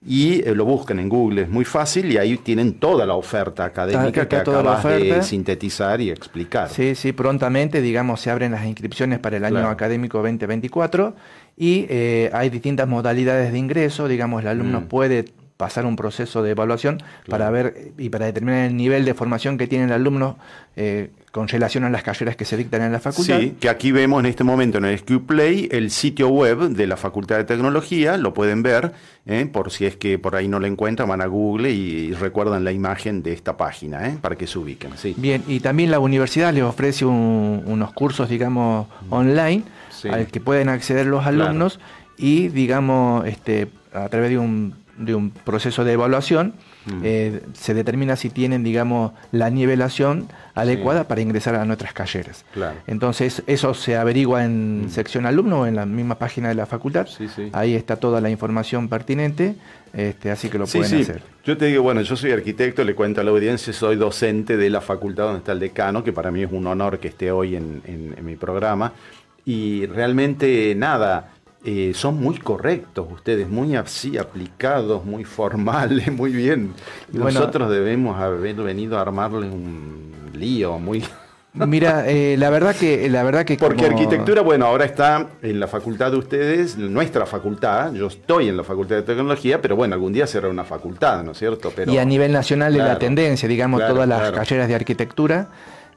y 0.05 0.41
eh, 0.47 0.55
lo 0.55 0.63
buscan 0.63 0.99
en 0.99 1.09
Google, 1.09 1.41
es 1.41 1.49
muy 1.49 1.65
fácil 1.65 2.11
y 2.11 2.17
ahí 2.17 2.37
tienen 2.37 2.75
toda 2.75 3.05
la 3.05 3.15
oferta 3.15 3.65
académica 3.65 4.27
que 4.27 4.37
acabas 4.37 4.83
de 4.83 5.21
sintetizar 5.23 5.99
y 5.99 6.09
explicar. 6.09 6.69
Sí, 6.69 6.95
sí, 6.95 7.11
prontamente, 7.11 7.81
digamos, 7.81 8.21
se 8.21 8.31
abren 8.31 8.53
las 8.53 8.65
inscripciones 8.65 9.19
para 9.19 9.37
el 9.37 9.45
año 9.45 9.67
académico 9.67 10.19
2024 10.19 11.15
y 11.57 11.85
eh, 11.89 12.29
hay 12.33 12.49
distintas 12.49 12.87
modalidades 12.87 13.51
de 13.51 13.57
ingreso, 13.57 14.07
digamos, 14.07 14.41
el 14.41 14.47
alumno 14.47 14.81
mm. 14.81 14.85
puede 14.85 15.25
pasar 15.57 15.85
un 15.85 15.97
proceso 15.97 16.41
de 16.41 16.51
evaluación 16.51 17.03
para 17.27 17.49
ver 17.49 17.91
y 17.97 18.07
para 18.07 18.27
determinar 18.27 18.63
el 18.63 18.77
nivel 18.77 19.03
de 19.03 19.13
formación 19.13 19.57
que 19.57 19.67
tiene 19.67 19.83
el 19.83 19.91
alumno 19.91 20.37
eh, 20.77 21.11
con 21.31 21.47
relación 21.47 21.83
a 21.83 21.89
las 21.89 22.03
carreras 22.03 22.35
que 22.35 22.45
se 22.45 22.57
dictan 22.57 22.81
en 22.81 22.91
la 22.91 22.99
facultad. 22.99 23.39
Sí, 23.39 23.55
que 23.59 23.69
aquí 23.69 23.91
vemos 23.91 24.19
en 24.21 24.25
este 24.25 24.43
momento 24.43 24.79
en 24.79 24.85
el 24.85 24.97
SQ 24.97 25.25
Play 25.27 25.67
el 25.71 25.91
sitio 25.91 26.29
web 26.29 26.69
de 26.69 26.87
la 26.87 26.97
Facultad 26.97 27.37
de 27.37 27.43
Tecnología, 27.43 28.17
lo 28.17 28.33
pueden 28.33 28.63
ver, 28.63 28.93
eh, 29.25 29.47
por 29.51 29.71
si 29.71 29.85
es 29.85 29.95
que 29.95 30.17
por 30.17 30.35
ahí 30.35 30.47
no 30.47 30.59
lo 30.59 30.65
encuentran, 30.65 31.07
van 31.07 31.21
a 31.21 31.27
Google 31.27 31.71
y, 31.71 32.13
recuerdan 32.13 32.63
la 32.63 32.71
imagen 32.71 33.21
de 33.21 33.33
esta 33.33 33.57
página, 33.57 34.07
eh, 34.07 34.17
para 34.19 34.35
que 34.35 34.47
se 34.47 34.57
ubiquen. 34.57 34.91
Sí. 34.97 35.13
Bien, 35.17 35.43
y 35.47 35.59
también 35.59 35.91
la 35.91 35.99
universidad 35.99 36.53
les 36.53 36.63
ofrece 36.63 37.05
unos 37.05 37.93
cursos, 37.93 38.29
digamos, 38.29 38.87
online, 39.09 39.63
al 40.11 40.27
que 40.27 40.39
pueden 40.39 40.69
acceder 40.69 41.05
los 41.05 41.25
alumnos 41.25 41.79
y, 42.17 42.47
digamos, 42.47 43.25
este, 43.27 43.69
a 43.93 44.09
través 44.09 44.31
de 44.31 44.37
un 44.37 44.73
de 44.99 45.15
un 45.15 45.31
proceso 45.31 45.83
de 45.85 45.93
evaluación, 45.93 46.53
mm. 46.85 47.01
eh, 47.03 47.41
se 47.53 47.73
determina 47.73 48.15
si 48.15 48.29
tienen, 48.29 48.63
digamos, 48.63 49.13
la 49.31 49.49
nivelación 49.49 50.27
adecuada 50.61 51.07
para 51.07 51.21
ingresar 51.21 51.55
a 51.55 51.65
nuestras 51.65 51.93
carreras. 51.93 52.45
Entonces, 52.87 53.43
eso 53.47 53.73
se 53.73 53.97
averigua 53.97 54.43
en 54.43 54.85
mm. 54.85 54.89
sección 54.89 55.25
alumno 55.25 55.61
o 55.61 55.65
en 55.65 55.75
la 55.75 55.85
misma 55.85 56.15
página 56.15 56.49
de 56.49 56.55
la 56.55 56.65
facultad. 56.65 57.07
Ahí 57.53 57.75
está 57.75 57.97
toda 57.97 58.21
la 58.21 58.29
información 58.29 58.89
pertinente, 58.89 59.55
este, 59.93 60.31
así 60.31 60.49
que 60.49 60.57
lo 60.57 60.65
pueden 60.65 61.01
hacer. 61.01 61.21
Yo 61.43 61.57
te 61.57 61.65
digo, 61.65 61.83
bueno, 61.83 62.01
yo 62.01 62.15
soy 62.15 62.31
arquitecto, 62.31 62.83
le 62.83 62.95
cuento 62.95 63.21
a 63.21 63.23
la 63.23 63.31
audiencia, 63.31 63.73
soy 63.73 63.95
docente 63.95 64.57
de 64.57 64.69
la 64.69 64.81
facultad 64.81 65.25
donde 65.25 65.39
está 65.39 65.51
el 65.51 65.59
decano, 65.59 66.03
que 66.03 66.13
para 66.13 66.31
mí 66.31 66.43
es 66.43 66.51
un 66.51 66.67
honor 66.67 66.99
que 66.99 67.09
esté 67.09 67.31
hoy 67.31 67.55
en, 67.55 67.81
en 67.85 68.25
mi 68.25 68.35
programa. 68.35 68.93
Y 69.45 69.87
realmente 69.87 70.75
nada, 70.75 71.31
eh, 71.65 71.91
son 71.93 72.21
muy 72.21 72.37
correctos 72.37 73.05
ustedes, 73.11 73.49
muy 73.49 73.75
así 73.75 74.17
aplicados, 74.17 75.03
muy 75.03 75.25
formales, 75.25 76.11
muy 76.11 76.31
bien. 76.31 76.73
Nosotros 77.11 77.69
debemos 77.69 78.19
haber 78.19 78.55
venido 78.55 78.97
a 78.97 79.01
armarle 79.01 79.49
un 79.49 80.13
lío 80.33 80.79
muy... 80.79 81.03
Mira, 81.53 82.07
eh, 82.07 82.37
la 82.37 82.51
verdad 82.51 82.75
que 82.75 83.09
la 83.09 83.23
verdad 83.23 83.43
que 83.43 83.57
porque 83.57 83.83
arquitectura, 83.83 84.43
bueno, 84.43 84.67
ahora 84.67 84.85
está 84.85 85.29
en 85.41 85.59
la 85.59 85.67
facultad 85.67 86.11
de 86.11 86.17
ustedes, 86.17 86.77
nuestra 86.77 87.25
facultad. 87.25 87.91
Yo 87.91 88.05
estoy 88.05 88.49
en 88.49 88.55
la 88.55 88.63
facultad 88.63 88.97
de 88.97 89.01
tecnología, 89.01 89.59
pero 89.59 89.75
bueno, 89.75 89.95
algún 89.95 90.13
día 90.13 90.27
será 90.27 90.47
una 90.47 90.63
facultad, 90.63 91.23
¿no 91.23 91.31
es 91.31 91.39
cierto? 91.39 91.73
Pero 91.75 91.91
y 91.91 91.97
a 91.97 92.05
nivel 92.05 92.31
nacional 92.31 92.75
es 92.75 92.83
la 92.83 92.99
tendencia, 92.99 93.49
digamos, 93.49 93.81
todas 93.85 94.07
las 94.07 94.31
carreras 94.31 94.67
de 94.67 94.75
arquitectura 94.75 95.49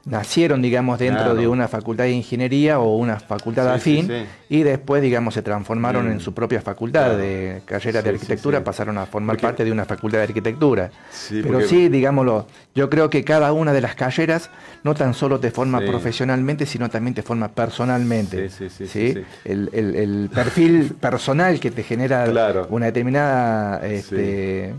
nacieron, 0.05 0.61
digamos, 0.61 0.99
dentro 0.99 1.33
de 1.33 1.47
una 1.47 1.67
facultad 1.67 2.03
de 2.03 2.11
ingeniería 2.11 2.79
o 2.79 2.97
una 2.97 3.19
facultad 3.19 3.73
afín 3.73 4.09
y 4.49 4.63
después, 4.63 5.01
digamos, 5.01 5.33
se 5.33 5.41
transformaron 5.41 6.07
en 6.07 6.17
mm. 6.17 6.19
su 6.19 6.33
propia 6.33 6.61
facultad 6.61 7.17
de 7.17 7.61
carrera 7.65 8.01
de 8.01 8.09
arquitectura, 8.09 8.63
pasaron 8.63 8.97
a 8.97 9.05
formar 9.05 9.37
parte 9.37 9.63
de 9.63 9.71
una 9.71 9.85
facultad 9.85 10.17
de 10.17 10.25
arquitectura. 10.25 10.91
Pero 11.29 11.61
sí, 11.61 11.87
digámoslo, 11.87 12.47
yo 12.75 12.89
creo 12.89 13.09
que 13.09 13.23
cada 13.23 13.53
una 13.53 13.71
de 13.71 13.81
las 13.81 13.95
carreras 13.95 14.49
no 14.83 14.93
tan 14.93 15.13
solo 15.13 15.39
te 15.39 15.51
forma 15.51 15.79
profesionalmente, 15.79 16.65
sino 16.65 16.89
también 16.89 17.13
te 17.13 17.23
forma 17.23 17.47
personalmente. 17.49 18.49
Sí, 18.49 19.15
el, 19.45 19.69
el, 19.73 20.29
perfil 20.33 20.95
personal 20.99 21.59
que 21.59 21.71
te 21.71 21.83
genera 21.83 22.25
una 22.69 22.87
determinada... 22.87 23.85
Este, 23.87 24.73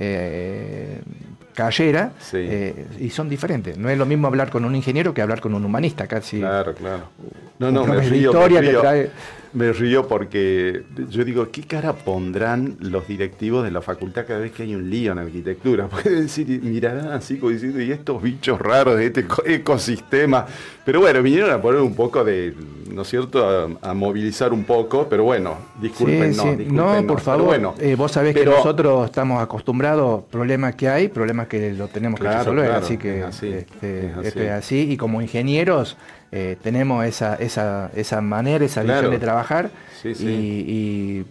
eh, 0.00 1.00
cayera 1.58 2.12
eh, 2.34 2.86
y 3.00 3.10
son 3.10 3.28
diferentes. 3.28 3.76
No 3.76 3.88
es 3.88 3.98
lo 3.98 4.06
mismo 4.06 4.28
hablar 4.28 4.48
con 4.48 4.64
un 4.64 4.76
ingeniero 4.76 5.12
que 5.12 5.22
hablar 5.22 5.40
con 5.40 5.54
un 5.54 5.64
humanista, 5.64 6.06
casi. 6.06 6.38
Claro, 6.38 6.72
claro. 6.72 7.08
No, 7.58 7.72
no, 7.72 7.84
me 7.84 8.00
río, 8.00 8.32
me 8.32 8.60
río, 8.60 8.80
me 9.52 9.72
río 9.72 10.06
porque 10.06 10.82
yo 11.08 11.24
digo, 11.24 11.50
¿qué 11.50 11.62
cara 11.62 11.92
pondrán 11.92 12.76
los 12.80 13.06
directivos 13.08 13.64
de 13.64 13.70
la 13.70 13.80
facultad 13.80 14.26
cada 14.26 14.40
vez 14.40 14.52
que 14.52 14.64
hay 14.64 14.74
un 14.74 14.90
lío 14.90 15.12
en 15.12 15.18
arquitectura? 15.18 15.86
Pueden 15.88 16.22
decir, 16.22 16.60
mirarán 16.62 17.12
así 17.12 17.38
como 17.38 17.52
diciendo, 17.52 17.80
y 17.80 17.92
estos 17.92 18.22
bichos 18.22 18.60
raros 18.60 18.96
de 18.96 19.06
este 19.06 19.26
ecosistema. 19.46 20.46
Pero 20.84 21.00
bueno, 21.00 21.22
vinieron 21.22 21.50
a 21.50 21.60
poner 21.60 21.80
un 21.80 21.94
poco 21.94 22.24
de, 22.24 22.54
¿no 22.90 23.02
es 23.02 23.08
cierto?, 23.08 23.76
a, 23.82 23.94
movilizar 23.94 24.52
un 24.52 24.64
poco, 24.64 25.06
pero 25.08 25.24
bueno, 25.24 25.56
disculpen, 25.80 26.36
no, 26.36 26.94
no, 27.00 27.06
por 27.06 27.20
favor. 27.20 27.46
Bueno, 27.46 27.74
eh, 27.78 27.94
vos 27.96 28.12
sabés 28.12 28.34
que 28.34 28.44
nosotros 28.44 29.06
estamos 29.06 29.42
acostumbrados, 29.42 30.24
problemas 30.30 30.74
que 30.76 30.88
hay, 30.88 31.08
problemas 31.08 31.48
que 31.48 31.72
lo 31.72 31.88
tenemos 31.88 32.20
que 32.20 32.28
resolver, 32.28 32.70
así 32.70 32.96
que 32.96 33.26
este, 33.26 33.66
Esto 34.22 34.40
es 34.40 34.50
así. 34.50 34.92
Y 34.92 34.96
como 34.96 35.20
ingenieros 35.20 35.96
eh, 36.30 36.56
tenemos 36.62 37.04
esa, 37.06 37.36
esa, 37.36 37.90
esa, 37.94 38.20
manera, 38.20 38.64
esa 38.64 38.82
visión 38.82 39.10
de 39.10 39.18
trabajar 39.18 39.70
Y, 40.04 41.24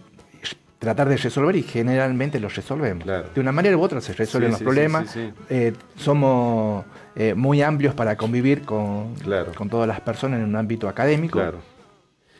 tratar 0.78 1.08
de 1.08 1.16
resolver 1.16 1.56
y 1.56 1.64
generalmente 1.64 2.38
los 2.38 2.54
resolvemos. 2.54 3.04
De 3.04 3.40
una 3.40 3.50
manera 3.50 3.76
u 3.76 3.82
otra 3.82 4.00
se 4.00 4.12
resuelven 4.12 4.52
los 4.52 4.62
problemas. 4.62 5.16
Eh, 5.50 5.72
somos 5.96 6.84
eh, 7.16 7.34
muy 7.34 7.62
amplios 7.62 7.94
para 7.94 8.16
convivir 8.16 8.62
con, 8.62 9.12
con 9.56 9.68
todas 9.68 9.88
las 9.88 10.00
personas 10.00 10.38
en 10.38 10.46
un 10.46 10.54
ámbito 10.54 10.88
académico. 10.88 11.40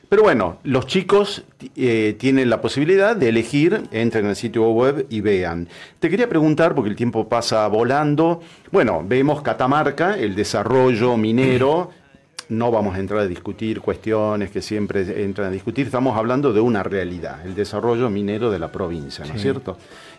Pero 0.09 0.22
bueno, 0.22 0.59
los 0.62 0.86
chicos 0.86 1.44
tienen 1.74 2.48
la 2.48 2.61
posibilidad 2.61 3.16
de 3.16 3.28
elegir, 3.28 3.82
entren 3.90 4.24
en 4.24 4.30
el 4.30 4.36
sitio 4.36 4.70
web 4.70 5.06
y 5.11 5.20
vean. 5.20 5.68
Te 5.98 6.09
quería 6.09 6.28
preguntar, 6.28 6.76
porque 6.76 6.90
el 6.90 6.96
tiempo 6.96 7.28
pasa 7.28 7.66
volando, 7.66 8.40
bueno, 8.70 9.04
vemos 9.04 9.42
Catamarca, 9.42 10.16
el 10.16 10.36
desarrollo 10.36 11.16
minero, 11.16 11.90
no 12.49 12.70
vamos 12.70 12.96
a 12.96 13.01
entrar 13.01 13.20
a 13.20 13.26
discutir 13.26 13.80
cuestiones 13.80 14.51
que 14.51 14.62
siempre 14.62 15.24
entran 15.24 15.49
a 15.49 15.51
discutir, 15.51 15.86
estamos 15.86 16.16
hablando 16.16 16.53
de 16.53 16.61
una 16.61 16.82
realidad, 16.82 17.44
el 17.44 17.55
desarrollo 17.55 18.09
minero 18.11 18.51
de 18.51 18.59
la 18.59 18.72
provincia, 18.72 19.24
¿no 19.26 19.34
es 19.34 19.42
cierto? 19.42 19.76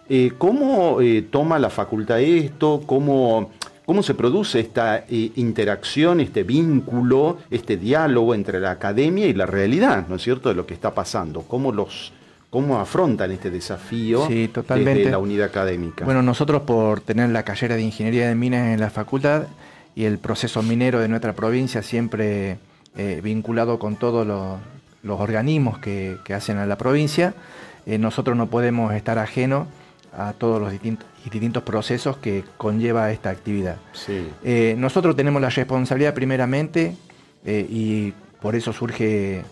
Eh, 0.07 0.33
¿Cómo 0.37 1.01
eh, 1.01 1.27
toma 1.29 1.59
la 1.59 1.69
facultad 1.69 2.19
esto? 2.19 2.81
¿Cómo, 2.85 3.51
cómo 3.85 4.03
se 4.03 4.13
produce 4.13 4.59
esta 4.59 5.05
eh, 5.09 5.31
interacción, 5.35 6.19
este 6.19 6.43
vínculo, 6.43 7.37
este 7.49 7.77
diálogo 7.77 8.33
entre 8.33 8.59
la 8.59 8.71
academia 8.71 9.27
y 9.27 9.33
la 9.33 9.45
realidad, 9.45 10.07
¿no 10.07 10.15
es 10.15 10.23
cierto?, 10.23 10.49
de 10.49 10.55
lo 10.55 10.65
que 10.65 10.73
está 10.73 10.93
pasando. 10.93 11.41
¿Cómo 11.41 11.71
los, 11.71 12.11
¿Cómo 12.49 12.79
afrontan 12.79 13.31
este 13.31 13.51
desafío 13.51 14.27
sí, 14.27 14.47
totalmente. 14.47 14.99
desde 14.99 15.11
la 15.11 15.19
unidad 15.19 15.47
académica? 15.47 16.05
Bueno, 16.05 16.23
nosotros 16.23 16.63
por 16.63 17.01
tener 17.01 17.29
la 17.29 17.43
carrera 17.43 17.75
de 17.75 17.83
Ingeniería 17.83 18.27
de 18.27 18.35
Minas 18.35 18.73
en 18.73 18.79
la 18.79 18.89
facultad, 18.89 19.43
y 19.99 20.05
el 20.05 20.17
proceso 20.17 20.63
minero 20.63 21.01
de 21.01 21.09
nuestra 21.09 21.33
provincia 21.33 21.83
siempre 21.83 22.57
eh, 22.95 23.19
vinculado 23.21 23.79
con 23.79 23.97
todos 23.97 24.25
los, 24.25 25.19
organismos 25.19 25.77
que, 25.79 26.17
hacen 26.33 26.57
a 26.57 26.65
la 26.65 26.77
provincia, 26.77 27.33
eh, 27.85 27.97
nosotros 27.97 28.37
no 28.37 28.47
podemos 28.47 28.93
estar 28.93 29.19
ajenos 29.19 29.67
a 30.17 30.31
todos 30.31 30.61
los 30.61 30.71
distintos, 30.71 31.05
distintos 31.29 31.63
procesos 31.63 32.15
que 32.15 32.45
conlleva 32.55 33.11
esta 33.11 33.29
actividad. 33.29 33.75
Eh, 34.41 34.75
nosotros 34.77 35.17
tenemos 35.17 35.41
la 35.41 35.49
responsabilidad 35.49 36.13
primeramente 36.13 36.95
y 37.45 38.13
por 38.41 38.55
eso 38.55 38.71
surge 38.71 39.43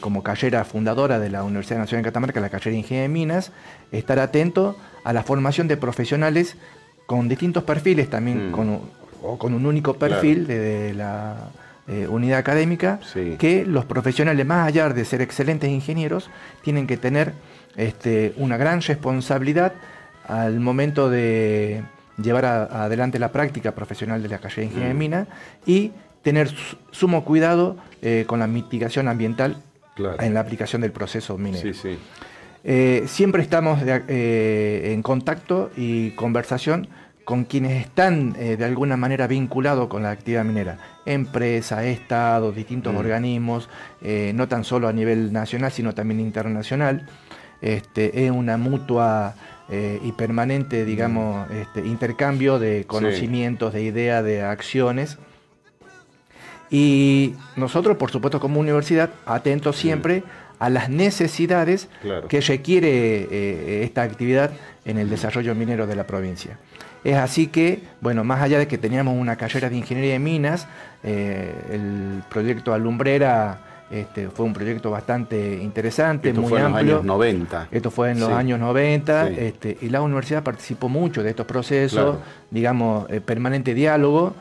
como 0.00 0.22
carrera 0.22 0.64
fundadora 0.64 1.18
de 1.18 1.28
la 1.28 1.42
Universidad 1.44 1.78
Nacional 1.78 2.04
de 2.04 2.08
Catamarca, 2.08 2.40
la 2.40 2.48
carrera 2.48 2.70
de 2.70 2.78
Ingeniería 2.78 3.02
de 3.02 3.08
Minas, 3.12 3.52
estar 3.92 4.18
atento 4.18 4.78
a 5.04 5.12
la 5.12 5.24
formación 5.24 5.68
de 5.68 5.76
profesionales 5.76 6.56
con 7.04 7.28
distintos 7.28 7.64
perfiles, 7.64 8.08
también 8.08 8.48
mm. 8.48 8.52
con 8.52 8.80
o 9.22 9.38
con 9.38 9.54
un 9.54 9.66
único 9.66 9.94
perfil 9.94 10.46
de, 10.46 10.94
la 10.94 11.50
eh, 11.88 12.06
unidad 12.06 12.38
académica, 12.38 13.00
que 13.38 13.64
los 13.66 13.84
profesionales, 13.84 14.46
más 14.46 14.68
allá 14.68 14.88
de 14.90 15.04
ser 15.04 15.22
excelentes 15.22 15.70
ingenieros, 15.70 16.30
tienen 16.62 16.86
que 16.86 16.96
tener 16.96 17.32
este, 17.76 18.32
una 18.36 18.56
gran 18.56 18.80
responsabilidad 18.80 19.72
al 20.26 20.60
momento 20.60 21.10
de 21.10 21.82
llevar 22.22 22.44
adelante 22.44 23.18
la 23.18 23.32
práctica 23.32 23.74
profesional 23.74 24.22
de 24.22 24.28
la 24.28 24.38
carrera 24.38 24.60
de 24.60 24.64
ingeniería 24.66 24.88
de 24.88 24.94
mm. 24.94 24.98
mina 24.98 25.26
y 25.66 25.92
tener 26.22 26.50
sumo 26.90 27.24
cuidado 27.24 27.76
eh, 28.02 28.24
con 28.26 28.38
la 28.40 28.46
mitigación 28.46 29.08
ambiental 29.08 29.56
en 30.18 30.34
la 30.34 30.40
aplicación 30.40 30.82
del 30.82 30.92
proceso 30.92 31.38
minero. 31.38 31.72
Eh, 32.62 33.04
siempre 33.06 33.42
estamos 33.42 33.80
en 33.82 35.02
contacto 35.02 35.70
y 35.76 36.10
conversación 36.10 36.88
con 37.30 37.44
quienes 37.44 37.80
están 37.80 38.32
de 38.32 38.64
alguna 38.64 38.96
manera 38.96 39.28
vinculados 39.28 39.86
con 39.86 40.02
la 40.02 40.10
actividad 40.10 40.44
minera, 40.44 40.78
empresas, 41.06 41.84
estados, 41.84 42.56
distintos 42.56 42.92
mm. 42.92 42.96
organismos, 42.96 43.68
no 44.34 44.48
tan 44.48 44.64
solo 44.64 44.88
a 44.88 44.92
nivel 44.92 45.32
nacional, 45.32 45.70
sino 45.70 45.94
también 45.94 46.18
internacional. 46.18 47.06
Este, 47.62 48.26
es 48.26 48.32
una 48.32 48.56
mutua 48.56 49.36
y 49.70 50.10
permanente, 50.12 50.84
digamos, 50.84 51.48
mm. 51.48 51.52
este, 51.52 51.86
intercambio 51.86 52.58
de 52.58 52.84
conocimientos, 52.88 53.72
de 53.72 53.84
ideas, 53.84 54.24
de 54.24 54.42
acciones 54.42 55.16
y 56.70 57.34
nosotros, 57.56 57.96
por 57.96 58.12
supuesto, 58.12 58.38
como 58.38 58.60
universidad, 58.60 59.10
atentos 59.26 59.76
siempre 59.76 60.22
a 60.60 60.70
las 60.70 60.88
necesidades 60.88 61.88
que 62.28 62.40
requiere 62.40 63.26
eh, 63.30 63.82
esta 63.82 64.02
actividad 64.02 64.52
en 64.84 64.98
el 64.98 65.10
desarrollo 65.10 65.54
minero 65.54 65.86
de 65.86 65.96
la 65.96 66.06
provincia. 66.06 66.58
Es 67.04 67.16
así 67.16 67.46
que, 67.46 67.82
bueno, 68.00 68.24
más 68.24 68.42
allá 68.42 68.58
de 68.58 68.68
que 68.68 68.78
teníamos 68.78 69.16
una 69.16 69.36
carrera 69.36 69.70
de 69.70 69.76
ingeniería 69.76 70.12
de 70.12 70.18
minas, 70.18 70.66
eh, 71.02 71.54
el 71.70 72.22
proyecto 72.28 72.74
Alumbrera 72.74 73.60
este, 73.90 74.28
fue 74.28 74.46
un 74.46 74.52
proyecto 74.52 74.90
bastante 74.90 75.58
interesante, 75.60 76.28
Esto 76.28 76.40
muy 76.40 76.50
fue 76.50 76.60
amplio. 76.60 76.80
En 76.80 76.86
los 76.86 76.96
años 76.98 77.04
90. 77.04 77.68
Esto 77.72 77.90
fue 77.90 78.12
en 78.12 78.20
los 78.20 78.30
años 78.30 78.60
90, 78.60 79.30
este, 79.30 79.78
y 79.80 79.88
la 79.88 80.00
universidad 80.00 80.44
participó 80.44 80.88
mucho 80.88 81.24
de 81.24 81.30
estos 81.30 81.44
procesos, 81.44 82.18
digamos, 82.50 83.10
eh, 83.10 83.20
permanente 83.20 83.74
diálogo. 83.74 84.34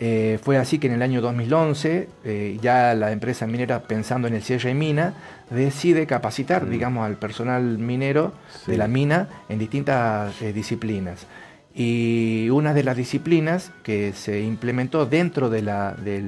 Eh, 0.00 0.38
fue 0.42 0.56
así 0.56 0.78
que 0.78 0.86
en 0.86 0.94
el 0.94 1.02
año 1.02 1.20
2011, 1.20 2.08
eh, 2.24 2.58
ya 2.62 2.94
la 2.94 3.12
empresa 3.12 3.46
minera, 3.46 3.82
pensando 3.82 4.26
en 4.26 4.34
el 4.34 4.42
cierre 4.42 4.70
de 4.70 4.74
mina, 4.74 5.12
decide 5.50 6.06
capacitar, 6.06 6.64
mm. 6.64 6.70
digamos, 6.70 7.06
al 7.06 7.16
personal 7.16 7.78
minero 7.78 8.32
de 8.66 8.78
la 8.78 8.88
mina 8.88 9.28
en 9.50 9.58
distintas 9.58 10.40
disciplinas. 10.54 11.26
Y 11.74 12.48
una 12.50 12.72
de 12.72 12.84
las 12.84 12.96
disciplinas 12.96 13.72
que 13.82 14.12
se 14.12 14.40
implementó 14.42 15.06
dentro 15.06 15.50
de 15.50 15.62
la, 15.62 15.92
de 15.94 16.22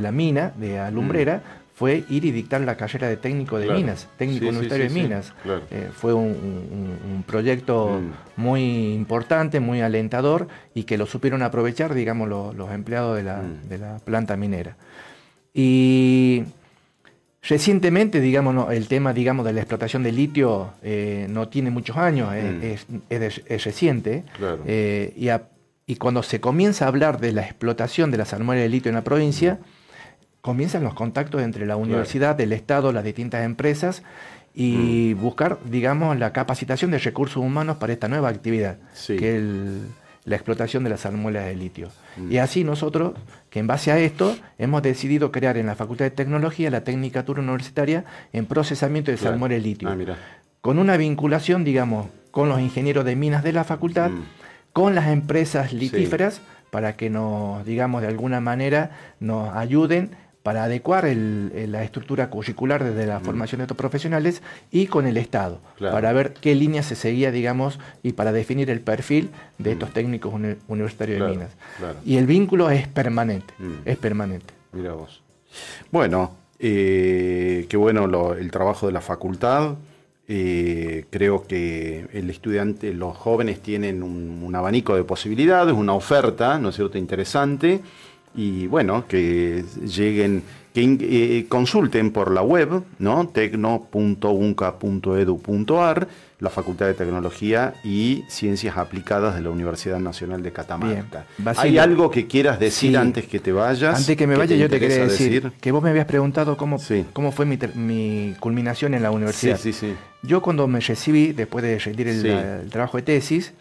la 0.00 0.12
mina, 0.12 0.52
de 0.56 0.78
alumbrera, 0.78 1.38
mm 1.38 1.62
fue 1.74 2.04
ir 2.10 2.24
y 2.24 2.30
dictar 2.30 2.60
la 2.60 2.76
carrera 2.76 3.08
de 3.08 3.16
técnico 3.16 3.58
de 3.58 3.72
minas, 3.72 4.08
técnico 4.16 4.46
universitario 4.46 4.88
de 4.88 4.94
minas. 4.94 5.32
Eh, 5.70 5.88
fue 5.92 6.12
un, 6.14 7.24
proyecto 7.26 8.00
mm. 8.00 8.40
muy 8.40 8.92
importante, 8.92 9.58
muy 9.58 9.80
alentador 9.80 10.48
y 10.74 10.84
que 10.84 10.98
lo 10.98 11.06
supieron 11.06 11.42
aprovechar, 11.42 11.94
digamos, 11.94 12.28
los, 12.28 12.70
empleados 12.70 13.20
mm. 13.20 13.68
de 13.68 13.78
la, 13.78 13.96
planta 14.04 14.36
minera. 14.36 14.76
Y 15.54 16.44
recientemente, 17.42 18.20
digamos, 18.20 18.72
el 18.72 18.88
tema, 18.88 19.12
digamos, 19.12 19.44
de 19.44 19.52
la 19.52 19.60
explotación 19.60 20.02
de 20.02 20.12
litio 20.12 20.72
eh, 20.82 21.26
no 21.28 21.48
tiene 21.48 21.70
muchos 21.70 21.96
años, 21.96 22.32
es, 22.34 22.86
mm. 22.88 22.98
reciente. 23.62 24.24
Eh, 24.66 25.30
y, 25.86 25.96
cuando 25.96 26.22
se 26.22 26.40
comienza 26.40 26.86
a 26.86 26.88
hablar 26.88 27.20
de 27.20 27.32
la 27.32 27.42
explotación 27.42 28.10
de 28.10 28.16
las 28.16 28.28
salmueras 28.28 28.62
de 28.62 28.68
litio 28.68 28.88
en 28.88 28.94
la 28.94 29.04
provincia, 29.04 29.58
comienzan 30.40 30.82
los 30.84 30.94
contactos 30.94 31.42
entre 31.42 31.66
la 31.66 31.76
universidad, 31.76 32.40
el 32.40 32.52
Estado, 32.52 32.92
las 32.92 33.04
distintas 33.04 33.44
empresas 33.44 34.02
y 34.54 35.14
mm. 35.14 35.20
buscar, 35.20 35.58
digamos, 35.64 36.18
la 36.18 36.32
capacitación 36.32 36.90
de 36.90 36.98
recursos 36.98 37.38
humanos 37.38 37.76
para 37.76 37.92
esta 37.92 38.08
nueva 38.08 38.28
actividad, 38.28 38.78
que 39.06 39.36
es 39.36 39.42
la 40.24 40.36
explotación 40.36 40.84
de 40.84 40.90
las 40.90 41.00
salmuelas 41.00 41.46
de 41.46 41.56
litio. 41.56 41.88
Mm. 42.16 42.32
Y 42.32 42.38
así 42.38 42.64
nosotros, 42.64 43.14
que 43.52 43.58
en 43.58 43.66
base 43.66 43.92
a 43.92 43.98
esto, 43.98 44.34
hemos 44.56 44.82
decidido 44.82 45.30
crear 45.30 45.58
en 45.58 45.66
la 45.66 45.74
Facultad 45.74 46.06
de 46.06 46.10
Tecnología 46.10 46.70
la 46.70 46.84
Tecnicatura 46.84 47.42
Universitaria 47.42 48.06
en 48.32 48.46
procesamiento 48.46 49.10
de 49.10 49.18
claro. 49.18 49.46
litio, 49.58 49.90
ah, 49.90 50.16
con 50.62 50.78
una 50.78 50.96
vinculación, 50.96 51.62
digamos, 51.62 52.06
con 52.30 52.48
los 52.48 52.60
ingenieros 52.60 53.04
de 53.04 53.14
minas 53.14 53.44
de 53.44 53.52
la 53.52 53.64
facultad, 53.64 54.08
mm. 54.08 54.24
con 54.72 54.94
las 54.94 55.08
empresas 55.08 55.74
litíferas, 55.74 56.40
para 56.70 56.96
que 56.96 57.10
nos, 57.10 57.62
digamos, 57.66 58.00
de 58.00 58.08
alguna 58.08 58.40
manera 58.40 58.92
nos 59.20 59.54
ayuden 59.54 60.16
para 60.42 60.64
adecuar 60.64 61.04
la 61.06 61.84
estructura 61.84 62.28
curricular 62.28 62.82
desde 62.82 63.06
la 63.06 63.20
mm. 63.20 63.24
formación 63.24 63.58
de 63.60 63.64
estos 63.64 63.76
profesionales 63.76 64.42
y 64.70 64.86
con 64.86 65.06
el 65.06 65.16
Estado, 65.16 65.60
para 65.78 66.12
ver 66.12 66.34
qué 66.34 66.54
línea 66.54 66.82
se 66.82 66.96
seguía, 66.96 67.30
digamos, 67.30 67.78
y 68.02 68.12
para 68.12 68.32
definir 68.32 68.68
el 68.70 68.80
perfil 68.80 69.30
de 69.58 69.70
mm. 69.70 69.72
estos 69.72 69.92
técnicos 69.92 70.34
universitarios 70.68 71.20
de 71.20 71.28
minas. 71.28 71.50
Y 72.04 72.16
el 72.16 72.26
vínculo 72.26 72.70
es 72.70 72.88
permanente, 72.88 73.54
mm. 73.58 73.72
es 73.84 73.96
permanente. 73.96 74.52
Mira 74.72 74.94
vos. 74.94 75.22
Bueno, 75.90 76.32
eh, 76.58 77.66
qué 77.68 77.76
bueno 77.76 78.34
el 78.34 78.50
trabajo 78.50 78.86
de 78.86 78.92
la 78.92 79.00
facultad. 79.00 79.76
Eh, 80.28 81.04
creo 81.10 81.46
que 81.46 82.06
el 82.12 82.30
estudiante, 82.30 82.94
los 82.94 83.16
jóvenes 83.16 83.60
tienen 83.60 84.02
un, 84.02 84.42
un 84.42 84.54
abanico 84.54 84.96
de 84.96 85.04
posibilidades, 85.04 85.74
una 85.74 85.92
oferta, 85.92 86.58
¿no 86.58 86.70
es 86.70 86.76
cierto?, 86.76 86.96
interesante 86.96 87.82
y 88.34 88.66
bueno, 88.66 89.06
que 89.06 89.64
lleguen, 89.84 90.42
que 90.72 90.96
eh, 91.00 91.46
consulten 91.48 92.12
por 92.12 92.30
la 92.30 92.42
web, 92.42 92.82
¿no? 92.98 93.28
tecno.unca.edu.ar, 93.28 96.08
la 96.38 96.50
Facultad 96.50 96.86
de 96.86 96.94
Tecnología 96.94 97.74
y 97.84 98.24
Ciencias 98.28 98.76
Aplicadas 98.76 99.34
de 99.34 99.40
la 99.42 99.50
Universidad 99.50 99.98
Nacional 100.00 100.42
de 100.42 100.52
Catamarca. 100.52 101.26
¿Hay 101.56 101.78
algo 101.78 102.10
que 102.10 102.26
quieras 102.26 102.58
decir 102.58 102.96
antes 102.96 103.26
que 103.26 103.38
te 103.38 103.52
vayas? 103.52 103.98
Antes 103.98 104.16
que 104.16 104.26
me 104.26 104.36
vaya, 104.36 104.56
yo 104.56 104.68
te 104.68 104.80
quería 104.80 105.06
decir, 105.06 105.52
que 105.60 105.70
vos 105.70 105.82
me 105.82 105.90
habías 105.90 106.06
preguntado 106.06 106.56
cómo, 106.56 106.78
cómo 107.12 107.32
fue 107.32 107.44
mi, 107.46 108.34
culminación 108.40 108.94
en 108.94 109.02
la 109.02 109.10
universidad. 109.10 109.58
Sí, 109.58 109.72
sí, 109.72 109.88
sí. 109.88 109.94
Yo 110.22 110.40
cuando 110.40 110.66
me 110.68 110.80
recibí, 110.80 111.32
después 111.32 111.64
de 111.64 111.78
rendir 111.78 112.08
el 112.08 112.70
trabajo 112.70 112.96
de 112.96 113.02
tesis, 113.02 113.52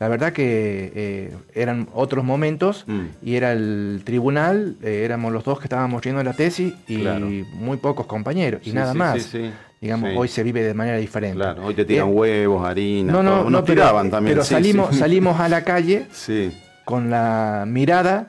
la 0.00 0.08
verdad 0.08 0.32
que 0.32 0.92
eh, 0.94 1.36
eran 1.54 1.86
otros 1.92 2.24
momentos 2.24 2.84
mm. 2.86 3.04
y 3.22 3.36
era 3.36 3.52
el 3.52 4.00
tribunal, 4.02 4.76
eh, 4.82 5.02
éramos 5.04 5.30
los 5.30 5.44
dos 5.44 5.58
que 5.58 5.66
estábamos 5.66 6.00
yendo 6.02 6.24
la 6.24 6.32
tesis 6.32 6.72
y 6.88 7.04
muy 7.52 7.76
pocos 7.76 8.06
compañeros 8.06 8.62
y 8.64 8.72
nada 8.72 8.94
más. 8.94 9.36
Digamos, 9.78 10.10
hoy 10.14 10.28
se 10.28 10.42
vive 10.42 10.62
de 10.62 10.74
manera 10.74 10.98
diferente. 10.98 11.36
Claro, 11.36 11.64
hoy 11.64 11.74
te 11.74 11.84
tiran 11.86 12.08
eh, 12.08 12.12
huevos, 12.12 12.66
harina, 12.66 13.12
no, 13.12 13.22
no, 13.22 13.48
no 13.48 13.64
tiraban 13.64 14.10
también. 14.10 14.36
Pero 14.36 14.44
salimos, 14.44 14.96
salimos 14.96 15.38
a 15.38 15.48
la 15.48 15.64
calle 15.64 16.06
con 16.84 17.10
la 17.10 17.64
mirada 17.66 18.28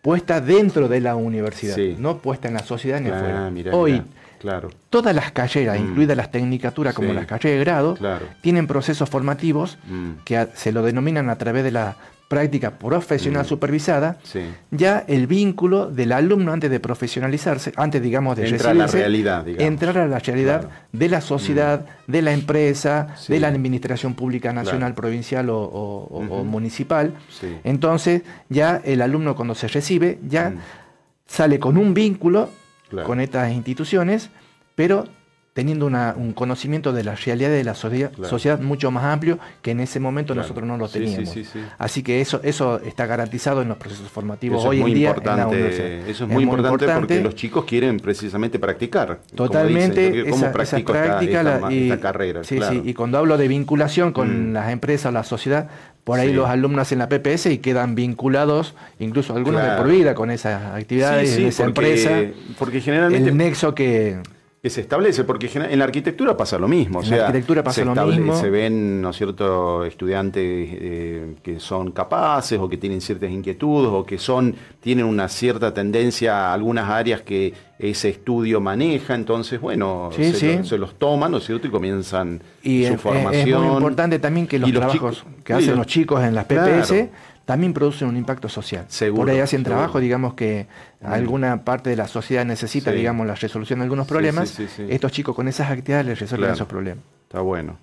puesta 0.00 0.40
dentro 0.40 0.88
de 0.88 1.00
la 1.00 1.14
universidad, 1.14 1.76
no 1.98 2.18
puesta 2.18 2.48
en 2.48 2.54
la 2.54 2.60
sociedad 2.60 3.00
ni 3.00 3.10
ah, 3.10 3.16
afuera. 3.16 3.76
hoy 3.76 4.02
Claro. 4.46 4.70
Todas 4.90 5.12
las 5.12 5.32
carreras, 5.32 5.80
mm. 5.80 5.82
incluidas 5.82 6.16
las 6.16 6.30
tecnicaturas 6.30 6.94
como 6.94 7.12
las 7.12 7.26
carreras 7.26 7.58
de 7.58 7.64
grado, 7.64 7.98
tienen 8.42 8.68
procesos 8.68 9.10
formativos 9.10 9.76
mm. 9.88 10.22
que 10.24 10.46
se 10.54 10.70
lo 10.70 10.82
denominan 10.82 11.30
a 11.30 11.36
través 11.36 11.64
de 11.64 11.72
la 11.72 11.96
práctica 12.28 12.78
profesional 12.78 13.42
mm. 13.42 13.48
supervisada, 13.48 14.18
ya 14.70 15.04
el 15.08 15.26
vínculo 15.26 15.90
del 15.90 16.12
alumno 16.12 16.52
antes 16.52 16.70
de 16.70 16.78
profesionalizarse, 16.78 17.72
antes 17.76 18.00
digamos 18.00 18.36
de 18.36 18.48
entrar 18.48 18.70
a 18.70 18.74
la 18.74 18.86
realidad, 18.86 19.48
entrar 19.48 19.98
a 19.98 20.06
la 20.06 20.20
realidad 20.20 20.70
de 20.92 21.08
la 21.08 21.20
sociedad, 21.20 21.86
de 22.06 22.22
la 22.22 22.32
empresa, 22.32 23.16
de 23.26 23.40
la 23.40 23.48
administración 23.48 24.14
pública 24.14 24.52
nacional, 24.52 24.94
provincial 24.94 25.48
o, 25.50 26.44
municipal. 26.44 27.14
Entonces 27.64 28.22
ya 28.48 28.80
el 28.84 29.02
alumno 29.02 29.34
cuando 29.34 29.56
se 29.56 29.66
recibe 29.66 30.20
ya 30.26 30.54
sale 31.26 31.58
con 31.58 31.76
un 31.76 31.94
vínculo 31.94 32.48
con 33.04 33.20
estas 33.20 33.52
instituciones, 33.52 34.30
pero 34.74 35.06
teniendo 35.56 35.86
un 35.86 36.34
conocimiento 36.34 36.92
de 36.92 37.02
la 37.02 37.14
realidad 37.14 37.48
de 37.48 37.64
la 37.64 37.74
sociedad, 37.74 38.60
mucho 38.60 38.90
más 38.90 39.04
amplio 39.04 39.38
que 39.62 39.70
en 39.70 39.80
ese 39.80 39.98
momento 39.98 40.34
nosotros 40.34 40.68
no 40.68 40.76
lo 40.76 40.86
teníamos. 40.86 41.34
Así 41.78 42.02
que 42.02 42.20
eso, 42.20 42.40
eso 42.42 42.78
está 42.82 43.06
garantizado 43.06 43.62
en 43.62 43.68
los 43.68 43.78
procesos 43.78 44.10
formativos 44.10 44.62
hoy 44.66 44.82
en 44.82 44.92
día 44.92 45.16
en 45.16 45.54
Eso 46.06 46.24
es, 46.24 46.30
muy, 46.30 46.42
importante, 46.42 46.86
porque 46.92 47.22
los 47.22 47.34
chicos 47.34 47.64
quieren 47.64 47.98
precisamente 48.00 48.58
practicar. 48.58 49.20
Totalmente, 49.34 50.28
esa, 50.28 50.52
práctica 50.52 51.58
esta, 51.70 52.00
carrera. 52.00 52.42
y 52.84 52.92
cuando 52.92 53.16
hablo 53.16 53.38
de 53.38 53.48
vinculación 53.48 54.12
con 54.12 54.50
mm. 54.50 54.52
las 54.52 54.70
empresas, 54.70 55.10
la 55.10 55.24
sociedad, 55.24 55.70
por 56.04 56.18
ahí 56.18 56.34
los 56.34 56.50
alumnos 56.50 56.92
en 56.92 56.98
la 56.98 57.08
PPS 57.08 57.46
y 57.46 57.58
quedan 57.58 57.94
vinculados, 57.94 58.74
incluso 58.98 59.34
algunos 59.34 59.62
de 59.62 59.70
por 59.70 59.88
vida, 59.88 60.14
con 60.14 60.30
esas 60.30 60.74
actividades, 60.74 61.34
esa 61.38 61.64
empresa. 61.64 62.24
Porque 62.58 62.82
generalmente. 62.82 63.30
El 63.30 63.38
nexo 63.38 63.74
que 63.74 64.20
que 64.62 64.70
se 64.70 64.80
establece, 64.80 65.24
porque 65.24 65.50
en 65.54 65.78
la 65.78 65.84
arquitectura 65.84 66.36
pasa 66.36 66.58
lo 66.58 66.66
mismo. 66.66 67.02
En 67.02 67.10
la 67.10 67.26
arquitectura 67.26 67.62
pasa 67.62 67.84
lo 67.84 68.06
mismo. 68.06 68.36
Se 68.36 68.50
ven, 68.50 69.00
¿no 69.00 69.10
es 69.10 69.16
cierto?, 69.16 69.84
estudiantes 69.84 70.42
eh, 70.44 71.34
que 71.42 71.60
son 71.60 71.92
capaces 71.92 72.58
o 72.58 72.68
que 72.68 72.76
tienen 72.76 73.00
ciertas 73.00 73.30
inquietudes 73.30 73.90
o 73.92 74.04
que 74.04 74.18
son, 74.18 74.56
tienen 74.80 75.04
una 75.04 75.28
cierta 75.28 75.72
tendencia 75.72 76.48
a 76.48 76.54
algunas 76.54 76.90
áreas 76.90 77.20
que 77.20 77.54
ese 77.78 78.08
estudio 78.08 78.60
maneja, 78.60 79.14
entonces, 79.14 79.60
bueno, 79.60 80.10
se, 80.12 80.78
los 80.78 80.98
toman, 80.98 81.30
¿no 81.30 81.38
es 81.38 81.44
cierto?, 81.44 81.68
y 81.68 81.70
comienzan 81.70 82.40
su 82.62 82.96
formación. 82.96 83.48
Es 83.48 83.68
muy 83.68 83.76
importante 83.76 84.18
también 84.18 84.46
que 84.46 84.58
los, 84.58 84.72
trabajos 84.72 85.24
que 85.44 85.52
hacen 85.52 85.76
los, 85.76 85.86
chicos 85.86 86.24
en 86.24 86.34
las 86.34 86.46
PPS 86.46 87.08
también 87.46 87.72
producen 87.72 88.08
un 88.08 88.16
impacto 88.16 88.48
social. 88.48 88.86
Por 89.14 89.30
ahí 89.30 89.38
hacen 89.38 89.62
trabajo, 89.62 90.00
digamos 90.00 90.34
que 90.34 90.66
alguna 91.00 91.64
parte 91.64 91.88
de 91.88 91.96
la 91.96 92.08
sociedad 92.08 92.44
necesita, 92.44 92.90
digamos, 92.90 93.26
la 93.26 93.36
resolución 93.36 93.78
de 93.78 93.84
algunos 93.84 94.06
problemas. 94.06 94.58
Estos 94.60 95.12
chicos 95.12 95.34
con 95.34 95.48
esas 95.48 95.70
actividades 95.70 96.06
les 96.06 96.20
resuelven 96.20 96.50
esos 96.50 96.66
problemas. 96.66 97.04
Está 97.22 97.40
bueno. 97.40 97.78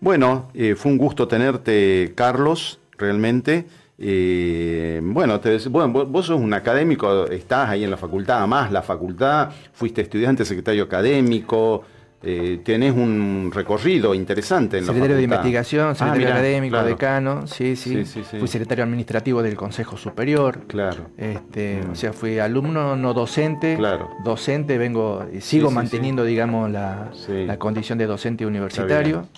Bueno, 0.00 0.50
eh, 0.54 0.74
fue 0.74 0.92
un 0.92 0.98
gusto 0.98 1.28
tenerte, 1.28 2.12
Carlos, 2.14 2.80
realmente. 2.98 3.66
Eh, 3.98 5.00
bueno, 5.02 5.40
te, 5.40 5.56
bueno, 5.68 6.06
vos 6.06 6.26
sos 6.26 6.40
un 6.40 6.52
académico, 6.52 7.26
estás 7.26 7.70
ahí 7.70 7.84
en 7.84 7.90
la 7.90 7.96
facultad, 7.96 8.46
más 8.46 8.72
la 8.72 8.82
facultad, 8.82 9.50
fuiste 9.72 10.02
estudiante, 10.02 10.44
secretario 10.44 10.84
académico, 10.84 11.82
eh, 12.28 12.60
tenés 12.64 12.92
un 12.92 13.52
recorrido 13.54 14.12
interesante 14.12 14.78
en 14.78 14.84
Secretario 14.84 15.14
de 15.14 15.22
investigación, 15.22 15.90
ah, 15.90 15.94
secretario 15.94 16.28
académico, 16.28 16.82
decano, 16.82 17.46
sí, 17.46 17.76
sí, 17.76 18.04
Fui 18.04 18.48
secretario 18.48 18.82
administrativo 18.82 19.44
del 19.44 19.54
Consejo 19.54 19.96
Superior. 19.96 20.62
Claro. 20.66 21.06
Este, 21.16 21.82
O 21.88 21.94
sea, 21.94 22.12
fui 22.12 22.40
alumno, 22.40 22.96
no 22.96 23.14
docente. 23.14 23.76
Claro. 23.76 24.10
Docente, 24.24 24.76
vengo, 24.76 25.24
sigo 25.38 25.70
manteniendo, 25.70 26.24
digamos, 26.24 26.68
la, 26.68 27.12
la, 27.28 27.58
condición 27.58 27.96
de 27.96 28.06
docente 28.06 28.44
universitario. 28.44 29.28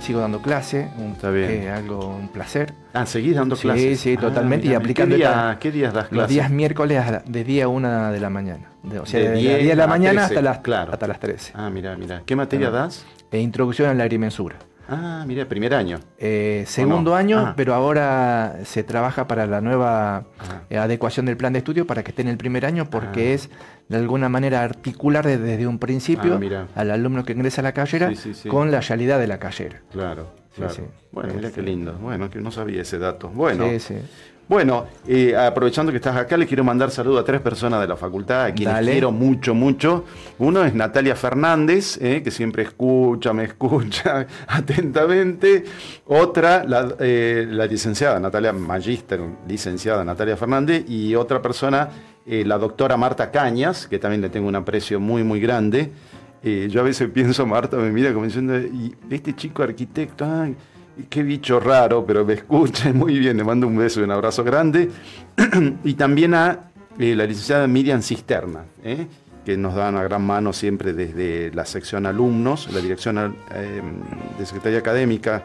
Sigo 0.00 0.20
dando 0.20 0.40
clase, 0.40 0.90
un, 0.98 1.12
Está 1.12 1.30
bien. 1.30 1.68
algo, 1.68 2.06
un 2.06 2.28
placer. 2.28 2.74
Ah, 2.92 3.06
¿seguís 3.06 3.34
dando 3.34 3.56
clases? 3.56 4.00
Sí, 4.00 4.10
sí, 4.10 4.16
totalmente. 4.16 4.66
y 4.66 4.74
aplicando. 4.74 5.16
¿Qué, 5.58 5.70
días 5.70 5.92
das 5.92 6.08
clases? 6.08 6.16
Los 6.16 6.28
días 6.28 6.50
miércoles 6.50 7.02
de 7.26 7.44
día 7.44 7.68
una 7.68 8.10
de 8.12 8.20
la 8.20 8.30
mañana. 8.30 8.70
De, 8.82 8.98
o 8.98 9.06
sea, 9.06 9.20
de, 9.20 9.36
10 9.36 9.66
de 9.68 9.76
la 9.76 9.86
mañana 9.86 10.24
hasta, 10.24 10.40
las, 10.40 10.60
hasta 10.66 11.06
las 11.06 11.20
13. 11.20 11.52
Ah, 11.54 11.70
mira, 11.70 11.96
mira. 11.96 12.22
¿Qué 12.24 12.34
materia 12.34 12.70
das? 12.70 13.04
Eh, 13.30 13.40
introducción 13.40 13.88
a 13.88 13.94
la 13.94 14.04
agrimensura. 14.04 14.56
Ah, 14.90 15.24
mira, 15.26 15.46
primer 15.46 15.72
año. 15.72 16.00
Eh, 16.18 16.64
segundo 16.66 17.14
año, 17.14 17.38
ah. 17.38 17.54
pero 17.56 17.74
ahora 17.74 18.58
se 18.64 18.82
trabaja 18.82 19.28
para 19.28 19.46
la 19.46 19.60
nueva 19.60 20.24
eh, 20.68 20.78
adecuación 20.78 21.26
del 21.26 21.36
plan 21.36 21.52
de 21.52 21.60
estudio 21.60 21.86
para 21.86 22.02
que 22.02 22.10
esté 22.10 22.22
en 22.22 22.28
el 22.28 22.36
primer 22.36 22.66
año 22.66 22.90
porque 22.90 23.30
ah. 23.30 23.34
es 23.34 23.50
de 23.88 23.96
alguna 23.96 24.28
manera 24.28 24.62
articular 24.62 25.24
desde, 25.24 25.66
un 25.66 25.78
principio 25.78 26.40
ah, 26.56 26.66
al 26.74 26.90
alumno 26.90 27.24
que 27.24 27.32
ingresa 27.32 27.60
a 27.60 27.64
la 27.64 27.72
carrera 27.72 28.12
con 28.48 28.70
la 28.70 28.80
realidad 28.80 29.20
de 29.20 29.28
la 29.28 29.38
carrera. 29.38 29.80
Claro, 29.92 30.26
claro. 30.56 30.88
Bueno, 31.12 31.34
mira 31.34 31.52
qué 31.52 31.62
lindo. 31.62 31.92
Bueno, 31.94 32.28
que 32.28 32.40
no 32.40 32.50
sabía 32.50 32.82
ese 32.82 32.98
dato. 32.98 33.28
Bueno, 33.28 33.66
bueno, 34.50 34.88
eh, 35.06 35.36
aprovechando 35.36 35.92
que 35.92 35.98
estás 35.98 36.16
acá, 36.16 36.36
le 36.36 36.44
quiero 36.44 36.64
mandar 36.64 36.90
saludo 36.90 37.20
a 37.20 37.24
tres 37.24 37.40
personas 37.40 37.80
de 37.80 37.86
la 37.86 37.96
facultad, 37.96 38.46
a 38.46 38.52
quienes 38.52 38.84
quiero 38.84 39.12
mucho, 39.12 39.54
mucho. 39.54 40.04
Uno 40.40 40.64
es 40.64 40.74
Natalia 40.74 41.14
Fernández, 41.14 41.96
eh, 42.02 42.20
que 42.24 42.32
siempre 42.32 42.64
escucha, 42.64 43.32
me 43.32 43.44
escucha 43.44 44.26
atentamente. 44.48 45.62
Otra, 46.04 46.64
eh, 46.98 47.46
la, 47.48 47.66
licenciada 47.66 48.18
Natalia 48.18 48.52
Magister, 48.52 49.20
licenciada 49.46 50.02
Natalia 50.02 50.36
Fernández. 50.36 50.84
Y 50.88 51.14
otra 51.14 51.40
persona, 51.40 51.88
la 52.26 52.58
doctora 52.58 52.96
Marta 52.96 53.30
Cañas, 53.30 53.86
que 53.86 54.00
también 54.00 54.20
le 54.20 54.30
tengo 54.30 54.48
un 54.48 54.56
aprecio 54.56 54.98
muy, 54.98 55.22
muy 55.22 55.38
grande. 55.38 55.92
yo 56.42 56.80
a 56.80 56.84
veces 56.84 57.08
pienso, 57.14 57.46
Marta 57.46 57.76
me 57.76 57.92
mira 57.92 58.12
como 58.12 58.24
diciendo, 58.24 58.58
y 58.58 58.96
este 59.10 59.32
chico 59.32 59.62
arquitecto, 59.62 60.24
ay, 60.24 60.56
qué 61.08 61.22
bicho 61.22 61.60
raro, 61.60 62.04
pero 62.04 62.24
me 62.24 62.34
escucha 62.34 62.92
muy 62.94 63.18
bien, 63.18 63.36
le 63.36 63.44
mando 63.44 63.66
un 63.66 63.76
beso 63.76 64.00
y 64.00 64.04
un 64.04 64.10
abrazo 64.10 64.44
grande. 64.44 64.90
y 65.84 65.94
también 65.94 66.34
a 66.34 66.70
eh, 66.98 67.14
la 67.14 67.24
licenciada 67.24 67.66
Miriam 67.66 68.02
Cisterna, 68.02 68.64
eh, 68.84 69.06
que 69.44 69.56
nos 69.56 69.74
da 69.74 69.88
una 69.88 70.02
gran 70.02 70.22
mano 70.22 70.52
siempre 70.52 70.92
desde 70.92 71.50
la 71.52 71.64
sección 71.64 72.06
alumnos, 72.06 72.72
la 72.72 72.80
dirección 72.80 73.36
eh, 73.54 73.80
de 74.38 74.46
Secretaría 74.46 74.80
Académica, 74.80 75.42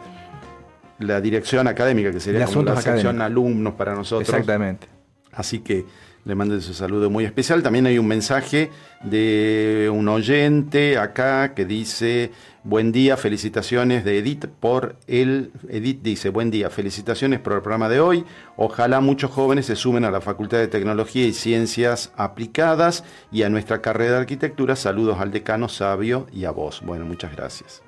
la 0.99 1.21
dirección 1.21 1.67
académica, 1.67 2.11
que 2.11 2.19
sería 2.19 2.45
como 2.45 2.63
la 2.63 2.81
sección 2.81 3.21
alumnos 3.21 3.73
para 3.73 3.95
nosotros. 3.95 4.29
Exactamente. 4.29 4.87
Así 5.33 5.59
que 5.59 5.85
le 6.25 6.35
mando 6.35 6.55
ese 6.55 6.73
saludo 6.73 7.09
muy 7.09 7.25
especial. 7.25 7.61
También 7.61 7.85
hay 7.85 7.99
un 7.99 8.07
mensaje 8.07 8.71
de 9.03 9.89
un 9.93 10.07
oyente 10.07 10.97
acá 10.97 11.53
que 11.53 11.65
dice, 11.65 12.31
buen 12.65 12.91
día, 12.91 13.15
felicitaciones 13.15 14.03
de 14.03 14.17
Edith 14.17 14.47
por 14.47 14.97
el... 15.07 15.51
Edith 15.69 16.01
dice, 16.01 16.29
buen 16.29 16.51
día, 16.51 16.69
felicitaciones 16.69 17.39
por 17.39 17.53
el 17.53 17.61
programa 17.61 17.87
de 17.87 17.99
hoy. 17.99 18.25
Ojalá 18.57 18.99
muchos 18.99 19.31
jóvenes 19.31 19.67
se 19.67 19.75
sumen 19.75 20.03
a 20.03 20.11
la 20.11 20.19
Facultad 20.19 20.57
de 20.57 20.67
Tecnología 20.67 21.25
y 21.25 21.33
Ciencias 21.33 22.11
Aplicadas 22.17 23.05
y 23.31 23.43
a 23.43 23.49
nuestra 23.49 23.81
carrera 23.81 24.13
de 24.13 24.19
arquitectura. 24.19 24.75
Saludos 24.75 25.19
al 25.19 25.31
decano 25.31 25.69
Sabio 25.69 26.27
y 26.33 26.45
a 26.45 26.51
vos. 26.51 26.81
Bueno, 26.83 27.05
muchas 27.05 27.33
gracias. 27.35 27.83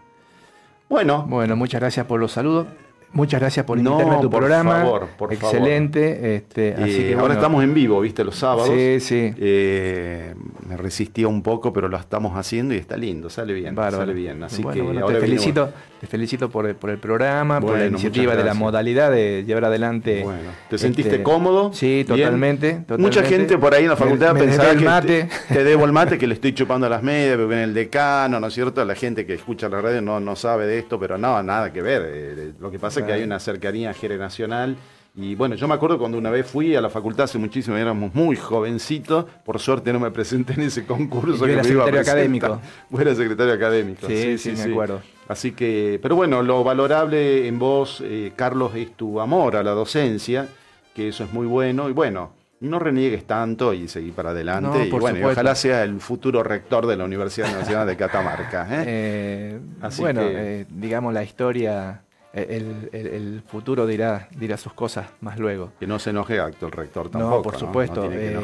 Bueno. 0.88 1.26
Bueno, 1.28 1.56
muchas 1.56 1.82
gracias 1.82 2.06
por 2.06 2.20
los 2.20 2.32
saludos. 2.32 2.68
Muchas 3.14 3.40
gracias 3.40 3.66
por 3.66 3.78
invitarme 3.78 4.16
a 4.16 4.20
tu 4.20 4.30
por 4.30 4.40
programa. 4.42 4.82
Favor, 4.82 5.08
por 5.18 5.34
Excelente. 5.34 6.36
Este, 6.36 6.74
así 6.74 7.14
ahora 7.14 7.36
estamos 7.36 7.64
en 7.64 7.74
vivo, 7.74 8.02
¿viste? 8.02 8.24
Los 8.24 8.36
sábados. 8.36 8.70
Sí, 8.70 9.00
sí. 9.00 9.34
Eh, 9.38 10.36
me 10.68 10.78
resistía 10.78 11.28
un 11.28 11.42
poco, 11.42 11.72
pero 11.72 11.88
lo 11.88 11.98
estamos 11.98 12.36
haciendo 12.36 12.74
y 12.74 12.78
está 12.78 12.98
lindo, 12.98 13.30
sale 13.30 13.54
bien. 13.54 13.76
Sale 13.76 14.14
bien. 14.14 14.44
Así 14.44 14.64
que 14.64 14.82
te, 14.82 15.20
felicito, 15.20 15.70
te 16.02 16.08
felicito 16.08 16.50
por 16.50 16.68
el, 16.68 16.76
por 16.76 16.90
el 16.90 16.98
programa, 16.98 17.62
por 17.62 17.78
la 17.78 17.86
iniciativa 17.86 18.36
de 18.36 18.44
la 18.44 18.54
modalidad 18.54 19.10
de 19.10 19.44
llevar 19.46 19.66
adelante. 19.66 20.24
Bueno, 20.24 20.52
¿te 20.70 20.78
sentiste 20.78 21.12
este, 21.12 21.24
cómodo? 21.24 21.72
Sí, 21.74 22.04
totalmente, 22.08 22.84
Mucha 22.98 23.24
gente 23.24 23.58
por 23.58 23.74
ahí 23.74 23.84
en 23.84 23.90
la 23.90 23.96
facultad 23.96 24.36
pensaba 24.36 25.02
que 25.02 25.28
te, 25.48 25.64
debo 25.64 25.86
el 25.86 25.92
mate, 25.92 26.18
que 26.18 26.28
le 26.28 26.34
estoy 26.34 26.54
chupando 26.54 26.88
a 26.88 26.90
las 26.90 27.04
medias, 27.04 27.36
porque 27.36 27.48
viene 27.48 27.64
el 27.64 27.74
decano, 27.74 28.40
¿no 28.40 28.48
es 28.48 28.54
cierto? 28.54 28.84
La 28.84 28.96
gente 28.96 29.26
que 29.26 29.34
escucha 29.34 29.70
la 29.70 29.82
radio 29.82 30.02
no, 30.02 30.20
no 30.20 30.36
sabe 30.36 30.68
de 30.68 30.80
esto, 30.80 31.00
pero 31.00 31.18
no, 31.18 31.42
nada 31.42 31.72
que 31.72 31.82
ver. 31.82 32.04
Eh, 32.06 32.52
lo 32.60 32.70
que 32.70 32.80
pasa 32.80 32.97
que 33.06 33.14
hay 33.14 33.24
una 33.24 33.40
cercanía 33.40 33.94
generacional. 33.94 34.78
Y 35.20 35.34
bueno, 35.34 35.56
yo 35.56 35.68
me 35.68 35.74
acuerdo 35.74 35.98
cuando 35.98 36.18
una 36.20 36.30
vez 36.30 36.46
fui 36.46 36.76
a 36.76 36.82
la 36.82 36.92
facultad 36.92 37.24
hace 37.24 37.40
muchísimo, 37.40 37.76
éramos 37.76 38.14
muy 38.14 38.36
jovencitos, 38.36 39.26
por 39.44 39.60
suerte 39.60 39.92
no 39.92 40.00
me 40.00 40.12
presenté 40.12 40.54
en 40.54 40.62
ese 40.62 40.86
concurso. 40.86 41.44
que 41.44 41.54
era 41.54 41.64
secretario 41.64 42.02
académico. 42.02 42.62
Era 43.00 43.16
secretario 43.16 43.54
académico. 43.54 44.06
Sí, 44.06 44.38
sí, 44.38 44.52
me 44.52 44.72
acuerdo. 44.72 45.02
Así 45.28 45.54
que, 45.54 46.00
pero 46.04 46.16
bueno, 46.16 46.44
lo 46.44 46.64
valorable 46.64 47.48
en 47.48 47.58
vos, 47.58 48.02
eh, 48.06 48.32
Carlos, 48.36 48.76
es 48.76 48.96
tu 48.96 49.20
amor 49.20 49.56
a 49.56 49.64
la 49.64 49.72
docencia, 49.72 50.48
que 50.94 51.08
eso 51.08 51.24
es 51.24 51.34
muy 51.34 51.48
bueno. 51.48 51.90
Y 51.90 51.94
bueno, 51.94 52.32
no 52.60 52.80
reniegues 52.80 53.26
tanto 53.26 53.74
y 53.74 53.88
seguir 53.88 54.14
para 54.14 54.32
adelante. 54.32 54.88
y 54.88 54.90
bueno, 54.92 55.28
ojalá 55.28 55.56
sea 55.56 55.84
el 55.84 56.00
futuro 56.00 56.44
rector 56.44 56.86
de 56.86 56.96
la 56.96 57.06
Universidad 57.06 57.52
Nacional 57.52 57.88
de 57.88 57.98
Catamarca. 57.98 58.68
¿eh? 58.70 58.84
Eh, 58.88 59.60
bueno, 59.98 60.22
digamos 60.70 61.14
la 61.14 61.24
historia 61.24 62.04
el, 62.44 63.44
futuro 63.48 63.88
dirá, 63.88 64.28
dirá 64.38 64.58
sus 64.58 64.74
cosas 64.74 65.08
más 65.22 65.40
luego. 65.40 65.72
Que 65.80 65.88
no 65.88 66.00
se 66.00 66.12
enoje 66.12 66.40
acto 66.40 66.68
el 66.68 66.72
rector 66.72 67.10
tampoco. 67.10 67.36
No, 67.38 67.42
por 67.42 67.58
supuesto. 67.58 68.12
Eh, 68.12 68.38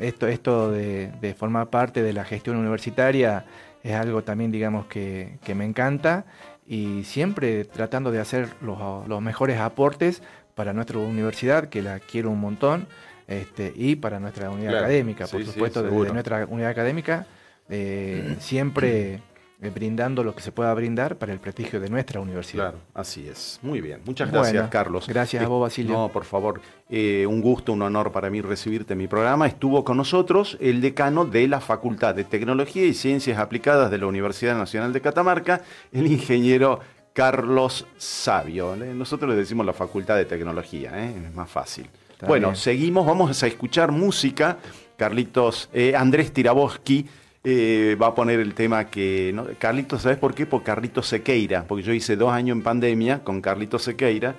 esto 0.00 0.26
esto 0.26 0.70
de, 0.70 1.34
formar 1.36 1.68
parte 1.68 2.02
de 2.02 2.12
la 2.12 2.24
gestión 2.24 2.56
universitaria 2.56 3.44
es 3.82 3.94
algo 3.94 4.22
también, 4.22 4.50
digamos, 4.50 4.86
que, 4.86 5.38
me 5.54 5.64
encanta 5.64 6.24
y 6.66 7.02
siempre 7.04 7.64
tratando 7.64 8.12
de 8.12 8.20
hacer 8.20 8.48
los, 8.60 9.20
mejores 9.20 9.58
aportes 9.58 10.22
para 10.54 10.72
nuestra 10.72 10.98
universidad, 10.98 11.68
que 11.68 11.82
la 11.82 11.98
quiero 11.98 12.30
un 12.30 12.40
montón, 12.40 12.86
este, 13.26 13.72
y 13.74 13.96
para 13.96 14.20
nuestra 14.20 14.50
unidad 14.50 14.78
académica, 14.78 15.26
por 15.26 15.44
supuesto, 15.44 15.82
desde 15.82 16.12
nuestra 16.12 16.46
unidad 16.46 16.70
académica, 16.70 17.26
eh, 17.68 18.36
siempre 18.40 19.20
brindando 19.68 20.24
lo 20.24 20.34
que 20.34 20.40
se 20.40 20.52
pueda 20.52 20.72
brindar 20.72 21.16
para 21.16 21.32
el 21.32 21.38
prestigio 21.38 21.80
de 21.80 21.90
nuestra 21.90 22.20
universidad. 22.20 22.70
Claro, 22.70 22.78
así 22.94 23.28
es. 23.28 23.58
Muy 23.60 23.82
bien. 23.82 24.00
Muchas 24.06 24.30
gracias, 24.30 24.68
Carlos. 24.70 25.06
Gracias 25.06 25.44
a 25.44 25.48
vos, 25.48 25.60
Basilio. 25.60 25.92
No, 25.92 26.08
por 26.08 26.24
favor. 26.24 26.62
Eh, 26.88 27.26
un 27.28 27.42
gusto, 27.42 27.74
un 27.74 27.82
honor 27.82 28.10
para 28.10 28.30
mí 28.30 28.40
recibirte 28.40 28.94
en 28.94 28.98
mi 28.98 29.06
programa. 29.06 29.46
Estuvo 29.46 29.84
con 29.84 29.98
nosotros 29.98 30.56
el 30.60 30.80
decano 30.80 31.26
de 31.26 31.46
la 31.46 31.60
Facultad 31.60 32.14
de 32.14 32.24
Tecnología 32.24 32.86
y 32.86 32.94
Ciencias 32.94 33.38
Aplicadas 33.38 33.90
de 33.90 33.98
la 33.98 34.06
Universidad 34.06 34.56
Nacional 34.56 34.94
de 34.94 35.02
Catamarca, 35.02 35.60
el 35.92 36.06
ingeniero 36.06 36.80
Carlos 37.12 37.86
Sabio. 37.98 38.76
Nosotros 38.76 39.30
le 39.30 39.36
decimos 39.36 39.66
la 39.66 39.74
Facultad 39.74 40.16
de 40.16 40.24
Tecnología, 40.24 40.92
¿eh? 41.04 41.12
es 41.26 41.34
más 41.34 41.50
fácil. 41.50 41.86
bueno, 42.26 42.54
seguimos, 42.54 43.04
vamos 43.04 43.42
a 43.42 43.46
escuchar 43.46 43.92
música. 43.92 44.56
Carlitos, 44.96 45.70
Andrés 45.96 46.30
Tiraboski 46.30 47.06
eh, 47.44 47.96
va 48.00 48.08
a 48.08 48.14
poner 48.14 48.40
el 48.40 48.54
tema 48.54 48.90
que. 48.90 49.32
¿no? 49.34 49.46
Carlitos, 49.58 50.02
¿sabes 50.02 50.18
por 50.18 50.34
qué? 50.34 50.46
Por 50.46 50.62
Carlitos 50.62 51.06
Sequeira, 51.06 51.64
porque 51.66 51.82
yo 51.82 51.92
hice 51.92 52.16
dos 52.16 52.32
años 52.32 52.56
en 52.56 52.62
pandemia 52.62 53.24
con 53.24 53.40
Carlitos 53.40 53.82
Sequeira. 53.82 54.34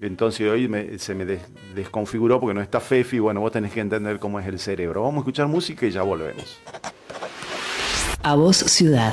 Entonces 0.00 0.50
hoy 0.50 0.68
se 0.98 1.14
me 1.14 1.24
desconfiguró 1.74 2.40
porque 2.40 2.54
no 2.54 2.60
está 2.60 2.80
Fefi. 2.80 3.18
Bueno, 3.18 3.40
vos 3.40 3.52
tenés 3.52 3.72
que 3.72 3.80
entender 3.80 4.18
cómo 4.18 4.38
es 4.40 4.46
el 4.46 4.58
cerebro. 4.58 5.02
Vamos 5.02 5.16
a 5.16 5.20
escuchar 5.20 5.46
música 5.46 5.86
y 5.86 5.90
ya 5.90 6.02
volvemos. 6.02 6.60
A 8.22 8.34
Voz 8.34 8.56
Ciudad. 8.56 9.12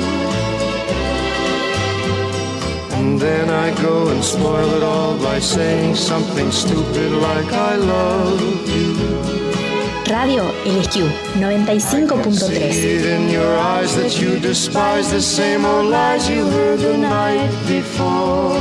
Then 3.21 3.51
I 3.51 3.69
go 3.81 4.07
and 4.09 4.23
spoil 4.23 4.69
it 4.77 4.83
all 4.83 5.15
by 5.19 5.37
saying 5.37 5.95
something 5.95 6.51
stupid 6.51 7.11
like 7.11 7.51
I 7.53 7.75
love 7.75 8.41
you. 8.67 8.91
Radio 10.09 10.51
see 10.81 11.01
95.3. 11.39 12.49
it 12.51 13.05
in 13.05 13.29
your 13.29 13.55
eyes 13.57 13.95
that 13.95 14.19
you 14.19 14.39
despise 14.39 15.11
the 15.11 15.21
same 15.21 15.65
old 15.65 15.85
lies 15.85 16.27
you 16.27 16.43
heard 16.49 16.79
the 16.79 16.97
night 16.97 17.51
before. 17.67 18.57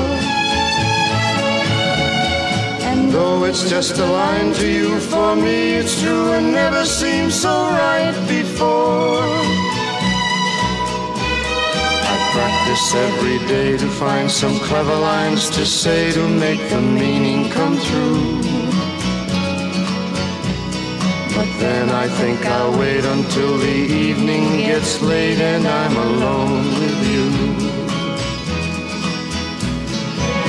And 2.91 3.11
though 3.11 3.45
it's 3.45 3.69
just 3.69 3.99
a 3.99 4.07
line 4.07 4.53
to 4.55 4.69
you, 4.69 5.01
for 5.01 5.35
me 5.35 5.75
it's 5.81 6.01
true 6.03 6.33
and 6.33 6.53
never 6.53 6.85
seemed 6.85 7.33
so 7.33 7.55
right 7.71 8.15
before. 8.29 9.50
Practice 12.71 12.95
every 12.95 13.39
day 13.49 13.77
to 13.77 13.87
find 13.89 14.31
some 14.31 14.57
clever 14.61 14.95
lines 14.95 15.51
to 15.51 15.67
say 15.67 16.13
to 16.13 16.29
make 16.29 16.61
the 16.71 16.81
meaning 16.81 17.51
come 17.51 17.77
true. 17.79 18.41
But 21.35 21.49
then 21.59 21.91
I 21.91 22.07
think 22.09 22.45
I'll 22.47 22.79
wait 22.79 23.05
until 23.05 23.59
the 23.59 23.79
evening 24.07 24.59
gets 24.59 25.03
late 25.03 25.41
and 25.41 25.67
I'm 25.67 25.97
alone 25.97 26.65
with 26.79 27.01
you. 27.13 27.27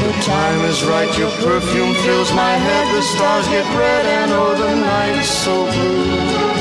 The 0.03 0.13
time 0.23 0.61
is 0.65 0.83
right, 0.83 1.11
your 1.17 1.31
perfume 1.31 1.93
fills 2.05 2.31
my 2.33 2.53
head, 2.53 2.95
the 2.95 3.01
stars 3.01 3.47
get 3.47 3.65
red 3.77 4.05
and 4.05 4.31
oh 4.31 4.55
the 4.55 4.75
night 4.75 5.21
is 5.21 5.29
so 5.29 5.65
blue. 5.71 6.60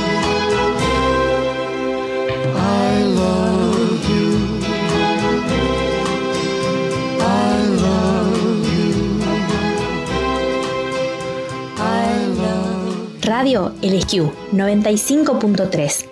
Radio 13.41 13.73
LSQ 13.81 14.53
95.3. 14.53 16.05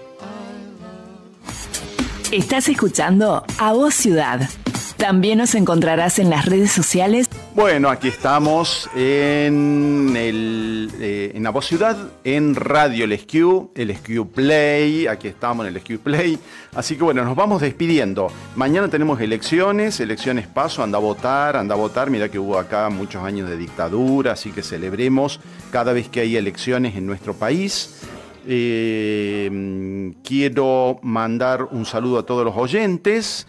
Estás 2.32 2.68
escuchando 2.70 3.44
A 3.60 3.72
Voz 3.74 3.94
Ciudad. 3.94 4.50
También 4.98 5.38
nos 5.38 5.54
encontrarás 5.54 6.18
en 6.18 6.32
las 6.32 6.48
redes 6.48 6.72
sociales 6.72 7.30
Bueno, 7.56 7.90
aquí 7.90 8.10
estamos 8.10 8.88
en, 8.96 10.16
el, 10.16 10.92
eh, 11.00 11.32
en 11.34 11.62
Ciudad, 11.62 11.98
en 12.24 12.54
Radio 12.54 13.06
El 13.06 13.18
SQ, 13.18 13.72
el 13.76 13.96
SQ 13.96 14.28
Play, 14.34 15.08
aquí 15.08 15.28
estamos 15.28 15.68
en 15.68 15.76
el 15.76 16.00
Play. 16.00 16.38
Así 16.76 16.96
que 16.96 17.04
bueno, 17.04 17.26
nos 17.26 17.36
vamos 17.36 17.62
despidiendo. 17.62 18.28
Mañana 18.56 18.88
tenemos 18.88 19.20
elecciones, 19.20 20.00
elecciones 20.00 20.48
paso, 20.48 20.84
anda 20.84 21.00
a 21.00 21.02
votar, 21.02 21.58
anda 21.58 21.74
a 21.74 21.78
votar. 21.78 22.12
Mira 22.12 22.30
que 22.30 22.38
hubo 22.38 22.58
acá 22.58 22.88
muchos 22.90 23.24
años 23.24 23.50
de 23.50 23.58
dictadura, 23.58 24.34
así 24.34 24.52
que 24.52 24.62
celebremos 24.62 25.40
cada 25.72 25.92
vez 25.92 26.08
que 26.08 26.22
hay 26.22 26.38
elecciones 26.38 26.96
en 26.96 27.08
nuestro 27.08 27.34
país. 27.34 28.04
Eh, 28.48 30.14
quiero 30.24 31.00
mandar 31.02 31.64
un 31.72 31.86
saludo 31.86 32.20
a 32.20 32.26
todos 32.26 32.46
los 32.46 32.56
oyentes 32.56 33.48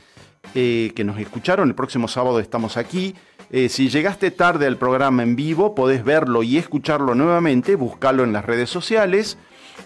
eh, 0.55 0.91
que 0.97 1.05
nos 1.05 1.19
escucharon. 1.19 1.69
El 1.69 1.75
próximo 1.75 2.09
sábado 2.09 2.41
estamos 2.41 2.77
aquí. 2.77 3.15
Eh, 3.53 3.69
si 3.69 3.89
llegaste 3.89 4.31
tarde 4.31 4.67
al 4.67 4.77
programa 4.77 5.25
en 5.25 5.35
vivo, 5.35 5.75
podés 5.75 6.05
verlo 6.05 6.45
y 6.45 6.57
escucharlo 6.57 7.17
nuevamente, 7.17 7.75
buscarlo 7.75 8.23
en 8.23 8.33
las 8.33 8.45
redes 8.45 8.71
sociales. 8.71 9.39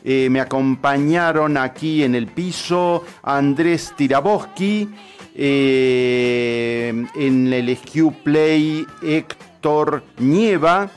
Eh, 0.05 0.29
me 0.31 0.41
acompañaron 0.41 1.57
aquí 1.57 2.03
en 2.03 2.15
el 2.15 2.27
piso 2.27 3.05
Andrés 3.23 3.95
Tiraboski, 3.97 4.91
eh, 5.35 7.07
en 7.15 7.53
el 7.53 7.75
SQ 7.75 8.23
Play 8.23 8.87
Héctor 9.03 10.05
Nieva, 10.19 10.91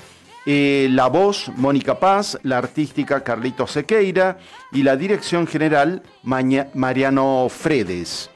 la 0.45 1.07
voz 1.07 1.51
Mónica 1.57 1.99
Paz, 1.99 2.37
la 2.43 2.57
artística 2.57 3.21
Carlito 3.21 3.67
Sequeira 3.67 4.37
y 4.71 4.83
la 4.83 4.95
dirección 4.95 5.45
general 5.45 6.03
Mariano 6.23 7.47
Fredes. 7.49 8.29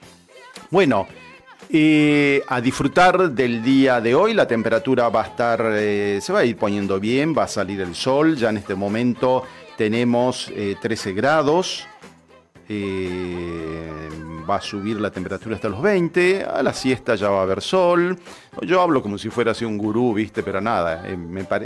Bueno, 0.70 1.08
eh, 1.74 2.44
a 2.48 2.60
disfrutar 2.62 3.32
del 3.32 3.64
día 3.64 4.02
de 4.02 4.14
hoy, 4.14 4.34
la 4.34 4.48
temperatura 4.48 5.10
va 5.10 5.24
a 5.24 5.28
estar, 5.28 5.72
eh, 5.74 6.20
se 6.22 6.34
va 6.34 6.40
a 6.40 6.46
ir 6.46 6.58
poniendo 6.58 7.00
bien, 7.00 7.34
va 7.38 7.44
a 7.44 7.48
salir 7.48 7.82
el 7.82 7.96
sol, 7.96 8.36
ya 8.36 8.50
en 8.50 8.58
este 8.58 8.76
momento 8.76 9.44
tenemos 9.78 10.52
eh, 10.56 10.76
13 10.82 11.14
grados, 11.14 11.88
eh, 12.70 14.10
va 14.50 14.56
a 14.56 14.62
subir 14.62 15.00
la 15.00 15.12
temperatura 15.12 15.56
hasta 15.56 15.70
los 15.70 15.82
20, 15.82 16.44
a 16.44 16.62
la 16.64 16.74
siesta 16.74 17.16
ya 17.16 17.30
va 17.30 17.40
a 17.40 17.44
haber 17.44 17.62
sol, 17.62 18.18
yo 18.62 18.82
hablo 18.82 19.02
como 19.02 19.18
si 19.18 19.30
fuera 19.30 19.52
así 19.52 19.66
un 19.66 19.78
gurú, 19.78 20.14
viste, 20.14 20.44
pero 20.44 20.60
nada, 20.62 21.04
eh, 21.08 21.18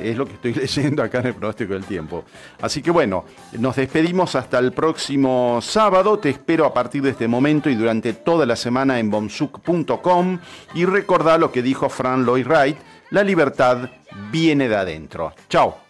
es 0.03 0.17
lo 0.17 0.25
que 0.25 0.33
estoy 0.33 0.53
leyendo 0.55 1.03
acá 1.03 1.19
en 1.19 1.27
el 1.27 1.33
pronóstico 1.33 1.73
del 1.73 1.85
tiempo. 1.85 2.25
Así 2.61 2.81
que 2.81 2.91
bueno, 2.91 3.25
nos 3.59 3.75
despedimos 3.75 4.35
hasta 4.35 4.59
el 4.59 4.71
próximo 4.71 5.59
sábado, 5.61 6.19
te 6.19 6.29
espero 6.29 6.65
a 6.65 6.73
partir 6.73 7.01
de 7.01 7.11
este 7.11 7.27
momento 7.27 7.69
y 7.69 7.75
durante 7.75 8.13
toda 8.13 8.45
la 8.45 8.55
semana 8.55 8.99
en 8.99 9.09
bomsuk.com 9.09 10.39
y 10.73 10.85
recordá 10.85 11.37
lo 11.37 11.51
que 11.51 11.61
dijo 11.61 11.89
Fran 11.89 12.25
Lloyd 12.25 12.47
Wright, 12.47 12.77
la 13.11 13.23
libertad 13.23 13.89
viene 14.31 14.67
de 14.67 14.75
adentro. 14.75 15.33
Chao. 15.49 15.85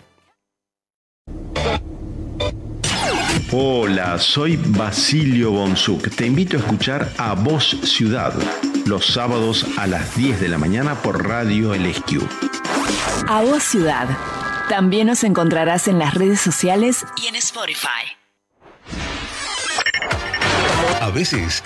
Hola, 3.52 4.18
soy 4.18 4.58
Basilio 4.58 5.52
Bonsuk. 5.52 6.10
Te 6.16 6.26
invito 6.26 6.58
a 6.58 6.62
escuchar 6.62 7.12
A 7.20 7.34
Voz 7.36 7.78
Ciudad 7.84 8.34
los 8.88 9.06
sábados 9.06 9.68
a 9.78 9.86
las 9.86 10.16
10 10.16 10.42
de 10.42 10.48
la 10.48 10.58
mañana 10.58 10.96
por 10.96 11.28
Radio 11.28 11.76
LSQ. 11.76 12.24
A 13.28 13.42
Voz 13.42 13.64
Ciudad. 13.64 14.10
También 14.68 15.08
nos 15.08 15.24
encontrarás 15.24 15.88
en 15.88 16.00
las 16.00 16.16
redes 16.16 16.42
sociales 16.42 17.06
y 17.24 17.28
en 17.28 17.36
Spotify. 17.36 18.16
A 21.00 21.12
veces 21.12 21.62